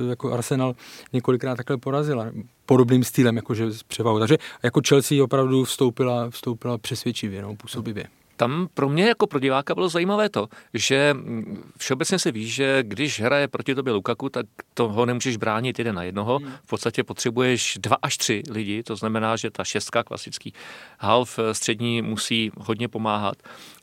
jako 0.09 0.33
Arsenal 0.33 0.75
několikrát 1.13 1.55
takhle 1.55 1.77
porazila 1.77 2.25
podobným 2.65 3.03
stylem, 3.03 3.35
jakože 3.35 3.65
převahu. 3.87 4.19
Takže 4.19 4.37
jako 4.63 4.81
Chelsea 4.87 5.23
opravdu 5.23 5.63
vstoupila, 5.63 6.29
vstoupila 6.29 6.77
přesvědčivě, 6.77 7.41
no, 7.41 7.55
působivě. 7.55 8.05
Tam 8.35 8.67
pro 8.73 8.89
mě 8.89 9.07
jako 9.07 9.27
pro 9.27 9.39
diváka 9.39 9.75
bylo 9.75 9.89
zajímavé 9.89 10.29
to, 10.29 10.47
že 10.73 11.13
mm, 11.13 11.71
všeobecně 11.77 12.19
se 12.19 12.31
ví, 12.31 12.49
že 12.49 12.83
když 12.83 13.21
hraje 13.21 13.47
proti 13.47 13.75
tobě 13.75 13.93
Lukaku, 13.93 14.29
tak 14.29 14.45
toho 14.73 15.05
nemůžeš 15.05 15.37
bránit 15.37 15.79
jeden 15.79 15.95
na 15.95 16.03
jednoho. 16.03 16.37
Hmm. 16.37 16.51
V 16.63 16.67
podstatě 16.67 17.03
potřebuješ 17.03 17.77
dva 17.81 17.97
až 18.01 18.17
tři 18.17 18.43
lidi, 18.49 18.83
to 18.83 18.95
znamená, 18.95 19.35
že 19.35 19.51
ta 19.51 19.63
šestka, 19.63 20.03
klasický 20.03 20.53
half 20.99 21.39
střední, 21.51 22.01
musí 22.01 22.51
hodně 22.57 22.87
pomáhat. 22.87 23.37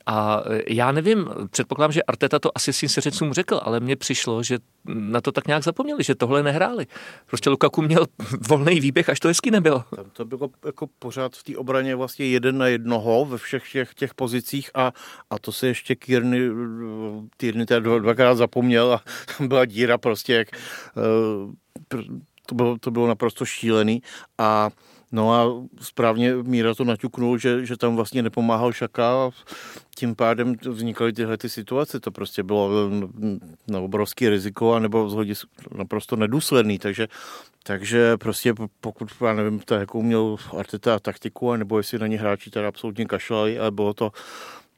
A 0.05 0.43
e, 0.49 0.73
já 0.73 0.91
nevím, 0.91 1.29
předpokládám, 1.49 1.91
že 1.91 2.03
Arteta 2.03 2.39
to 2.39 2.49
asi 2.55 2.73
svým 2.73 2.89
seřencům 2.89 3.33
řekl, 3.33 3.59
ale 3.63 3.79
mně 3.79 3.95
přišlo, 3.95 4.43
že 4.43 4.57
na 4.85 5.21
to 5.21 5.31
tak 5.31 5.47
nějak 5.47 5.63
zapomněli, 5.63 6.03
že 6.03 6.15
tohle 6.15 6.43
nehráli. 6.43 6.87
Prostě 7.25 7.49
Lukaku 7.49 7.81
měl 7.81 8.05
volný 8.49 8.79
výběh, 8.79 9.09
až 9.09 9.19
to 9.19 9.27
hezky 9.27 9.51
nebylo. 9.51 9.83
Tam 9.95 10.05
to 10.13 10.25
bylo 10.25 10.49
jako 10.65 10.87
pořád 10.99 11.35
v 11.35 11.43
té 11.43 11.57
obraně 11.57 11.95
vlastně 11.95 12.25
jeden 12.25 12.57
na 12.57 12.67
jednoho 12.67 13.25
ve 13.25 13.37
všech 13.37 13.71
těch, 13.71 13.93
těch 13.93 14.13
pozicích 14.13 14.71
a, 14.73 14.93
a 15.29 15.39
to 15.39 15.51
se 15.51 15.67
ještě 15.67 15.95
Kierny, 15.95 16.49
Kierny 17.37 17.65
teda 17.65 17.99
dvakrát 17.99 18.35
zapomněl 18.35 18.93
a 18.93 19.01
tam 19.37 19.47
byla 19.47 19.65
díra 19.65 19.97
prostě, 19.97 20.33
jak, 20.33 20.47
e, 20.53 20.59
to 22.45 22.55
bylo, 22.55 22.77
to 22.77 22.91
bylo 22.91 23.07
naprosto 23.07 23.45
šílený 23.45 24.01
a 24.37 24.69
No 25.13 25.33
a 25.33 25.67
správně 25.81 26.35
Míra 26.35 26.75
to 26.75 26.83
naťuknul, 26.83 27.37
že, 27.37 27.65
že 27.65 27.77
tam 27.77 27.95
vlastně 27.95 28.21
nepomáhal 28.21 28.73
Šaka 28.73 29.11
a 29.11 29.31
tím 29.95 30.15
pádem 30.15 30.55
vznikaly 30.69 31.13
tyhle 31.13 31.37
ty 31.37 31.49
situace. 31.49 31.99
To 31.99 32.11
prostě 32.11 32.43
bylo 32.43 32.69
na 33.67 33.79
obrovský 33.79 34.29
riziko 34.29 34.73
a 34.73 34.79
nebo 34.79 35.09
z 35.09 35.45
naprosto 35.77 36.15
nedůsledný. 36.15 36.79
Takže, 36.79 37.07
takže 37.63 38.17
prostě 38.17 38.53
pokud, 38.81 39.09
já 39.25 39.33
nevím, 39.33 39.59
tak, 39.59 39.79
jakou 39.79 40.01
měl 40.01 40.35
Arteta 40.57 40.99
taktiku, 40.99 41.55
nebo 41.55 41.77
jestli 41.77 41.99
na 41.99 42.07
ně 42.07 42.19
hráči 42.19 42.49
teda 42.49 42.67
absolutně 42.67 43.05
kašlali, 43.05 43.59
ale 43.59 43.71
bylo 43.71 43.93
to 43.93 44.11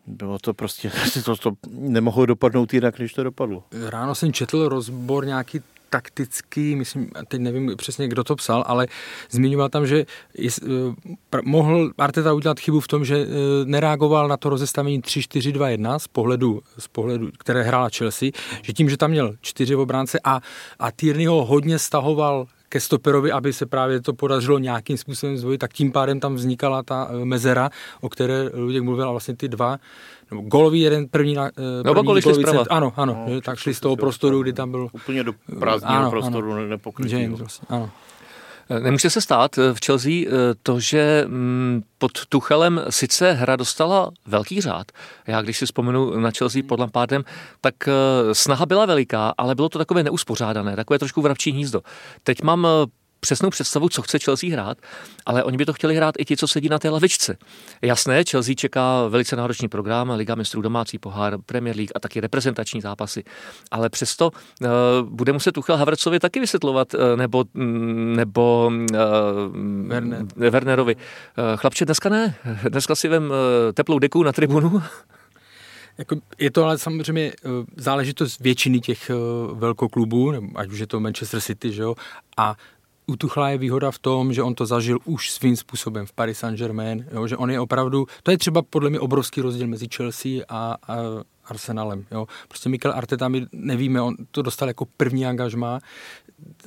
bylo 0.08 0.40
to 0.40 0.54
prostě, 0.54 0.92
to, 1.26 1.36
to 1.36 1.52
nemohlo 1.70 2.26
dopadnout 2.26 2.74
jinak, 2.74 3.00
než 3.00 3.14
to 3.14 3.24
dopadlo. 3.24 3.64
Ráno 3.90 4.16
jsem 4.16 4.34
četl 4.34 4.70
rozbor 4.70 5.26
nějaký 5.26 5.62
taktický, 5.90 6.76
myslím, 6.76 7.10
teď 7.28 7.42
nevím 7.42 7.74
přesně, 7.78 8.08
kdo 8.08 8.24
to 8.24 8.36
psal, 8.36 8.64
ale 8.68 8.88
zmiňoval 9.30 9.70
tam, 9.70 9.88
že 9.88 10.06
jest, 10.38 10.64
mohl 11.44 11.92
Arteta 11.98 12.34
udělat 12.34 12.60
chybu 12.60 12.80
v 12.80 12.88
tom, 12.88 13.06
že 13.06 13.26
uh, 13.26 13.32
nereagoval 13.66 14.28
na 14.28 14.38
to 14.38 14.50
rozestavení 14.50 15.02
3-4-2-1 15.02 16.00
z 16.00 16.08
pohledu, 16.08 16.62
z 16.78 16.88
pohledu, 16.88 17.30
které 17.38 17.64
hrála 17.64 17.90
Chelsea, 17.98 18.30
že 18.62 18.74
tím, 18.74 18.90
že 18.90 18.98
tam 18.98 19.12
měl 19.12 19.36
čtyři 19.42 19.76
obránce 19.76 20.20
a, 20.24 20.42
a 20.80 20.92
Tierney 20.92 21.26
ho 21.26 21.46
hodně 21.46 21.80
stahoval 21.80 22.48
ke 22.70 22.80
stoperovi, 22.80 23.32
aby 23.32 23.54
se 23.54 23.66
právě 23.66 24.02
to 24.02 24.14
podařilo 24.14 24.60
nějakým 24.60 24.98
způsobem 24.98 25.38
zvojit, 25.38 25.58
tak 25.58 25.74
tím 25.74 25.92
pádem 25.92 26.20
tam 26.20 26.36
vznikala 26.36 26.84
ta 26.84 27.08
eh, 27.10 27.26
mezera, 27.26 27.70
o 28.02 28.10
které 28.10 28.50
Luděk 28.54 28.84
mluvil, 28.84 29.08
a 29.08 29.12
vlastně 29.12 29.36
ty 29.36 29.48
dva, 29.48 29.78
nebo 30.32 30.42
golový 30.42 30.80
jeden 30.80 31.08
první, 31.08 31.34
na, 31.34 31.44
no, 31.44 31.52
první 31.84 31.96
no, 31.96 32.04
golový 32.04 32.22
cent, 32.22 32.68
ano, 32.70 32.94
ano, 32.96 33.26
no, 33.30 33.42
tak 33.42 33.58
šli 33.60 33.74
z 33.74 33.80
toho 33.80 33.96
prostoru, 33.96 34.42
kdy 34.42 34.54
tam 34.54 34.72
byl... 34.72 34.90
Úplně 34.92 35.24
do 35.24 35.34
prázdného 35.60 36.00
ano, 36.00 36.10
prostoru 36.10 36.52
ano, 36.52 36.68
nepokrytý. 36.68 37.28
Vlastně, 37.28 37.68
ano. 37.70 37.90
Eh, 38.70 38.80
nemůže 38.80 39.10
se 39.10 39.22
stát 39.22 39.56
v 39.56 39.86
Chelsea 39.86 40.12
to, 40.64 40.80
že 40.80 41.24
mm, 41.28 41.84
pod 41.98 42.26
Tuchelem 42.26 42.82
sice 42.90 43.32
hra 43.32 43.56
dostala 43.56 44.12
velký 44.26 44.62
řád. 44.62 44.92
Já 45.28 45.42
když 45.42 45.58
si 45.58 45.66
vzpomenu 45.66 46.20
na 46.20 46.32
Chelsea 46.38 46.64
pod 46.68 46.80
Lampardem, 46.80 47.24
tak 47.62 47.76
snaha 48.34 48.66
byla 48.66 48.86
veliká, 48.86 49.34
ale 49.38 49.56
bylo 49.56 49.70
to 49.70 49.78
takové 49.78 50.04
neuspořádané, 50.04 50.76
takové 50.76 51.00
trošku 51.00 51.22
vrabčí 51.22 51.52
hnízdo. 51.52 51.82
Teď 52.24 52.42
mám 52.42 52.68
přesnou 53.26 53.50
představu, 53.50 53.90
co 53.90 54.02
chce 54.02 54.20
Chelsea 54.20 54.50
hrát, 54.52 54.78
ale 55.26 55.44
oni 55.44 55.58
by 55.58 55.66
to 55.66 55.74
chtěli 55.74 55.96
hrát 55.96 56.16
i 56.18 56.26
ti, 56.26 56.38
co 56.38 56.48
sedí 56.48 56.70
na 56.70 56.80
té 56.80 56.90
lavičce. 56.90 57.38
Jasné, 57.82 58.24
Chelsea 58.24 58.56
čeká 58.56 59.08
velice 59.08 59.36
náročný 59.36 59.68
program, 59.68 60.10
Liga 60.10 60.36
mistrů 60.36 60.62
domácí 60.62 60.98
pohár, 60.98 61.38
Premier 61.46 61.76
League 61.76 61.92
a 61.96 62.00
taky 62.00 62.20
reprezentační 62.20 62.82
zápasy, 62.82 63.24
ale 63.72 63.90
přesto 63.90 64.32
uh, 64.32 64.70
bude 65.10 65.34
muset 65.34 65.52
Tuchel 65.52 65.78
Havertzovi 65.78 66.20
taky 66.20 66.40
vysvětlovat, 66.40 66.94
uh, 66.94 67.00
nebo, 67.16 67.46
mm, 67.54 68.16
nebo 68.16 68.72
uh, 68.72 68.98
Werner. 69.88 70.26
Wernerovi. 70.36 70.96
Uh, 70.96 71.02
chlapče, 71.56 71.86
dneska 71.86 72.10
ne, 72.10 72.36
dneska 72.70 72.96
si 72.96 73.08
vem 73.08 73.24
uh, 73.24 73.36
teplou 73.74 74.00
deku 74.00 74.24
na 74.24 74.32
tribunu 74.32 74.84
jako 75.98 76.16
je 76.40 76.52
to 76.52 76.64
ale 76.64 76.78
samozřejmě 76.78 77.34
záležitost 77.78 78.40
většiny 78.40 78.80
těch 78.80 79.12
velkoklubů, 79.54 80.34
ať 80.56 80.72
už 80.72 80.80
je 80.80 80.88
to 80.88 81.00
Manchester 81.00 81.42
City, 81.42 81.72
že 81.72 81.82
jo, 81.82 81.96
a 82.38 82.56
u 83.08 83.16
Tuchla 83.16 83.50
je 83.50 83.58
výhoda 83.58 83.92
v 83.92 84.00
tom, 84.00 84.34
že 84.34 84.44
on 84.44 84.56
to 84.56 84.66
zažil 84.66 84.98
už 85.06 85.32
svým 85.32 85.56
způsobem 85.56 86.06
v 86.06 86.14
Paris 86.14 86.40
Saint-Germain, 86.40 87.06
jo, 87.12 87.28
že 87.28 87.38
on 87.38 87.52
je 87.52 87.60
opravdu, 87.60 88.08
to 88.24 88.32
je 88.32 88.38
třeba 88.38 88.62
podle 88.62 88.90
mě 88.90 89.00
obrovský 89.00 89.42
rozdíl 89.42 89.68
mezi 89.68 89.88
Chelsea 89.96 90.32
a, 90.50 90.78
a 90.88 90.98
Arsenalem. 91.46 92.06
Jo. 92.12 92.28
Prostě 92.48 92.70
Mikel 92.70 92.94
Arteta, 92.96 93.28
my 93.28 93.46
nevíme, 93.52 94.02
on 94.02 94.16
to 94.32 94.42
dostal 94.42 94.68
jako 94.68 94.86
první 94.98 95.26
angažma. 95.26 95.80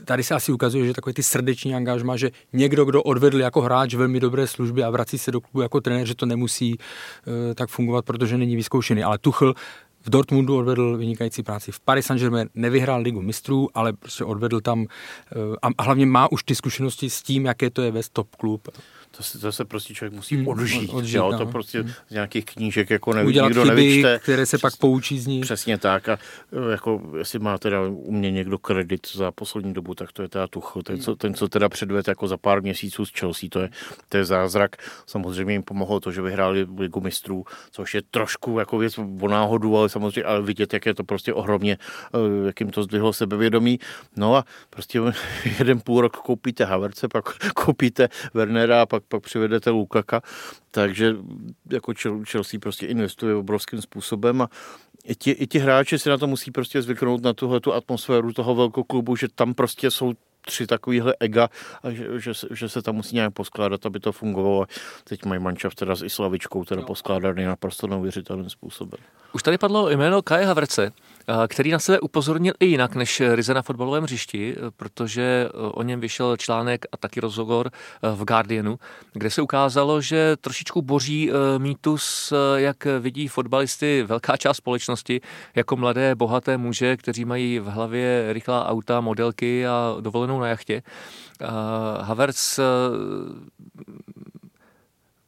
Tady 0.04 0.22
se 0.22 0.34
asi 0.34 0.52
ukazuje, 0.52 0.86
že 0.86 0.94
takový 0.94 1.14
ty 1.14 1.22
srdeční 1.22 1.74
angažma, 1.74 2.16
že 2.16 2.30
někdo, 2.52 2.84
kdo 2.84 3.02
odvedl 3.02 3.40
jako 3.40 3.60
hráč 3.60 3.94
velmi 3.94 4.20
dobré 4.20 4.46
služby 4.46 4.84
a 4.84 4.90
vrací 4.90 5.18
se 5.18 5.30
do 5.30 5.40
klubu 5.40 5.60
jako 5.60 5.80
trenér, 5.80 6.06
že 6.06 6.14
to 6.14 6.26
nemusí 6.26 6.78
uh, 6.78 7.54
tak 7.54 7.68
fungovat, 7.68 8.04
protože 8.04 8.38
není 8.38 8.56
vyzkoušený. 8.56 9.04
Ale 9.04 9.18
Tuchl 9.18 9.54
v 10.00 10.10
Dortmundu 10.10 10.56
odvedl 10.56 10.96
vynikající 10.96 11.42
práci. 11.42 11.72
V 11.72 11.80
Paris 11.80 12.06
Saint-Germain 12.06 12.48
nevyhrál 12.54 13.00
ligu 13.00 13.22
mistrů, 13.22 13.68
ale 13.74 13.92
prostě 13.92 14.24
odvedl 14.24 14.60
tam 14.60 14.86
eh, 14.86 15.36
a 15.78 15.82
hlavně 15.82 16.06
má 16.06 16.32
už 16.32 16.42
ty 16.42 16.54
zkušenosti 16.54 17.10
s 17.10 17.22
tím, 17.22 17.44
jaké 17.44 17.70
to 17.70 17.82
je 17.82 17.90
ve 17.90 18.00
top 18.12 18.36
klub 18.36 18.68
to 19.10 19.22
se, 19.22 19.38
to 19.38 19.52
se 19.52 19.64
prostě 19.64 19.94
člověk 19.94 20.12
musí 20.12 20.36
hmm, 20.36 20.48
odžít. 20.48 20.90
odžít 20.90 21.16
jo? 21.16 21.32
No. 21.32 21.38
To 21.38 21.46
prostě 21.46 21.82
hmm. 21.82 21.92
z 22.08 22.10
nějakých 22.10 22.44
knížek 22.44 22.90
jako 22.90 23.12
neví, 23.12 23.28
Udělat 23.28 23.48
nikdo 23.48 23.62
chyby, 23.62 23.74
nevyčte. 23.76 24.18
které 24.22 24.46
se 24.46 24.56
Přes, 24.56 24.60
pak 24.60 24.76
poučí 24.76 25.18
z 25.18 25.26
nich. 25.26 25.44
Přesně 25.44 25.78
tak. 25.78 26.08
A 26.08 26.18
jako, 26.70 27.02
jestli 27.18 27.38
má 27.38 27.58
teda 27.58 27.82
u 27.82 28.12
mě 28.12 28.30
někdo 28.30 28.58
kredit 28.58 29.06
za 29.14 29.32
poslední 29.32 29.72
dobu, 29.72 29.94
tak 29.94 30.12
to 30.12 30.22
je 30.22 30.28
teda 30.28 30.46
Tuchl. 30.46 30.82
Ten, 30.82 31.00
co, 31.00 31.16
ten, 31.16 31.34
co 31.34 31.48
teda 31.48 31.68
předved 31.68 32.08
jako 32.08 32.28
za 32.28 32.36
pár 32.36 32.62
měsíců 32.62 33.06
z 33.06 33.10
Chelsea, 33.18 33.48
to 33.52 33.60
je, 33.60 33.70
to 34.08 34.16
je 34.16 34.24
zázrak. 34.24 34.76
Samozřejmě 35.06 35.52
jim 35.52 35.62
pomohlo 35.62 36.00
to, 36.00 36.12
že 36.12 36.22
vyhráli 36.22 36.66
ligu 36.78 37.00
mistrů, 37.00 37.44
což 37.70 37.94
je 37.94 38.02
trošku 38.10 38.58
jako 38.58 38.78
věc 38.78 38.98
o 39.20 39.28
náhodu, 39.28 39.76
ale 39.76 39.88
samozřejmě 39.88 40.24
ale 40.24 40.42
vidět, 40.42 40.72
jak 40.72 40.86
je 40.86 40.94
to 40.94 41.04
prostě 41.04 41.34
ohromně, 41.34 41.78
eh, 42.14 42.46
jakým 42.46 42.70
to 42.70 42.82
zdvihlo 42.82 43.12
sebevědomí. 43.12 43.78
No 44.16 44.36
a 44.36 44.44
prostě 44.70 45.00
jeden 45.58 45.80
půl 45.80 46.00
rok 46.00 46.16
koupíte 46.16 46.64
Haverce, 46.64 47.08
pak 47.08 47.24
koupíte 47.54 48.08
Wernera, 48.34 48.86
pak 48.86 48.97
pak 49.00 49.22
přivedete 49.22 49.70
Lukaka, 49.70 50.22
takže 50.70 51.16
jako 51.72 51.92
Chelsea 52.30 52.60
prostě 52.60 52.86
investuje 52.86 53.34
obrovským 53.34 53.82
způsobem 53.82 54.42
a 54.42 54.48
i 55.04 55.14
ti, 55.14 55.30
i 55.30 55.46
ti 55.46 55.58
hráči 55.58 55.98
si 55.98 56.08
na 56.08 56.18
to 56.18 56.26
musí 56.26 56.50
prostě 56.50 56.82
zvyknout 56.82 57.22
na 57.22 57.32
tuhle 57.32 57.60
tu 57.60 57.74
atmosféru 57.74 58.32
toho 58.32 58.54
velkého 58.54 58.84
klubu, 58.84 59.16
že 59.16 59.28
tam 59.34 59.54
prostě 59.54 59.90
jsou 59.90 60.12
tři 60.40 60.66
takovýhle 60.66 61.14
ega 61.20 61.48
a 61.82 61.90
že, 61.90 62.06
že, 62.16 62.32
že, 62.50 62.68
se 62.68 62.82
tam 62.82 62.94
musí 62.94 63.14
nějak 63.14 63.32
poskládat, 63.32 63.86
aby 63.86 64.00
to 64.00 64.12
fungovalo. 64.12 64.66
Teď 65.04 65.24
mají 65.24 65.40
mančav 65.40 65.74
teda 65.74 65.96
s 65.96 66.02
Islavičkou 66.02 66.64
teda 66.64 66.82
poskládaný 66.82 67.44
naprosto 67.44 67.86
neuvěřitelným 67.86 68.50
způsobem. 68.50 69.00
Už 69.32 69.42
tady 69.42 69.58
padlo 69.58 69.90
jméno 69.90 70.22
Kaje 70.22 70.46
Haverce, 70.46 70.92
který 71.48 71.70
na 71.70 71.78
sebe 71.78 72.00
upozornil 72.00 72.54
i 72.60 72.66
jinak 72.66 72.94
než 72.94 73.22
Rize 73.34 73.54
na 73.54 73.62
fotbalovém 73.62 74.04
hřišti, 74.04 74.56
protože 74.76 75.22
e, 75.22 75.48
o 75.52 75.82
něm 75.82 76.00
vyšel 76.00 76.36
článek 76.36 76.86
a 76.92 76.96
taky 76.96 77.20
rozhovor 77.20 77.70
v 78.14 78.24
Guardianu, 78.24 78.78
kde 79.12 79.30
se 79.30 79.42
ukázalo, 79.42 80.00
že 80.00 80.36
trošičku 80.40 80.82
boří 80.82 81.30
mýtus, 81.58 82.32
jak 82.56 82.86
vidí 83.00 83.28
fotbalisty 83.28 84.04
velká 84.06 84.36
část 84.36 84.56
společnosti, 84.56 85.20
jako 85.54 85.76
mladé, 85.76 86.14
bohaté 86.14 86.56
muže, 86.56 86.96
kteří 86.96 87.24
mají 87.24 87.58
v 87.58 87.64
hlavě 87.64 88.32
rychlá 88.32 88.68
auta, 88.68 89.00
modelky 89.00 89.66
a 89.66 89.96
dovolenou 90.00 90.40
na 90.40 90.48
jachtě. 90.48 90.82
Havertz 92.00 92.60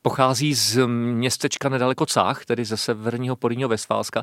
pochází 0.02 0.54
z 0.54 0.86
městečka 0.86 1.68
nedaleko 1.68 2.06
Cách, 2.06 2.44
tedy 2.44 2.64
ze 2.64 2.76
severního 2.76 3.36
Porýního 3.36 3.68
Vesfálska 3.68 4.22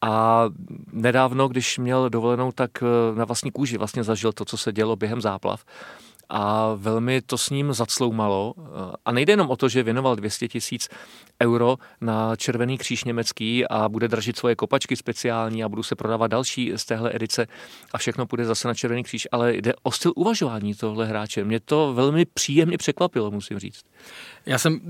a 0.00 0.44
nedávno, 0.92 1.48
když 1.48 1.78
měl 1.78 2.10
dovolenou, 2.10 2.52
tak 2.52 2.70
eh, 2.82 3.18
na 3.18 3.24
vlastní 3.24 3.50
kůži 3.50 3.78
vlastně 3.78 4.04
zažil 4.04 4.32
to, 4.32 4.44
co 4.44 4.56
se 4.56 4.72
dělo 4.72 4.96
během 4.96 5.20
záplav 5.20 5.64
a 6.28 6.74
velmi 6.74 7.22
to 7.22 7.38
s 7.38 7.50
ním 7.50 7.72
zacloumalo. 7.72 8.54
A 9.04 9.12
nejde 9.12 9.32
jenom 9.32 9.50
o 9.50 9.56
to, 9.56 9.68
že 9.68 9.82
věnoval 9.82 10.16
200 10.16 10.48
tisíc 10.48 10.88
euro 11.42 11.76
na 12.00 12.36
Červený 12.36 12.78
kříž 12.78 13.04
německý 13.04 13.66
a 13.66 13.88
bude 13.88 14.08
dražit 14.08 14.36
svoje 14.36 14.56
kopačky 14.56 14.96
speciální 14.96 15.64
a 15.64 15.68
budou 15.68 15.82
se 15.82 15.96
prodávat 15.96 16.26
další 16.26 16.72
z 16.76 16.84
téhle 16.84 17.10
edice 17.14 17.46
a 17.92 17.98
všechno 17.98 18.26
půjde 18.26 18.44
zase 18.44 18.68
na 18.68 18.74
Červený 18.74 19.02
kříž, 19.02 19.28
ale 19.32 19.56
jde 19.56 19.72
o 19.82 19.92
styl 19.92 20.12
uvažování 20.16 20.74
tohle 20.74 21.06
hráče. 21.06 21.44
Mě 21.44 21.60
to 21.60 21.94
velmi 21.94 22.24
příjemně 22.24 22.78
překvapilo, 22.78 23.30
musím 23.30 23.58
říct. 23.58 23.82
Já 24.46 24.58
jsem 24.58 24.80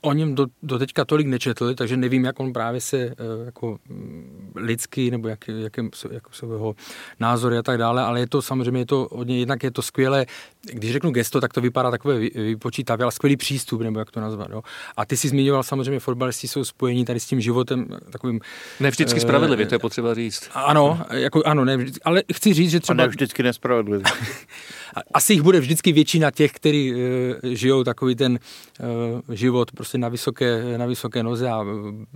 o 0.00 0.12
něm 0.12 0.34
do, 0.34 0.46
do 0.62 0.78
teďka 0.78 1.04
tolik 1.04 1.26
nečetl, 1.26 1.74
takže 1.74 1.96
nevím, 1.96 2.24
jak 2.24 2.40
on 2.40 2.52
právě 2.52 2.80
se 2.80 2.96
eh, 2.96 3.14
jako 3.44 3.78
mm, 3.88 4.52
lidský, 4.56 5.10
nebo 5.10 5.28
jak, 5.28 5.48
jak, 5.48 5.76
jak 6.10 6.34
jsou 6.34 6.52
jeho 6.52 6.74
názory 7.20 7.58
a 7.58 7.62
tak 7.62 7.78
dále, 7.78 8.02
ale 8.02 8.20
je 8.20 8.28
to 8.28 8.42
samozřejmě, 8.42 8.80
je 8.80 8.86
to 8.86 9.08
hodně, 9.12 9.38
jednak 9.38 9.62
je 9.62 9.70
to 9.70 9.82
skvělé, 9.82 10.26
když 10.72 10.92
řeknu 10.92 11.10
gesto, 11.10 11.40
tak 11.40 11.52
to 11.52 11.60
vypadá 11.60 11.90
takové 11.90 12.18
vypočítavě, 12.18 13.04
ale 13.04 13.12
skvělý 13.12 13.36
přístup, 13.36 13.80
nebo 13.80 13.98
jak 13.98 14.10
to 14.10 14.20
nazvat. 14.20 14.48
Jo. 14.50 14.62
A 14.96 15.06
ty 15.06 15.16
si 15.16 15.28
zmiňoval 15.28 15.62
samozřejmě, 15.62 16.00
fotbalisti 16.00 16.48
jsou 16.48 16.64
spojení 16.64 17.04
tady 17.04 17.20
s 17.20 17.26
tím 17.26 17.40
životem 17.40 17.88
takovým... 18.10 18.40
Ne 18.80 18.90
vždycky 18.90 19.20
spravedlivě, 19.20 19.66
to 19.66 19.74
je 19.74 19.78
potřeba 19.78 20.14
říct. 20.14 20.50
Ano, 20.54 21.00
jako, 21.10 21.42
ano, 21.44 21.64
ne, 21.64 21.78
ale 22.04 22.22
chci 22.32 22.54
říct, 22.54 22.70
že 22.70 22.80
třeba... 22.80 23.02
A 23.02 23.06
ne 23.06 23.08
vždycky 23.08 23.42
nespravedlivě. 23.42 24.04
asi 25.14 25.32
jich 25.32 25.42
bude 25.42 25.60
vždycky 25.60 25.92
většina 25.92 26.30
těch, 26.30 26.52
kteří 26.52 26.94
uh, 26.94 27.00
žijou 27.42 27.84
takový 27.84 28.14
ten 28.14 28.38
uh, 28.38 29.34
život 29.34 29.70
prostě 29.76 29.98
na 29.98 30.08
vysoké, 30.08 30.78
na 30.78 30.86
vysoké 30.86 31.22
noze 31.22 31.50
a 31.50 31.64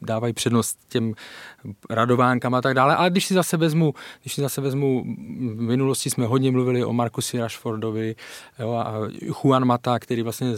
dávají 0.03 0.33
přednost 0.33 0.79
těm 0.89 1.15
radovánkám 1.91 2.55
a 2.55 2.61
tak 2.61 2.75
dále. 2.75 2.97
Ale 2.97 3.11
když 3.11 3.27
si 3.27 3.35
zase 3.35 3.57
vezmu, 3.57 3.95
když 4.21 4.35
si 4.35 4.41
zase 4.41 4.61
vezmu, 4.61 5.05
v 5.55 5.61
minulosti 5.61 6.11
jsme 6.11 6.27
hodně 6.27 6.53
mluvili 6.53 6.85
o 6.85 6.93
Markusi 6.93 7.39
Rashfordovi 7.39 8.15
jo, 8.59 8.73
a 8.73 8.95
Juan 9.43 9.65
Mata, 9.65 9.99
který 9.99 10.23
vlastně 10.23 10.57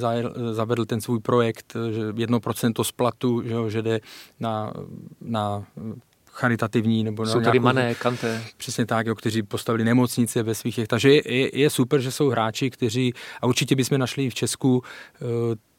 zavedl 0.53 0.85
ten 0.85 1.01
svůj 1.01 1.21
projekt, 1.21 1.77
že 1.93 2.13
1% 2.13 2.83
splatu, 2.83 3.43
že, 3.43 3.53
jo, 3.53 3.69
že 3.69 3.83
jde 3.83 4.01
na, 4.41 4.73
na 5.21 5.65
charitativní. 6.33 7.05
Nebo 7.05 7.27
jsou 7.27 7.41
tady 7.41 7.59
mané, 7.59 7.95
kanté. 7.95 8.43
Přesně 8.57 8.87
tak, 8.87 9.07
jo, 9.07 9.15
kteří 9.15 9.43
postavili 9.43 9.85
nemocnice 9.85 10.43
ve 10.43 10.55
svých. 10.55 10.81
Takže 10.87 11.13
je, 11.13 11.59
je, 11.59 11.71
super, 11.71 12.01
že 12.01 12.11
jsou 12.11 12.29
hráči, 12.29 12.71
kteří, 12.71 13.13
a 13.43 13.47
určitě 13.47 13.77
bychom 13.77 13.99
našli 13.99 14.31
v 14.31 14.35
Česku 14.35 14.83
eh, 15.15 15.27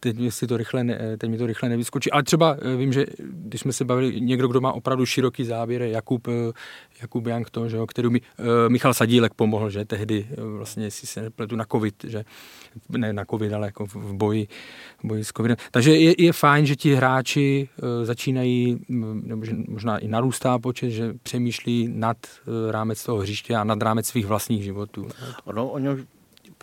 teď 0.03 0.17
mi, 0.17 0.31
si 0.31 0.47
to 0.47 0.57
rychle 0.57 0.83
ne, 0.83 1.17
teď 1.17 1.29
mi 1.29 1.37
to 1.37 1.45
rychle 1.45 1.69
nevyskočí. 1.69 2.11
Ale 2.11 2.23
třeba 2.23 2.57
eh, 2.61 2.75
vím, 2.75 2.93
že 2.93 3.05
když 3.19 3.61
jsme 3.61 3.73
se 3.73 3.85
bavili, 3.85 4.21
někdo, 4.21 4.47
kdo 4.47 4.61
má 4.61 4.71
opravdu 4.71 5.05
široký 5.05 5.45
záběr, 5.45 5.81
Jakub, 5.81 6.27
eh, 6.27 6.51
Jakub 7.03 7.27
Jank, 7.27 7.49
to, 7.49 7.69
že, 7.69 7.77
který 7.87 8.09
mi, 8.09 8.21
Michal 8.67 8.93
Sadílek 8.93 9.33
pomohl, 9.33 9.69
že 9.69 9.85
tehdy 9.85 10.27
vlastně, 10.57 10.83
jestli 10.83 11.07
se 11.07 11.21
nepletu, 11.21 11.55
na 11.55 11.65
covid, 11.71 11.95
že 12.07 12.23
ne 12.89 13.13
na 13.13 13.25
covid, 13.25 13.53
ale 13.53 13.67
jako 13.67 13.85
v 13.85 14.13
boji, 14.13 14.47
v 15.03 15.07
boji 15.07 15.23
s 15.23 15.31
covidem. 15.37 15.57
Takže 15.71 15.95
je, 15.95 16.23
je 16.23 16.33
fajn, 16.33 16.65
že 16.65 16.75
ti 16.75 16.95
hráči 16.95 17.69
začínají, 18.03 18.79
nebo 19.23 19.45
že 19.45 19.55
možná 19.67 19.97
i 19.97 20.07
narůstá 20.07 20.59
počet, 20.59 20.89
že 20.89 21.13
přemýšlí 21.23 21.87
nad 21.93 22.17
rámec 22.69 23.03
toho 23.03 23.17
hřiště 23.17 23.55
a 23.55 23.63
nad 23.63 23.81
rámec 23.81 24.07
svých 24.07 24.25
vlastních 24.25 24.63
životů. 24.63 25.07
Ono, 25.45 25.69
oni 25.69 25.87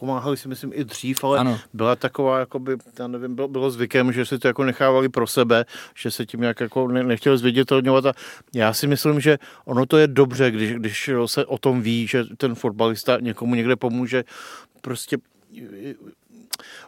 pomáhali 0.00 0.36
si 0.36 0.48
myslím 0.48 0.72
i 0.74 0.84
dřív, 0.84 1.24
ale 1.24 1.38
ano. 1.38 1.58
byla 1.72 1.96
taková, 1.96 2.38
jakoby, 2.38 2.76
já 2.98 3.06
nevím, 3.06 3.34
bylo, 3.34 3.48
bylo 3.48 3.70
zvykem, 3.70 4.12
že 4.12 4.26
si 4.26 4.38
to 4.38 4.48
jako 4.48 4.64
nechávali 4.64 5.08
pro 5.08 5.26
sebe, 5.26 5.64
že 5.94 6.10
se 6.10 6.26
tím 6.26 6.42
jak 6.42 6.60
jako 6.60 6.88
ne, 6.88 7.02
nechtěli 7.02 7.38
zviditelňovat 7.38 8.06
a 8.06 8.12
já 8.54 8.72
si 8.72 8.86
myslím, 8.86 9.20
že 9.20 9.38
ono 9.64 9.86
to 9.86 9.98
je 9.98 10.06
dobře, 10.06 10.50
když, 10.50 10.72
když 10.72 11.10
se 11.26 11.46
o 11.46 11.58
tom 11.58 11.82
ví, 11.82 12.06
že 12.06 12.24
ten 12.36 12.54
fotbalista 12.54 13.20
někomu 13.20 13.54
někde 13.54 13.76
pomůže, 13.76 14.24
prostě 14.80 15.16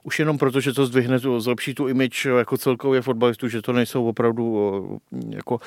už 0.03 0.19
jenom 0.19 0.39
proto, 0.39 0.61
že 0.61 0.73
to 0.73 0.87
zdvihne, 0.87 1.19
zlepší 1.39 1.75
tu 1.75 1.89
image 1.89 2.25
jako 2.25 2.59
celkově 2.59 3.03
fotbalistů, 3.03 3.49
že 3.49 3.63
to 3.63 3.73
nejsou 3.73 4.07
opravdu 4.09 5.01
jako 5.29 5.59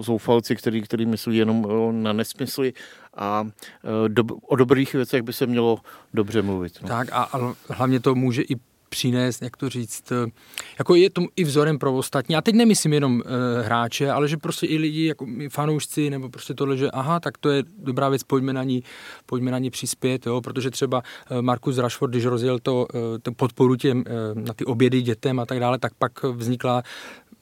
zoufalci, 0.00 0.56
který, 0.56 0.82
který 0.82 1.06
myslí 1.06 1.36
jenom 1.36 1.66
na 2.02 2.12
nesmysly 2.12 2.72
a 3.16 3.44
do, 4.08 4.24
o 4.24 4.56
dobrých 4.56 4.92
věcech 4.92 5.22
by 5.22 5.32
se 5.32 5.46
mělo 5.46 5.78
dobře 6.14 6.42
mluvit. 6.42 6.78
No. 6.82 6.88
Tak 6.88 7.08
a, 7.12 7.22
a 7.22 7.54
hlavně 7.68 8.00
to 8.00 8.14
může 8.14 8.42
i 8.42 8.56
přinést, 8.88 9.42
jak 9.42 9.56
to 9.56 9.68
říct, 9.68 10.12
eh, 10.12 10.30
jako 10.78 10.94
je 10.94 11.10
to 11.10 11.22
i 11.36 11.44
vzorem 11.44 11.78
pro 11.78 11.94
ostatní. 11.94 12.36
A 12.36 12.40
teď 12.40 12.54
nemyslím 12.54 12.92
jenom 12.92 13.22
e, 13.22 13.62
hráče, 13.62 14.10
ale 14.10 14.28
že 14.28 14.36
prostě 14.36 14.66
i 14.66 14.78
lidi, 14.78 15.06
jako 15.06 15.26
fanoušci, 15.50 16.10
nebo 16.10 16.28
prostě 16.28 16.54
tohle, 16.54 16.76
že 16.76 16.90
aha, 16.90 17.20
tak 17.20 17.38
to 17.38 17.50
je 17.50 17.62
dobrá 17.78 18.08
věc, 18.08 18.22
pojďme 18.22 18.52
na 18.52 18.62
ní, 18.62 18.82
pojďme 19.26 19.50
na 19.50 19.58
ní 19.58 19.70
přispět, 19.70 20.26
jo, 20.26 20.40
protože 20.40 20.70
třeba 20.70 21.02
eh, 21.30 21.42
Markus 21.42 21.78
Rashford, 21.78 22.10
když 22.10 22.24
rozjel 22.24 22.58
to, 22.58 22.86
e, 23.28 23.30
podporu 23.30 23.76
těm, 23.76 24.04
e, 24.06 24.40
na 24.40 24.54
ty 24.54 24.64
obědy 24.64 25.02
dětem 25.02 25.40
a 25.40 25.46
tak 25.46 25.60
dále, 25.60 25.78
tak 25.78 25.94
pak 25.94 26.22
vznikla 26.22 26.82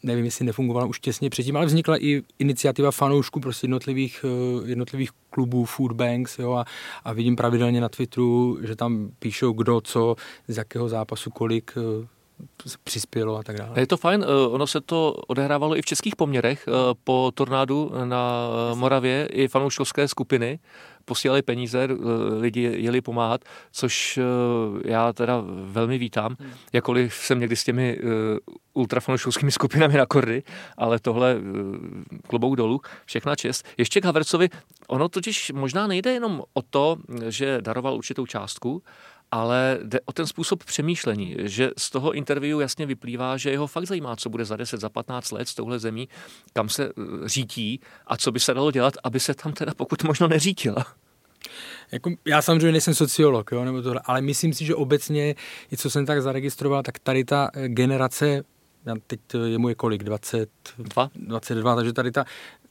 nevím, 0.05 0.25
jestli 0.25 0.45
nefungovala 0.45 0.87
už 0.87 1.01
těsně 1.01 1.31
předtím, 1.31 1.57
ale 1.57 1.67
vznikla 1.67 2.05
i 2.05 2.23
iniciativa 2.39 2.91
fanoušků 2.91 3.41
prostě 3.41 3.65
jednotlivých, 3.65 4.25
eh, 4.25 4.69
jednotlivých 4.69 5.11
klubů, 5.31 5.65
food 5.65 5.93
banks, 5.93 6.39
jo, 6.39 6.53
a, 6.53 6.65
a 7.05 7.13
vidím 7.13 7.37
pravidelně 7.37 7.81
na 7.81 7.89
Twitteru, 7.89 8.59
že 8.63 8.77
tam 8.77 9.11
píšou 9.19 9.53
kdo, 9.53 9.81
co, 9.81 10.17
z 10.49 10.57
jakého 10.57 10.89
zápasu, 10.89 11.31
kolik 11.31 11.73
eh, 11.77 12.07
přispělo 12.85 13.37
a 13.37 13.43
tak 13.43 13.57
dále. 13.57 13.81
Je 13.81 13.87
to 13.87 13.97
fajn, 13.97 14.23
eh, 14.23 14.49
ono 14.49 14.67
se 14.67 14.81
to 14.81 15.13
odehrávalo 15.27 15.77
i 15.77 15.83
v 15.83 15.87
českých 15.87 16.17
poměrech 16.17 16.69
po 17.05 17.31
tornádu 17.35 17.93
na 18.05 18.49
Moravě, 18.75 19.29
i 19.33 19.49
fanouškovské 19.49 20.09
skupiny 20.09 20.59
posílali 21.05 21.43
peníze, 21.43 21.89
lidi 22.41 22.73
jeli 22.77 23.01
pomáhat, 23.01 23.41
což 23.73 24.19
já 24.85 25.13
teda 25.13 25.43
velmi 25.65 25.99
vítám, 25.99 26.37
hmm. 26.41 26.51
jakkoliv 26.73 27.15
jsem 27.15 27.41
někdy 27.41 27.57
s 27.57 27.65
těmi 27.65 27.99
ultrafanouškovskými 28.75 29.53
skupinami 29.53 29.95
na 29.95 30.07
kordy, 30.07 30.43
ale 30.77 30.99
tohle 30.99 31.37
eh, 31.37 32.21
klobouk 32.27 32.57
dolů, 32.57 32.81
všechna 33.05 33.37
čest. 33.37 33.67
Ještě 33.79 34.01
k 34.01 34.05
Havercovi, 34.05 34.49
ono 34.89 35.09
totiž 35.09 35.53
možná 35.55 35.87
nejde 35.87 36.13
jenom 36.13 36.43
o 36.53 36.63
to, 36.63 36.97
že 37.29 37.61
daroval 37.61 37.95
určitou 37.95 38.27
částku, 38.27 38.83
ale 39.35 39.79
jde 39.83 40.01
o 40.05 40.13
ten 40.13 40.27
způsob 40.27 40.65
přemýšlení, 40.65 41.37
že 41.39 41.71
z 41.79 41.91
toho 41.91 42.13
interview 42.13 42.61
jasně 42.61 42.87
vyplývá, 42.87 43.37
že 43.37 43.51
jeho 43.51 43.67
fakt 43.67 43.87
zajímá, 43.87 44.17
co 44.17 44.31
bude 44.31 44.45
za 44.45 44.57
10, 44.57 44.81
za 44.81 44.89
15 44.89 45.31
let 45.31 45.49
s 45.49 45.55
touhle 45.55 45.79
zemí, 45.79 46.09
kam 46.53 46.69
se 46.69 46.85
eh, 46.85 46.93
řítí 47.29 47.81
a 48.07 48.17
co 48.17 48.33
by 48.33 48.41
se 48.41 48.55
dalo 48.55 48.71
dělat, 48.71 48.95
aby 49.05 49.21
se 49.21 49.35
tam 49.35 49.53
teda 49.53 49.75
pokud 49.75 50.05
možno 50.05 50.29
neřítila. 50.29 50.87
Jako, 51.93 52.11
já 52.25 52.43
samozřejmě 52.43 52.73
nejsem 52.73 52.95
sociolog, 52.95 53.53
jo, 53.53 53.65
nebo 53.65 53.83
tohle, 53.83 54.01
ale 54.05 54.21
myslím 54.21 54.55
si, 54.55 54.65
že 54.65 54.75
obecně, 54.75 55.35
i 55.73 55.77
co 55.77 55.91
jsem 55.91 56.07
tak 56.07 56.23
zaregistroval, 56.23 56.83
tak 56.83 56.99
tady 56.99 57.25
ta 57.25 57.51
eh, 57.55 57.69
generace 57.69 58.45
teď 59.07 59.21
je 59.47 59.59
mu 59.59 59.69
je 59.69 59.75
kolik, 59.75 60.05
22? 60.05 61.11
22, 61.15 61.77
takže 61.77 61.93
tady 61.93 62.11
ta 62.11 62.25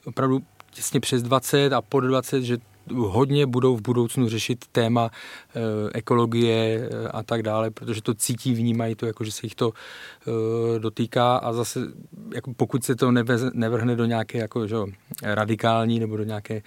opravdu 0.05 0.43
těsně 0.71 0.99
přes 0.99 1.23
20 1.23 1.73
a 1.73 1.81
pod 1.81 1.99
20, 1.99 2.41
že 2.41 2.57
hodně 2.95 3.45
budou 3.45 3.77
v 3.77 3.81
budoucnu 3.81 4.29
řešit 4.29 4.65
téma 4.71 5.09
e, 5.09 5.59
ekologie 5.93 6.89
e, 6.91 7.07
a 7.07 7.23
tak 7.23 7.43
dále, 7.43 7.71
protože 7.71 8.01
to 8.01 8.13
cítí, 8.13 8.53
vnímají 8.53 8.95
to, 8.95 9.05
jako 9.05 9.23
že 9.23 9.31
se 9.31 9.45
jich 9.45 9.55
to 9.55 9.71
e, 9.71 10.79
dotýká 10.79 11.35
a 11.35 11.53
zase 11.53 11.79
jako 12.35 12.53
pokud 12.53 12.83
se 12.83 12.95
to 12.95 13.11
nevez, 13.11 13.41
nevrhne 13.53 13.95
do 13.95 14.05
nějaké 14.05 14.37
jako, 14.37 14.67
že, 14.67 14.75
radikální 15.23 15.99
nebo 15.99 16.17
do 16.17 16.23
nějaké 16.23 16.61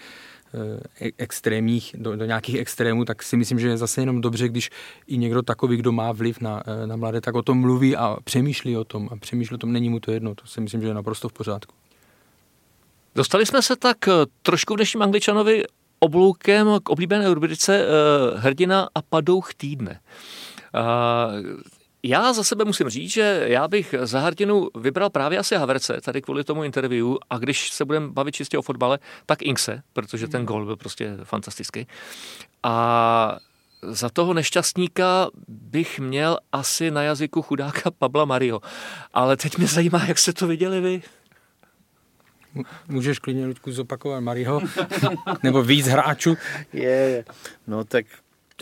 Eh, 1.01 1.11
extrémních, 1.19 1.95
do, 1.99 2.17
do 2.17 2.25
nějakých 2.25 2.57
extrémů, 2.57 3.05
tak 3.05 3.23
si 3.23 3.37
myslím, 3.37 3.59
že 3.59 3.69
je 3.69 3.77
zase 3.77 4.03
jenom 4.03 4.21
dobře, 4.21 4.49
když 4.49 4.71
i 5.07 5.19
někdo 5.19 5.43
takový, 5.43 5.77
kdo 5.77 5.93
má 5.93 6.13
vliv 6.13 6.41
na, 6.41 6.63
eh, 6.67 6.87
na 6.87 6.97
mladé, 6.97 7.21
tak 7.21 7.35
o 7.35 7.43
tom 7.43 7.61
mluví 7.61 7.97
a 7.97 8.17
přemýšlí 8.25 8.77
o 8.77 8.85
tom. 8.85 9.09
A 9.13 9.17
přemýšlí 9.17 9.55
o 9.55 9.59
tom, 9.59 9.73
není 9.73 9.89
mu 9.89 10.01
to 10.01 10.13
jedno. 10.13 10.35
To 10.35 10.47
si 10.47 10.61
myslím, 10.61 10.83
že 10.83 10.89
je 10.89 10.95
naprosto 10.95 11.29
v 11.29 11.33
pořádku. 11.33 11.75
Dostali 13.15 13.47
jsme 13.47 13.63
se 13.63 13.77
tak 13.77 14.09
eh, 14.09 14.13
trošku 14.43 14.75
v 14.75 14.77
dnešním 14.77 15.03
Angličanovi 15.03 15.65
obloukem 15.99 16.69
k 16.83 16.89
oblíbené 16.89 17.35
rubrice 17.35 17.87
Hrdina 18.37 18.89
a 18.95 19.03
padouch 19.03 19.55
týdne. 19.55 20.01
Já 22.03 22.33
za 22.33 22.45
sebe 22.45 22.65
musím 22.65 22.89
říct, 22.89 23.11
že 23.11 23.45
já 23.47 23.69
bych 23.69 23.95
za 24.03 24.21
Hardinu 24.21 24.69
vybral 24.75 25.11
právě 25.11 25.39
asi 25.39 25.57
Haverce, 25.57 26.01
tady 26.01 26.23
kvůli 26.23 26.45
tomu 26.45 26.65
interview, 26.65 27.07
a 27.31 27.39
když 27.39 27.71
se 27.71 27.85
budeme 27.85 28.09
bavit 28.09 28.35
čistě 28.35 28.59
o 28.59 28.63
fotbale, 28.63 28.99
tak 29.27 29.43
Inkse, 29.43 29.83
protože 29.93 30.29
ten 30.29 30.47
gol 30.47 30.65
byl 30.65 30.77
prostě 30.77 31.17
fantastický. 31.25 31.87
A 32.63 33.37
za 33.83 34.09
toho 34.09 34.35
nešťastníka 34.35 35.29
bych 35.49 36.01
měl 36.01 36.39
asi 36.53 36.91
na 36.91 37.03
jazyku 37.03 37.43
chudáka 37.43 37.91
Pabla 37.91 38.25
Mario. 38.25 38.61
Ale 39.15 39.37
teď 39.37 39.59
mě 39.59 39.67
zajímá, 39.67 40.05
jak 40.07 40.19
se 40.19 40.33
to 40.33 40.47
viděli 40.47 40.81
vy. 40.81 41.03
Můžeš 42.89 43.19
klidně, 43.19 43.47
Luďku, 43.47 43.73
zopakovat 43.73 44.21
Mariho? 44.21 44.61
Nebo 45.43 45.63
víc 45.63 45.87
hráčů? 45.87 46.37
Je. 46.73 47.25
No 47.67 47.85
tak 47.85 48.07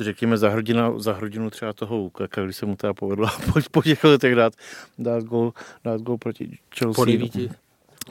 řekněme, 0.01 0.37
za, 0.37 0.49
hrdina, 0.49 0.99
za 0.99 1.13
hrdinu 1.13 1.51
třeba 1.51 1.73
toho 1.73 1.97
Lukaka, 1.97 2.45
když 2.45 2.57
se 2.57 2.67
mu 2.67 2.77
teda 2.77 2.95
povedlo 2.95 3.29
po 3.71 3.83
těch 3.83 4.05
letech 4.05 4.35
dát, 4.35 4.53
dát 4.99 5.25
gol, 5.25 5.53
dát 5.85 6.01
gol 6.01 6.19
proti 6.19 6.59
Chelsea. 6.79 6.95
Po 6.95 7.05
devíti. 7.05 7.51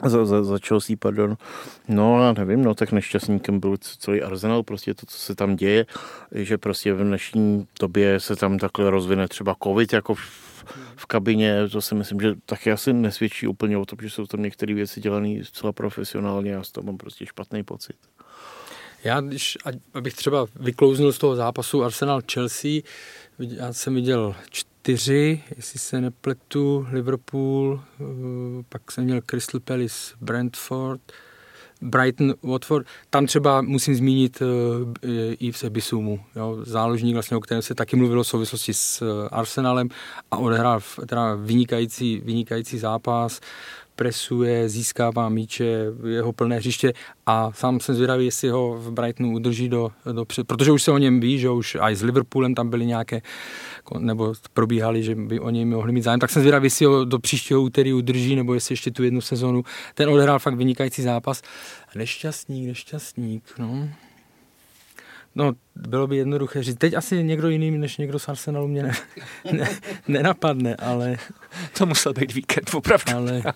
Za, 0.02 0.24
za, 0.24 0.44
za 0.44 0.58
Chelsea, 0.58 0.96
pardon. 0.98 1.36
No 1.88 2.22
a 2.22 2.32
nevím, 2.32 2.64
no 2.64 2.74
tak 2.74 2.92
nešťastníkem 2.92 3.60
byl 3.60 3.76
celý 3.76 4.22
Arsenal, 4.22 4.62
prostě 4.62 4.94
to, 4.94 5.06
co 5.06 5.18
se 5.18 5.34
tam 5.34 5.56
děje, 5.56 5.86
že 6.32 6.58
prostě 6.58 6.94
v 6.94 7.02
dnešní 7.02 7.66
době 7.80 8.20
se 8.20 8.36
tam 8.36 8.58
takhle 8.58 8.90
rozvine 8.90 9.28
třeba 9.28 9.56
covid 9.62 9.92
jako 9.92 10.14
v, 10.14 10.64
v 10.96 11.06
kabině, 11.06 11.68
to 11.68 11.80
si 11.80 11.94
myslím, 11.94 12.20
že 12.20 12.34
taky 12.46 12.72
asi 12.72 12.92
nesvědčí 12.92 13.46
úplně 13.46 13.78
o 13.78 13.84
tom, 13.84 13.98
že 14.02 14.10
jsou 14.10 14.26
tam 14.26 14.42
některé 14.42 14.74
věci 14.74 15.00
dělané 15.00 15.44
zcela 15.44 15.72
profesionálně, 15.72 16.50
já 16.50 16.62
z 16.62 16.70
toho 16.70 16.84
mám 16.84 16.96
prostě 16.96 17.26
špatný 17.26 17.62
pocit. 17.62 17.96
Já, 19.04 19.20
když, 19.20 19.58
abych 19.94 20.14
třeba 20.14 20.46
vyklouznul 20.56 21.12
z 21.12 21.18
toho 21.18 21.36
zápasu 21.36 21.82
Arsenal-Chelsea, 21.82 22.82
já 23.38 23.72
jsem 23.72 23.94
viděl 23.94 24.34
čtyři, 24.84 25.42
jestli 25.56 25.78
se 25.78 26.00
nepletu, 26.00 26.86
Liverpool, 26.92 27.80
eh, 28.00 28.04
pak 28.68 28.92
jsem 28.92 29.04
měl 29.04 29.20
Crystal 29.20 29.60
Palace, 29.60 30.14
Brentford, 30.20 31.00
Brighton, 31.80 32.34
Watford, 32.42 32.86
tam 33.10 33.26
třeba 33.26 33.62
musím 33.62 33.94
zmínit 33.94 34.42
uh, 34.42 34.48
Yves 35.40 35.64
Bisumu, 35.64 36.20
jo, 36.36 36.58
záložník, 36.62 37.14
vlastně, 37.14 37.36
o 37.36 37.40
kterém 37.40 37.62
se 37.62 37.74
taky 37.74 37.96
mluvilo 37.96 38.22
v 38.22 38.26
souvislosti 38.26 38.74
s 38.74 39.02
uh, 39.02 39.28
Arsenalem 39.32 39.88
a 40.30 40.36
odehrál 40.36 40.80
teda 41.06 41.34
vynikající, 41.34 42.22
vynikající 42.24 42.78
zápas 42.78 43.40
presuje, 43.96 44.68
získává 44.68 45.28
míče, 45.28 45.86
jeho 46.08 46.32
plné 46.32 46.56
hřiště 46.56 46.92
a 47.26 47.52
sám 47.52 47.80
jsem 47.80 47.94
zvědavý, 47.94 48.24
jestli 48.24 48.48
ho 48.48 48.74
v 48.74 48.92
Brightonu 48.92 49.32
udrží 49.32 49.68
do, 49.68 49.90
do 50.12 50.24
před, 50.24 50.46
protože 50.46 50.72
už 50.72 50.82
se 50.82 50.92
o 50.92 50.98
něm 50.98 51.20
ví, 51.20 51.38
že 51.38 51.50
už 51.50 51.76
i 51.80 51.96
s 51.96 52.02
Liverpoolem 52.02 52.54
tam 52.54 52.70
byly 52.70 52.86
nějaké, 52.86 53.22
nebo 53.98 54.34
probíhali, 54.52 55.02
že 55.02 55.14
by 55.14 55.40
o 55.40 55.50
něj 55.50 55.64
mohli 55.64 55.92
mít 55.92 56.02
zájem, 56.02 56.20
tak 56.20 56.30
jsem 56.30 56.42
zvědavý, 56.42 56.66
jestli 56.66 56.86
ho 56.86 57.04
do 57.04 57.18
příštího 57.18 57.62
úterý 57.62 57.92
udrží, 57.92 58.36
nebo 58.36 58.54
jestli 58.54 58.72
ještě 58.72 58.90
tu 58.90 59.04
jednu 59.04 59.20
sezonu. 59.20 59.62
Ten 59.94 60.08
odehrál 60.08 60.38
fakt 60.38 60.54
vynikající 60.54 61.02
zápas. 61.02 61.42
Nešťastník, 61.94 62.68
nešťastník, 62.68 63.44
no. 63.58 63.88
No, 65.34 65.52
bylo 65.76 66.06
by 66.06 66.16
jednoduché 66.16 66.62
říct. 66.62 66.78
Teď 66.78 66.94
asi 66.94 67.24
někdo 67.24 67.48
jiný 67.48 67.70
než 67.70 67.96
někdo 67.96 68.18
z 68.18 68.28
Arsenalu 68.28 68.68
mě 68.68 68.82
ne, 68.82 68.92
ne, 69.52 69.68
nenapadne, 70.08 70.76
ale... 70.76 71.16
To 71.78 71.86
musel 71.86 72.12
být 72.12 72.34
víkend, 72.34 72.74
opravdu. 72.74 73.12
Ale... 73.14 73.42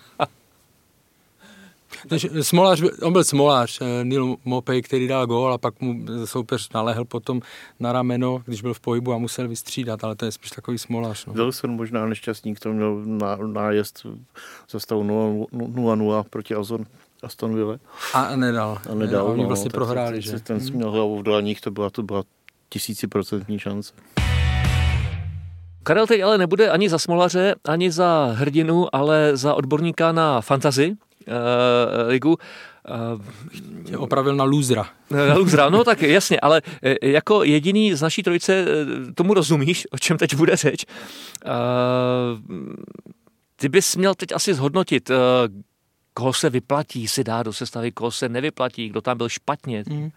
Smolář, 2.41 2.81
on 3.01 3.13
byl 3.13 3.23
smolář, 3.23 3.81
eh, 3.81 4.05
Neil 4.05 4.35
Mopey, 4.45 4.81
který 4.81 5.07
dal 5.07 5.27
gól 5.27 5.53
a 5.53 5.57
pak 5.57 5.81
mu 5.81 6.05
soupeř 6.25 6.69
nalehl 6.73 7.05
potom 7.05 7.41
na 7.79 7.93
rameno, 7.93 8.41
když 8.45 8.61
byl 8.61 8.73
v 8.73 8.79
pohybu 8.79 9.13
a 9.13 9.17
musel 9.17 9.47
vystřídat, 9.47 10.03
ale 10.03 10.15
to 10.15 10.25
je 10.25 10.31
spíš 10.31 10.51
takový 10.51 10.77
smolář. 10.77 11.25
No. 11.25 11.33
Wilson 11.33 11.71
možná 11.71 12.05
nešťastník, 12.05 12.59
to 12.59 12.73
měl 12.73 13.03
nájezd 13.47 14.05
za 14.69 14.79
stavu 14.79 15.03
0-0 15.03 16.23
proti 16.29 16.55
Azon. 16.55 16.85
Aston 17.23 17.55
Villa. 17.55 17.77
A 18.13 18.35
nedal. 18.35 18.77
A 18.91 18.95
nedal, 18.95 19.27
Oni 19.27 19.41
no, 19.41 19.47
vlastně 19.47 19.69
prohráli, 19.69 20.21
že? 20.21 20.31
že? 20.31 20.39
Ten 20.39 20.57
hmm. 20.57 20.73
měl 20.73 20.91
hlavu 20.91 21.19
v 21.19 21.23
dlaních, 21.23 21.61
to 21.61 21.71
byla, 21.71 21.89
to 21.89 22.03
byla 22.03 22.23
tisíciprocentní 22.69 23.59
šance. 23.59 23.93
Karel 25.83 26.07
teď 26.07 26.21
ale 26.21 26.37
nebude 26.37 26.69
ani 26.69 26.89
za 26.89 26.99
smolaře, 26.99 27.55
ani 27.65 27.91
za 27.91 28.31
hrdinu, 28.33 28.95
ale 28.95 29.31
za 29.33 29.53
odborníka 29.53 30.11
na 30.11 30.41
fantazy 30.41 30.91
uh, 30.91 30.95
ligu. 32.07 32.37
Uh, 33.91 34.01
opravil 34.01 34.35
na 34.35 34.43
lůzra. 34.43 34.89
Na 35.27 35.33
lůzra, 35.33 35.69
no 35.69 35.83
tak 35.83 36.01
jasně, 36.01 36.39
ale 36.39 36.61
jako 37.01 37.43
jediný 37.43 37.93
z 37.93 38.01
naší 38.01 38.23
trojice 38.23 38.65
tomu 39.15 39.33
rozumíš, 39.33 39.87
o 39.91 39.97
čem 39.97 40.17
teď 40.17 40.35
bude 40.35 40.55
řeč. 40.55 40.85
Uh, 41.45 41.51
ty 43.55 43.69
bys 43.69 43.95
měl 43.95 44.15
teď 44.15 44.31
asi 44.31 44.53
zhodnotit, 44.53 45.11
koho 46.13 46.33
se 46.33 46.49
vyplatí 46.49 47.07
si 47.07 47.23
dá 47.23 47.43
do 47.43 47.53
sestavy, 47.53 47.91
koho 47.91 48.11
se 48.11 48.29
nevyplatí, 48.29 48.89
kdo 48.89 49.01
tam 49.01 49.17
byl 49.17 49.29
špatně. 49.29 49.83
Mm. 49.89 50.11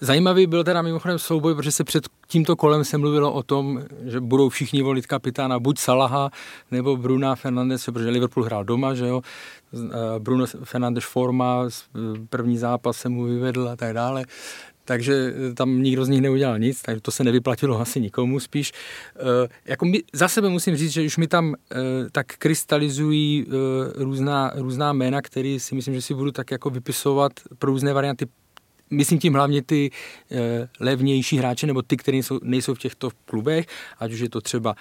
Zajímavý 0.00 0.46
byl 0.46 0.64
teda 0.64 0.82
mimochodem 0.82 1.18
souboj, 1.18 1.54
protože 1.54 1.72
se 1.72 1.84
před 1.84 2.08
tímto 2.28 2.56
kolem 2.56 2.84
se 2.84 2.98
mluvilo 2.98 3.32
o 3.32 3.42
tom, 3.42 3.82
že 4.04 4.20
budou 4.20 4.48
všichni 4.48 4.82
volit 4.82 5.06
kapitána 5.06 5.58
buď 5.58 5.78
Salaha 5.78 6.30
nebo 6.70 6.96
Bruna 6.96 7.34
Fernandes, 7.34 7.84
protože 7.84 8.08
Liverpool 8.08 8.44
hrál 8.44 8.64
doma, 8.64 8.94
že 8.94 9.06
jo. 9.06 9.22
Eh, 9.74 9.88
Bruno 10.18 10.46
Fernandes 10.46 11.04
forma, 11.04 11.68
první 12.30 12.58
zápas 12.58 12.96
se 12.96 13.08
mu 13.08 13.24
vyvedl 13.24 13.68
a 13.68 13.76
tak 13.76 13.94
dále 13.94 14.24
takže 14.86 15.32
eh, 15.50 15.54
tam 15.54 15.82
nikdo 15.82 16.04
z 16.04 16.08
nich 16.08 16.20
neudělal 16.20 16.58
nic, 16.58 16.82
takže 16.82 17.00
to 17.00 17.10
se 17.10 17.24
nevyplatilo 17.24 17.80
asi 17.80 18.00
nikomu 18.00 18.40
spíš. 18.40 18.72
E, 19.16 19.48
jako 19.64 19.84
my, 19.84 20.02
za 20.12 20.28
sebe 20.28 20.48
musím 20.48 20.76
říct, 20.76 20.92
že 20.92 21.02
už 21.02 21.16
mi 21.16 21.26
tam 21.26 21.54
e, 21.54 21.76
tak 22.12 22.26
krystalizují 22.26 23.46
e, 23.46 24.04
různá, 24.04 24.52
různá 24.54 24.92
jména, 24.92 25.22
které 25.22 25.56
si 25.60 25.74
myslím, 25.74 25.94
že 25.94 26.02
si 26.02 26.14
budu 26.14 26.32
tak 26.32 26.50
jako 26.50 26.70
vypisovat 26.70 27.32
pro 27.58 27.70
různé 27.70 27.92
varianty 27.92 28.26
myslím 28.90 29.18
tím 29.18 29.34
hlavně 29.34 29.62
ty 29.62 29.90
e, 30.30 30.68
levnější 30.80 31.38
hráče, 31.38 31.66
nebo 31.66 31.82
ty, 31.82 31.96
kteří 31.96 32.14
nejsou, 32.16 32.40
nejsou 32.42 32.74
v 32.74 32.78
těchto 32.78 33.10
klubech, 33.24 33.66
ať 33.98 34.12
už 34.12 34.20
je 34.20 34.28
to 34.28 34.40
třeba 34.40 34.74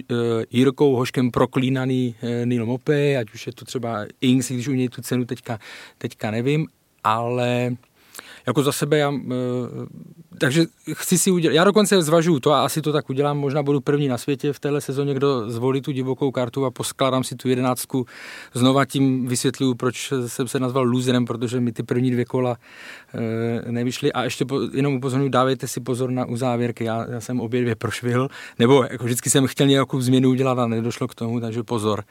e, 0.00 0.14
Jirkou 0.50 0.96
Hoškem 0.96 1.30
proklínaný 1.30 2.14
e, 2.22 2.46
Neil 2.46 2.66
Mopé, 2.66 3.16
ať 3.16 3.34
už 3.34 3.46
je 3.46 3.52
to 3.52 3.64
třeba 3.64 4.06
Ings, 4.20 4.50
když 4.50 4.68
u 4.68 4.72
něj 4.72 4.88
tu 4.88 5.02
cenu 5.02 5.24
teďka, 5.24 5.58
teďka 5.98 6.30
nevím, 6.30 6.66
ale 7.04 7.70
jako 8.50 8.62
za 8.62 8.72
sebe 8.72 8.98
já, 8.98 9.12
e, 9.12 9.36
takže 10.38 10.64
chci 10.92 11.18
si 11.18 11.30
udělat, 11.30 11.54
já 11.54 11.64
dokonce 11.64 12.02
zvažuju 12.02 12.40
to 12.40 12.52
a 12.52 12.64
asi 12.64 12.82
to 12.82 12.92
tak 12.92 13.10
udělám, 13.10 13.38
možná 13.38 13.62
budu 13.62 13.80
první 13.80 14.08
na 14.08 14.18
světě 14.18 14.52
v 14.52 14.60
téhle 14.60 14.80
sezóně, 14.80 15.14
kdo 15.14 15.50
zvolí 15.50 15.80
tu 15.80 15.92
divokou 15.92 16.30
kartu 16.30 16.64
a 16.64 16.70
poskládám 16.70 17.24
si 17.24 17.36
tu 17.36 17.48
jedenáctku. 17.48 18.06
Znova 18.54 18.84
tím 18.84 19.26
vysvětluju, 19.26 19.74
proč 19.74 20.12
jsem 20.26 20.48
se 20.48 20.60
nazval 20.60 20.84
loserem, 20.84 21.24
protože 21.24 21.60
mi 21.60 21.72
ty 21.72 21.82
první 21.82 22.10
dvě 22.10 22.24
kola 22.24 22.56
e, 23.14 23.72
nevyšly 23.72 24.12
a 24.12 24.24
ještě 24.24 24.44
jenom 24.72 24.94
upozorňuji, 24.94 25.30
dávejte 25.30 25.68
si 25.68 25.80
pozor 25.80 26.10
na 26.10 26.24
uzávěrky, 26.24 26.84
já, 26.84 27.06
já 27.10 27.20
jsem 27.20 27.40
obě 27.40 27.60
dvě 27.60 27.74
prošvil, 27.74 28.28
nebo 28.58 28.84
jako 28.90 29.04
vždycky 29.04 29.30
jsem 29.30 29.46
chtěl 29.46 29.66
nějakou 29.66 30.00
změnu 30.00 30.30
udělat 30.30 30.58
a 30.58 30.66
nedošlo 30.66 31.08
k 31.08 31.14
tomu, 31.14 31.40
takže 31.40 31.62
pozor. 31.62 32.04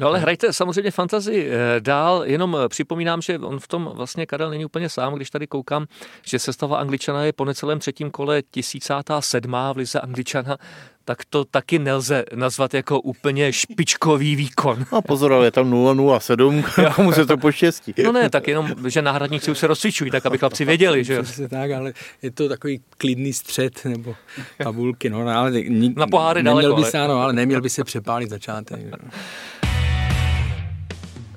No 0.00 0.06
ale 0.06 0.18
hrajte 0.18 0.52
samozřejmě 0.52 0.90
fantazii 0.90 1.50
eh, 1.50 1.80
dál, 1.80 2.22
jenom 2.24 2.56
eh, 2.64 2.68
připomínám, 2.68 3.22
že 3.22 3.38
on 3.38 3.58
v 3.60 3.68
tom 3.68 3.90
vlastně 3.94 4.26
Karel 4.26 4.50
není 4.50 4.64
úplně 4.64 4.88
sám, 4.88 5.14
když 5.14 5.30
tady 5.30 5.46
koukám, 5.46 5.86
že 6.26 6.38
sestava 6.38 6.78
Angličana 6.78 7.24
je 7.24 7.32
po 7.32 7.44
necelém 7.44 7.78
třetím 7.78 8.10
kole 8.10 8.42
1007. 8.42 9.52
v 9.52 9.76
lize 9.76 10.00
Angličana, 10.00 10.56
tak 11.04 11.24
to 11.24 11.44
taky 11.44 11.78
nelze 11.78 12.24
nazvat 12.34 12.74
jako 12.74 13.00
úplně 13.00 13.52
špičkový 13.52 14.36
výkon. 14.36 14.84
No 14.92 15.02
pozor, 15.02 15.32
ale 15.32 15.46
je 15.46 15.50
tam 15.50 15.96
007, 16.18 16.64
komu 16.96 17.12
se 17.12 17.26
to 17.26 17.36
poštěstí. 17.36 17.94
No 18.04 18.12
ne, 18.12 18.30
tak 18.30 18.48
jenom, 18.48 18.74
že 18.88 19.02
náhradníci 19.02 19.50
už 19.50 19.58
se 19.58 19.66
rozcvičují, 19.66 20.10
tak 20.10 20.26
aby 20.26 20.38
chlapci 20.38 20.64
věděli, 20.64 21.04
že 21.04 21.14
jo. 21.14 21.22
tak, 21.48 21.70
ale 21.70 21.92
je 22.22 22.30
to 22.30 22.48
takový 22.48 22.80
klidný 22.98 23.32
střed 23.32 23.84
nebo 23.84 24.14
tabulky, 24.62 25.10
no, 25.10 25.28
ale 25.28 25.50
nik, 25.50 25.96
na 25.96 26.06
poháry 26.06 26.42
neměl 26.42 26.62
daleko, 26.62 26.82
by 26.82 26.90
se, 26.90 26.98
ale... 26.98 27.04
Ano, 27.04 27.22
ale 27.22 27.32
neměl 27.32 27.60
by 27.60 27.70
se 27.70 27.84
přepálit 27.84 28.30
začátek. 28.30 28.80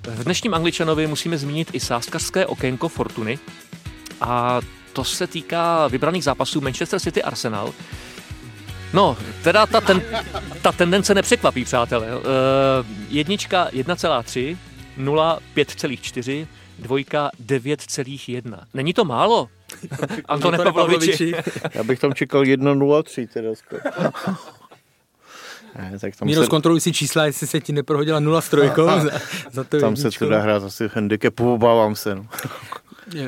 V 0.08 0.24
dnešním 0.24 0.54
Angličanovi 0.54 1.08
musíme 1.08 1.38
zmínit 1.38 1.70
i 1.74 1.80
sáskařské 1.80 2.45
okénko 2.45 2.89
Fortuny 2.89 3.39
a 4.22 4.62
to 4.93 5.04
se 5.04 5.28
týká 5.28 5.88
vybraných 5.88 6.24
zápasů 6.24 6.62
Manchester 6.62 6.99
City 6.99 7.24
Arsenal. 7.24 7.74
No, 8.93 9.18
teda 9.43 9.66
ta, 9.66 9.82
ten, 9.82 10.01
ta 10.62 10.72
tendence 10.72 11.14
nepřekvapí, 11.14 11.66
přátelé. 11.66 12.16
Uh, 12.16 12.22
jednička 13.10 13.70
1,3, 13.70 14.58
0 14.97 15.39
5,4, 15.56 16.47
dvojka 16.80 17.30
9,1. 17.45 18.60
Není 18.74 18.93
to 18.93 19.06
málo? 19.06 19.49
Antone 20.26 20.58
Pavloviči. 20.58 21.34
Já 21.74 21.84
bych 21.84 21.99
tam 21.99 22.14
čekal 22.14 22.43
1,03 22.43 23.28
teda 23.28 23.49
ne, 25.78 25.99
tak 25.99 26.15
tam 26.15 26.26
Míro, 26.26 26.41
se... 26.41 26.45
zkontroluj 26.45 26.82
si 26.82 26.93
čísla, 26.93 27.26
jestli 27.26 27.47
se 27.47 27.59
ti 27.61 27.74
neprohodila 27.74 28.19
nula 28.19 28.41
s 28.41 28.49
trojkou 28.49 28.86
za, 28.86 29.09
za 29.51 29.63
to 29.63 29.80
Tam 29.80 29.93
jedničkou. 29.93 30.11
se 30.11 30.19
to 30.19 30.30
dá 30.30 30.41
hrát 30.41 30.63
asi 30.63 30.89
handicapu, 30.93 31.53
obávám 31.53 31.95
se. 31.95 32.15
No. 32.15 32.28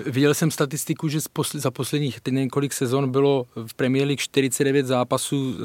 Viděl 0.06 0.34
jsem 0.34 0.52
statistiku, 0.52 1.08
že 1.08 1.20
za 1.54 1.72
posledních 1.72 2.20
několik 2.30 2.74
sezon 2.74 3.12
bylo 3.12 3.46
v 3.68 3.74
Premier 3.74 4.08
League 4.08 4.20
49 4.20 4.86
zápasů, 4.86 5.56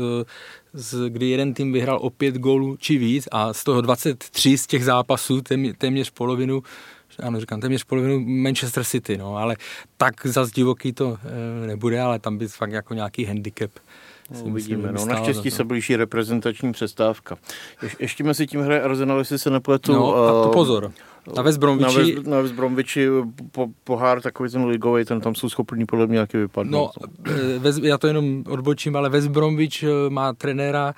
eh, 0.74 1.09
kdy 1.11 1.31
jeden 1.31 1.55
tým 1.55 1.72
vyhrál 1.72 1.99
o 2.03 2.11
pět 2.11 2.35
gólů 2.35 2.76
či 2.76 2.99
víc 2.99 3.28
a 3.33 3.53
z 3.53 3.64
toho 3.64 3.81
23 3.81 4.59
z 4.59 4.66
těch 4.66 4.85
zápasů, 4.85 5.41
téměř 5.78 6.11
polovinu, 6.11 6.62
ano, 7.22 7.41
říkám, 7.41 7.61
téměř 7.61 7.85
polovinu 7.85 8.20
Manchester 8.20 8.85
City, 8.85 9.18
no, 9.18 9.37
ale 9.37 9.57
tak 9.97 10.26
zas 10.26 10.51
divoký 10.51 10.93
to 10.93 11.18
eh, 11.62 11.66
nebude, 11.66 12.01
ale 12.01 12.18
tam 12.18 12.39
by 12.39 12.49
fakt 12.49 12.72
jako 12.72 12.95
nějaký 12.95 13.24
handicap 13.24 13.70
No, 14.31 14.41
uvidíme. 14.41 14.93
No, 14.93 15.07
naštěstí 15.07 15.51
se 15.51 15.64
blíží 15.64 15.97
reprezentační 15.97 16.72
přestávka. 16.72 17.37
Je, 17.83 17.91
ještě 17.99 18.24
mezi 18.24 18.47
tím 18.47 18.61
hraje 18.61 18.83
Arsenal, 18.83 19.18
jestli 19.18 19.39
se 19.39 19.51
nepletu. 19.51 19.93
No, 19.93 20.14
a 20.16 20.43
to 20.43 20.49
eh, 20.51 20.53
pozor. 20.53 20.93
Na 21.37 21.43
West 21.43 21.59
Bromwichi. 21.59 22.14
Na 22.26 22.41
West, 22.41 22.55
na 22.55 22.74
West 22.74 22.99
po, 23.53 23.66
pohár 23.85 24.20
takový 24.20 24.51
ten 24.51 24.64
ligový, 24.64 25.05
ten 25.05 25.20
tam 25.20 25.35
jsou 25.35 25.49
schopní 25.49 25.87
podle 25.87 26.07
mě 26.07 26.14
nějaký 26.14 26.37
vypadnout. 26.37 26.91
No, 27.01 27.09
eh, 27.83 27.89
já 27.89 27.99
to 27.99 28.07
jenom 28.07 28.45
odbočím, 28.49 28.97
ale 28.97 29.09
West 29.09 29.28
Bromwich 29.28 29.83
eh, 29.83 30.11
má 30.11 30.33
trenéra 30.33 30.95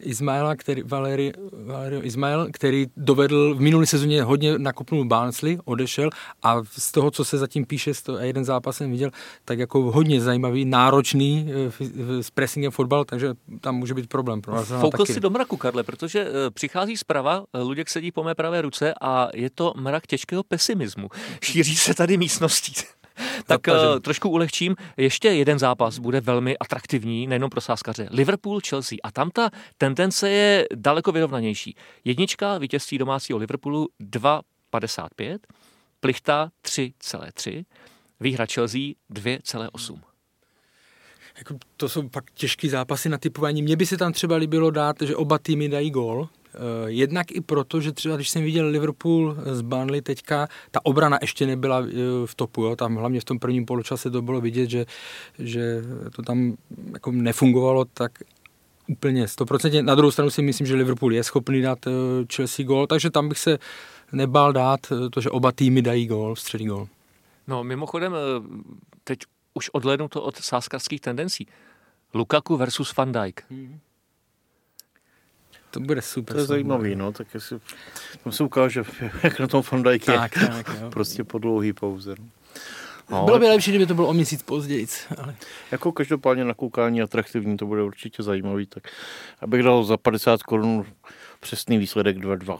Ismaila, 0.00 0.56
který, 0.56 0.82
Valery, 0.82 1.32
Valerio 1.66 2.02
Ismail, 2.02 2.48
který 2.52 2.86
dovedl 2.96 3.54
v 3.54 3.60
minulé 3.60 3.86
sezóně 3.86 4.22
hodně 4.22 4.58
nakopnul 4.58 5.04
Barnsley, 5.04 5.58
odešel 5.64 6.10
a 6.42 6.62
z 6.64 6.92
toho, 6.92 7.10
co 7.10 7.24
se 7.24 7.38
zatím 7.38 7.66
píše, 7.66 7.94
z 7.94 8.02
toho, 8.02 8.18
a 8.18 8.22
jeden 8.22 8.44
zápas 8.44 8.76
jsem 8.76 8.90
viděl, 8.90 9.10
tak 9.44 9.58
jako 9.58 9.80
hodně 9.80 10.20
zajímavý, 10.20 10.64
náročný 10.64 11.52
eh, 11.52 12.22
s 12.22 12.30
pressingem 12.30 12.70
fotbal, 12.70 13.04
takže 13.04 13.34
tam 13.60 13.76
může 13.76 13.94
být 13.94 14.06
problém. 14.06 14.40
Pro 14.40 14.54
nás 14.54 14.68
Foukl 14.68 15.06
si 15.06 15.20
do 15.20 15.30
mraku, 15.30 15.56
Karle, 15.56 15.82
protože 15.82 16.28
přichází 16.54 16.96
zprava, 16.96 17.44
Luděk 17.54 17.90
sedí 17.90 18.12
po 18.12 18.24
mé 18.24 18.34
pravé 18.34 18.62
ruce 18.62 18.94
a 19.00 19.28
je 19.34 19.50
to 19.50 19.73
mrak 19.76 20.06
těžkého 20.06 20.42
pesimismu. 20.42 21.08
Šíří 21.42 21.76
se 21.76 21.94
tady 21.94 22.16
místností. 22.16 22.72
Tak 23.46 23.66
uh, 23.66 24.00
trošku 24.00 24.28
ulehčím. 24.28 24.76
Ještě 24.96 25.28
jeden 25.28 25.58
zápas 25.58 25.98
bude 25.98 26.20
velmi 26.20 26.58
atraktivní, 26.58 27.26
nejenom 27.26 27.50
pro 27.50 27.60
sáskaře. 27.60 28.08
Liverpool-Chelsea. 28.10 28.98
A 29.02 29.10
tam 29.10 29.30
ta 29.30 29.50
tendence 29.78 30.30
je 30.30 30.66
daleko 30.74 31.12
vyrovnanější. 31.12 31.76
Jednička 32.04 32.58
vítězství 32.58 32.98
domácího 32.98 33.38
Liverpoolu 33.38 33.88
2,55, 34.00 35.38
plichta 36.00 36.50
3,3, 36.64 37.64
výhra 38.20 38.46
Chelsea 38.46 38.80
2,8. 39.12 40.13
Jako 41.38 41.54
to 41.76 41.88
jsou 41.88 42.08
pak 42.08 42.24
těžké 42.34 42.68
zápasy 42.68 43.08
na 43.08 43.18
typování. 43.18 43.62
Mně 43.62 43.76
by 43.76 43.86
se 43.86 43.96
tam 43.96 44.12
třeba 44.12 44.36
líbilo 44.36 44.70
dát, 44.70 44.96
že 45.02 45.16
oba 45.16 45.38
týmy 45.38 45.68
dají 45.68 45.90
gól, 45.90 46.28
Eh, 46.54 46.90
jednak 46.90 47.32
i 47.32 47.40
proto, 47.40 47.80
že 47.80 47.92
třeba 47.92 48.16
když 48.16 48.30
jsem 48.30 48.42
viděl 48.42 48.66
Liverpool 48.66 49.36
z 49.52 49.60
Burnley 49.60 50.02
teďka, 50.02 50.48
ta 50.70 50.80
obrana 50.82 51.18
ještě 51.20 51.46
nebyla 51.46 51.82
eh, 51.88 51.92
v 52.26 52.34
topu, 52.34 52.64
jo? 52.64 52.76
tam 52.76 52.96
hlavně 52.96 53.20
v 53.20 53.24
tom 53.24 53.38
prvním 53.38 53.66
poločase 53.66 54.10
to 54.10 54.22
bylo 54.22 54.40
vidět, 54.40 54.70
že, 54.70 54.86
že 55.38 55.82
to 56.16 56.22
tam 56.22 56.56
jako 56.92 57.10
nefungovalo 57.12 57.84
tak 57.84 58.12
úplně 58.88 59.24
100%. 59.26 59.84
Na 59.84 59.94
druhou 59.94 60.10
stranu 60.10 60.30
si 60.30 60.42
myslím, 60.42 60.66
že 60.66 60.74
Liverpool 60.74 61.12
je 61.14 61.24
schopný 61.24 61.62
dát 61.62 61.86
eh, 61.86 61.90
Chelsea 62.34 62.66
gol, 62.66 62.86
takže 62.86 63.10
tam 63.10 63.28
bych 63.28 63.38
se 63.38 63.58
nebál 64.12 64.52
dát 64.52 64.80
to, 65.10 65.20
že 65.20 65.30
oba 65.30 65.52
týmy 65.52 65.82
dají 65.82 66.06
gol, 66.06 66.36
střední 66.36 66.66
gol. 66.66 66.88
No 67.48 67.64
mimochodem, 67.64 68.14
teď 69.04 69.18
už 69.54 69.70
odhlednu 69.70 70.08
to 70.08 70.22
od 70.22 70.36
sáskarských 70.36 71.00
tendencí. 71.00 71.46
Lukaku 72.14 72.56
versus 72.56 72.96
Van 72.96 73.12
Dijk. 73.12 73.44
Mm-hmm. 73.50 73.78
To 75.74 75.80
bude 75.80 76.02
super. 76.02 76.34
To 76.34 76.40
je 76.40 76.46
zajímavý, 76.46 76.96
no, 76.96 77.12
tak 77.12 77.34
jestli, 77.34 77.58
tam 78.24 78.32
se 78.32 78.44
ukáže, 78.44 78.82
jak 79.22 79.40
na 79.40 79.46
tom 79.46 79.62
Fondajk 79.62 80.08
je. 80.08 80.14
Tak, 80.14 80.32
tak, 80.34 80.68
jo. 80.80 80.90
prostě 80.90 81.24
po 81.24 81.38
dlouhý 81.38 81.72
pauze. 81.72 82.14
No. 82.18 82.26
No, 83.10 83.24
Bylo 83.24 83.38
by 83.38 83.48
lepší, 83.48 83.70
kdyby 83.70 83.86
to 83.86 83.94
bylo 83.94 84.08
o 84.08 84.12
měsíc 84.12 84.42
později. 84.42 84.86
Ale... 85.18 85.36
Jako 85.70 85.92
každopádně 85.92 86.44
na 86.44 86.54
koukání 86.54 87.02
atraktivní, 87.02 87.56
to 87.56 87.66
bude 87.66 87.82
určitě 87.82 88.22
zajímavý, 88.22 88.66
tak 88.66 88.88
abych 89.40 89.62
dal 89.62 89.84
za 89.84 89.96
50 89.96 90.42
korun 90.42 90.86
přesný 91.40 91.78
výsledek 91.78 92.16
2-2. 92.16 92.58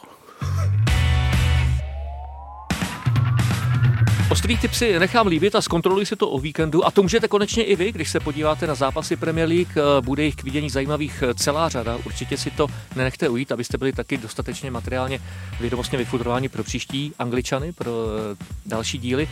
Ostrý 4.31 4.59
tip 4.59 4.75
si 4.75 4.99
nechám 4.99 5.27
líbit 5.27 5.55
a 5.55 5.63
zkontroluji 5.63 6.07
si 6.07 6.17
to 6.17 6.31
o 6.31 6.39
víkendu 6.39 6.87
a 6.87 6.91
to 6.91 7.03
můžete 7.03 7.29
konečně 7.29 7.65
i 7.65 7.77
vy, 7.77 7.93
když 7.93 8.11
se 8.11 8.21
podíváte 8.21 8.67
na 8.67 8.75
zápasy 8.75 9.17
Premier 9.17 9.49
League, 9.49 9.77
eh, 9.77 10.01
bude 10.01 10.25
jich 10.25 10.37
k 10.37 10.43
vidění 10.43 10.71
zajímavých 10.71 11.23
eh, 11.23 11.35
celá 11.35 11.69
řada. 11.69 11.99
Určitě 12.07 12.37
si 12.37 12.51
to 12.51 12.67
nenechte 12.97 13.29
ujít, 13.29 13.53
abyste 13.53 13.79
byli 13.79 13.93
taky 13.93 14.17
dostatečně 14.17 14.71
materiálně 14.71 15.21
vědomostně 15.61 15.99
vyfudrováni 15.99 16.49
pro 16.49 16.65
příští 16.65 17.13
Angličany, 17.19 17.73
pro 17.73 17.91
eh, 17.93 18.45
další 18.67 18.99
díly. 18.99 19.29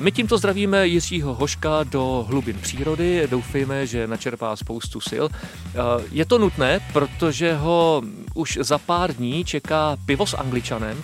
My 0.00 0.12
tímto 0.12 0.38
zdravíme 0.38 0.86
Jiřího 0.86 1.34
Hoška 1.34 1.82
do 1.84 2.26
hlubin 2.28 2.58
přírody, 2.62 3.28
doufejme, 3.30 3.86
že 3.86 4.06
načerpá 4.06 4.56
spoustu 4.56 5.00
sil. 5.10 5.24
Je 6.12 6.24
to 6.24 6.38
nutné, 6.38 6.80
protože 6.92 7.54
ho 7.54 8.02
už 8.34 8.58
za 8.62 8.78
pár 8.78 9.14
dní 9.14 9.44
čeká 9.44 9.96
pivo 10.06 10.26
s 10.26 10.34
Angličanem, 10.34 11.02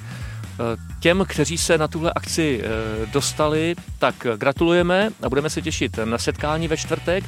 Těm, 1.00 1.24
kteří 1.28 1.58
se 1.58 1.78
na 1.78 1.88
tuhle 1.88 2.12
akci 2.14 2.60
eh, 2.62 3.06
dostali, 3.06 3.74
tak 3.98 4.26
gratulujeme 4.36 5.10
a 5.22 5.28
budeme 5.28 5.50
se 5.50 5.62
těšit 5.62 5.98
na 6.04 6.18
setkání 6.18 6.68
ve 6.68 6.76
čtvrtek. 6.76 7.24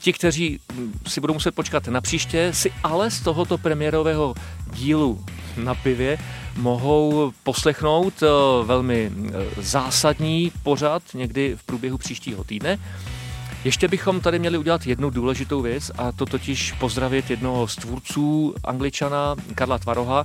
Ti, 0.00 0.12
kteří 0.12 0.60
hm, 0.72 0.92
si 1.06 1.20
budou 1.20 1.34
muset 1.34 1.54
počkat 1.54 1.88
na 1.88 2.00
příště, 2.00 2.50
si 2.52 2.72
ale 2.82 3.10
z 3.10 3.20
tohoto 3.20 3.58
premiérového 3.58 4.34
dílu 4.72 5.24
na 5.56 5.74
pivě 5.74 6.18
mohou 6.56 7.32
poslechnout 7.42 8.14
eh, 8.22 8.26
velmi 8.64 9.12
eh, 9.12 9.62
zásadní 9.62 10.52
pořad 10.62 11.02
někdy 11.14 11.56
v 11.56 11.64
průběhu 11.64 11.98
příštího 11.98 12.44
týdne. 12.44 12.78
Ještě 13.64 13.88
bychom 13.88 14.20
tady 14.20 14.38
měli 14.38 14.58
udělat 14.58 14.86
jednu 14.86 15.10
důležitou 15.10 15.62
věc 15.62 15.90
a 15.98 16.12
to 16.12 16.26
totiž 16.26 16.72
pozdravit 16.72 17.30
jednoho 17.30 17.68
z 17.68 17.76
tvůrců 17.76 18.54
angličana 18.64 19.36
Karla 19.54 19.78
Tvaroha, 19.78 20.24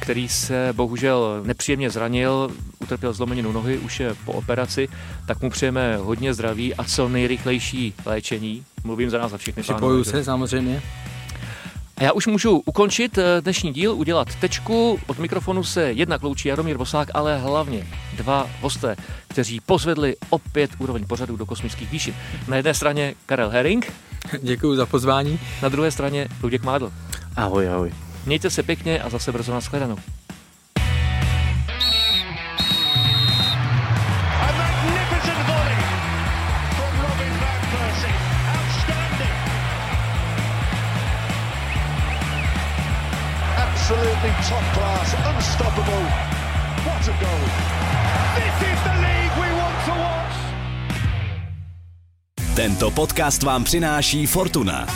který 0.00 0.28
se 0.28 0.68
bohužel 0.72 1.42
nepříjemně 1.44 1.90
zranil, 1.90 2.50
utrpěl 2.78 3.12
zlomeninu 3.12 3.52
nohy, 3.52 3.78
už 3.78 4.00
je 4.00 4.14
po 4.24 4.32
operaci, 4.32 4.88
tak 5.26 5.42
mu 5.42 5.50
přejeme 5.50 5.96
hodně 5.96 6.34
zdraví 6.34 6.74
a 6.74 6.84
co 6.84 7.08
nejrychlejší 7.08 7.94
léčení. 8.04 8.64
Mluvím 8.84 9.10
za 9.10 9.18
nás 9.18 9.30
za 9.30 9.38
všechny. 9.38 9.62
Připojuju 9.62 10.04
se 10.04 10.24
samozřejmě. 10.24 10.82
A 11.96 12.02
já 12.02 12.12
už 12.12 12.26
můžu 12.26 12.62
ukončit 12.66 13.18
eh, 13.18 13.40
dnešní 13.40 13.72
díl, 13.72 13.92
udělat 13.92 14.28
tečku. 14.34 15.00
Od 15.06 15.18
mikrofonu 15.18 15.64
se 15.64 15.92
jednak 15.92 16.22
loučí 16.22 16.48
Jaromír 16.48 16.78
Bosák, 16.78 17.08
ale 17.14 17.38
hlavně 17.38 17.86
dva 18.16 18.50
hosté, 18.60 18.96
kteří 19.28 19.60
pozvedli 19.60 20.16
opět 20.30 20.70
úroveň 20.78 21.06
pořadu 21.06 21.36
do 21.36 21.46
kosmických 21.46 21.90
výšin. 21.90 22.14
Na 22.48 22.56
jedné 22.56 22.74
straně 22.74 23.14
Karel 23.26 23.50
Herring. 23.50 23.92
Děkuji 24.42 24.76
za 24.76 24.86
pozvání. 24.86 25.40
Na 25.62 25.68
druhé 25.68 25.90
straně 25.90 26.28
Luděk 26.42 26.62
Mádl. 26.62 26.92
Ahoj, 27.36 27.68
ahoj. 27.68 27.92
Mějte 28.26 28.50
se 28.50 28.62
pěkně 28.62 29.02
a 29.02 29.08
zase 29.08 29.32
brzo 29.32 29.52
nashledanou. 29.52 29.96
Top 44.48 44.62
class, 44.74 45.14
unstoppable. 45.34 46.04
What 46.86 47.08
a 47.08 47.14
goal! 47.22 47.44
This 48.38 48.56
is 48.70 48.78
the 48.84 48.94
league 49.06 49.34
we 49.42 49.50
want 49.60 49.78
to 49.86 49.92
watch. 49.92 50.36
Tento 52.54 52.90
podcast 52.90 53.42
vám 53.42 53.64
přináší 53.64 54.26
Fortuna. 54.26 54.86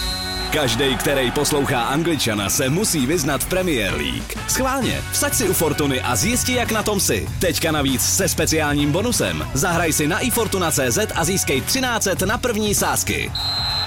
Každý, 0.53 0.97
který 0.97 1.31
poslouchá 1.31 1.83
Angličana, 1.83 2.51
se 2.51 2.69
musí 2.69 3.07
vyznat 3.07 3.45
v 3.45 3.49
Premier 3.49 3.95
League. 3.95 4.49
Schválně, 4.49 5.01
vsaď 5.13 5.35
si 5.35 5.49
u 5.49 5.53
Fortuny 5.53 6.01
a 6.01 6.17
zjisti, 6.17 6.55
jak 6.55 6.73
na 6.73 6.83
tom 6.83 7.01
si. 7.01 7.29
Teďka 7.39 7.73
navíc 7.73 8.03
se 8.03 8.29
speciálním 8.29 8.93
bonusem. 8.93 9.49
Zahraj 9.55 9.93
si 9.93 10.09
na 10.09 10.19
ifortuna.cz 10.19 10.99
a 11.15 11.25
získej 11.25 11.61
13 11.61 12.09
na 12.27 12.39
první 12.39 12.75
sázky. 12.75 13.33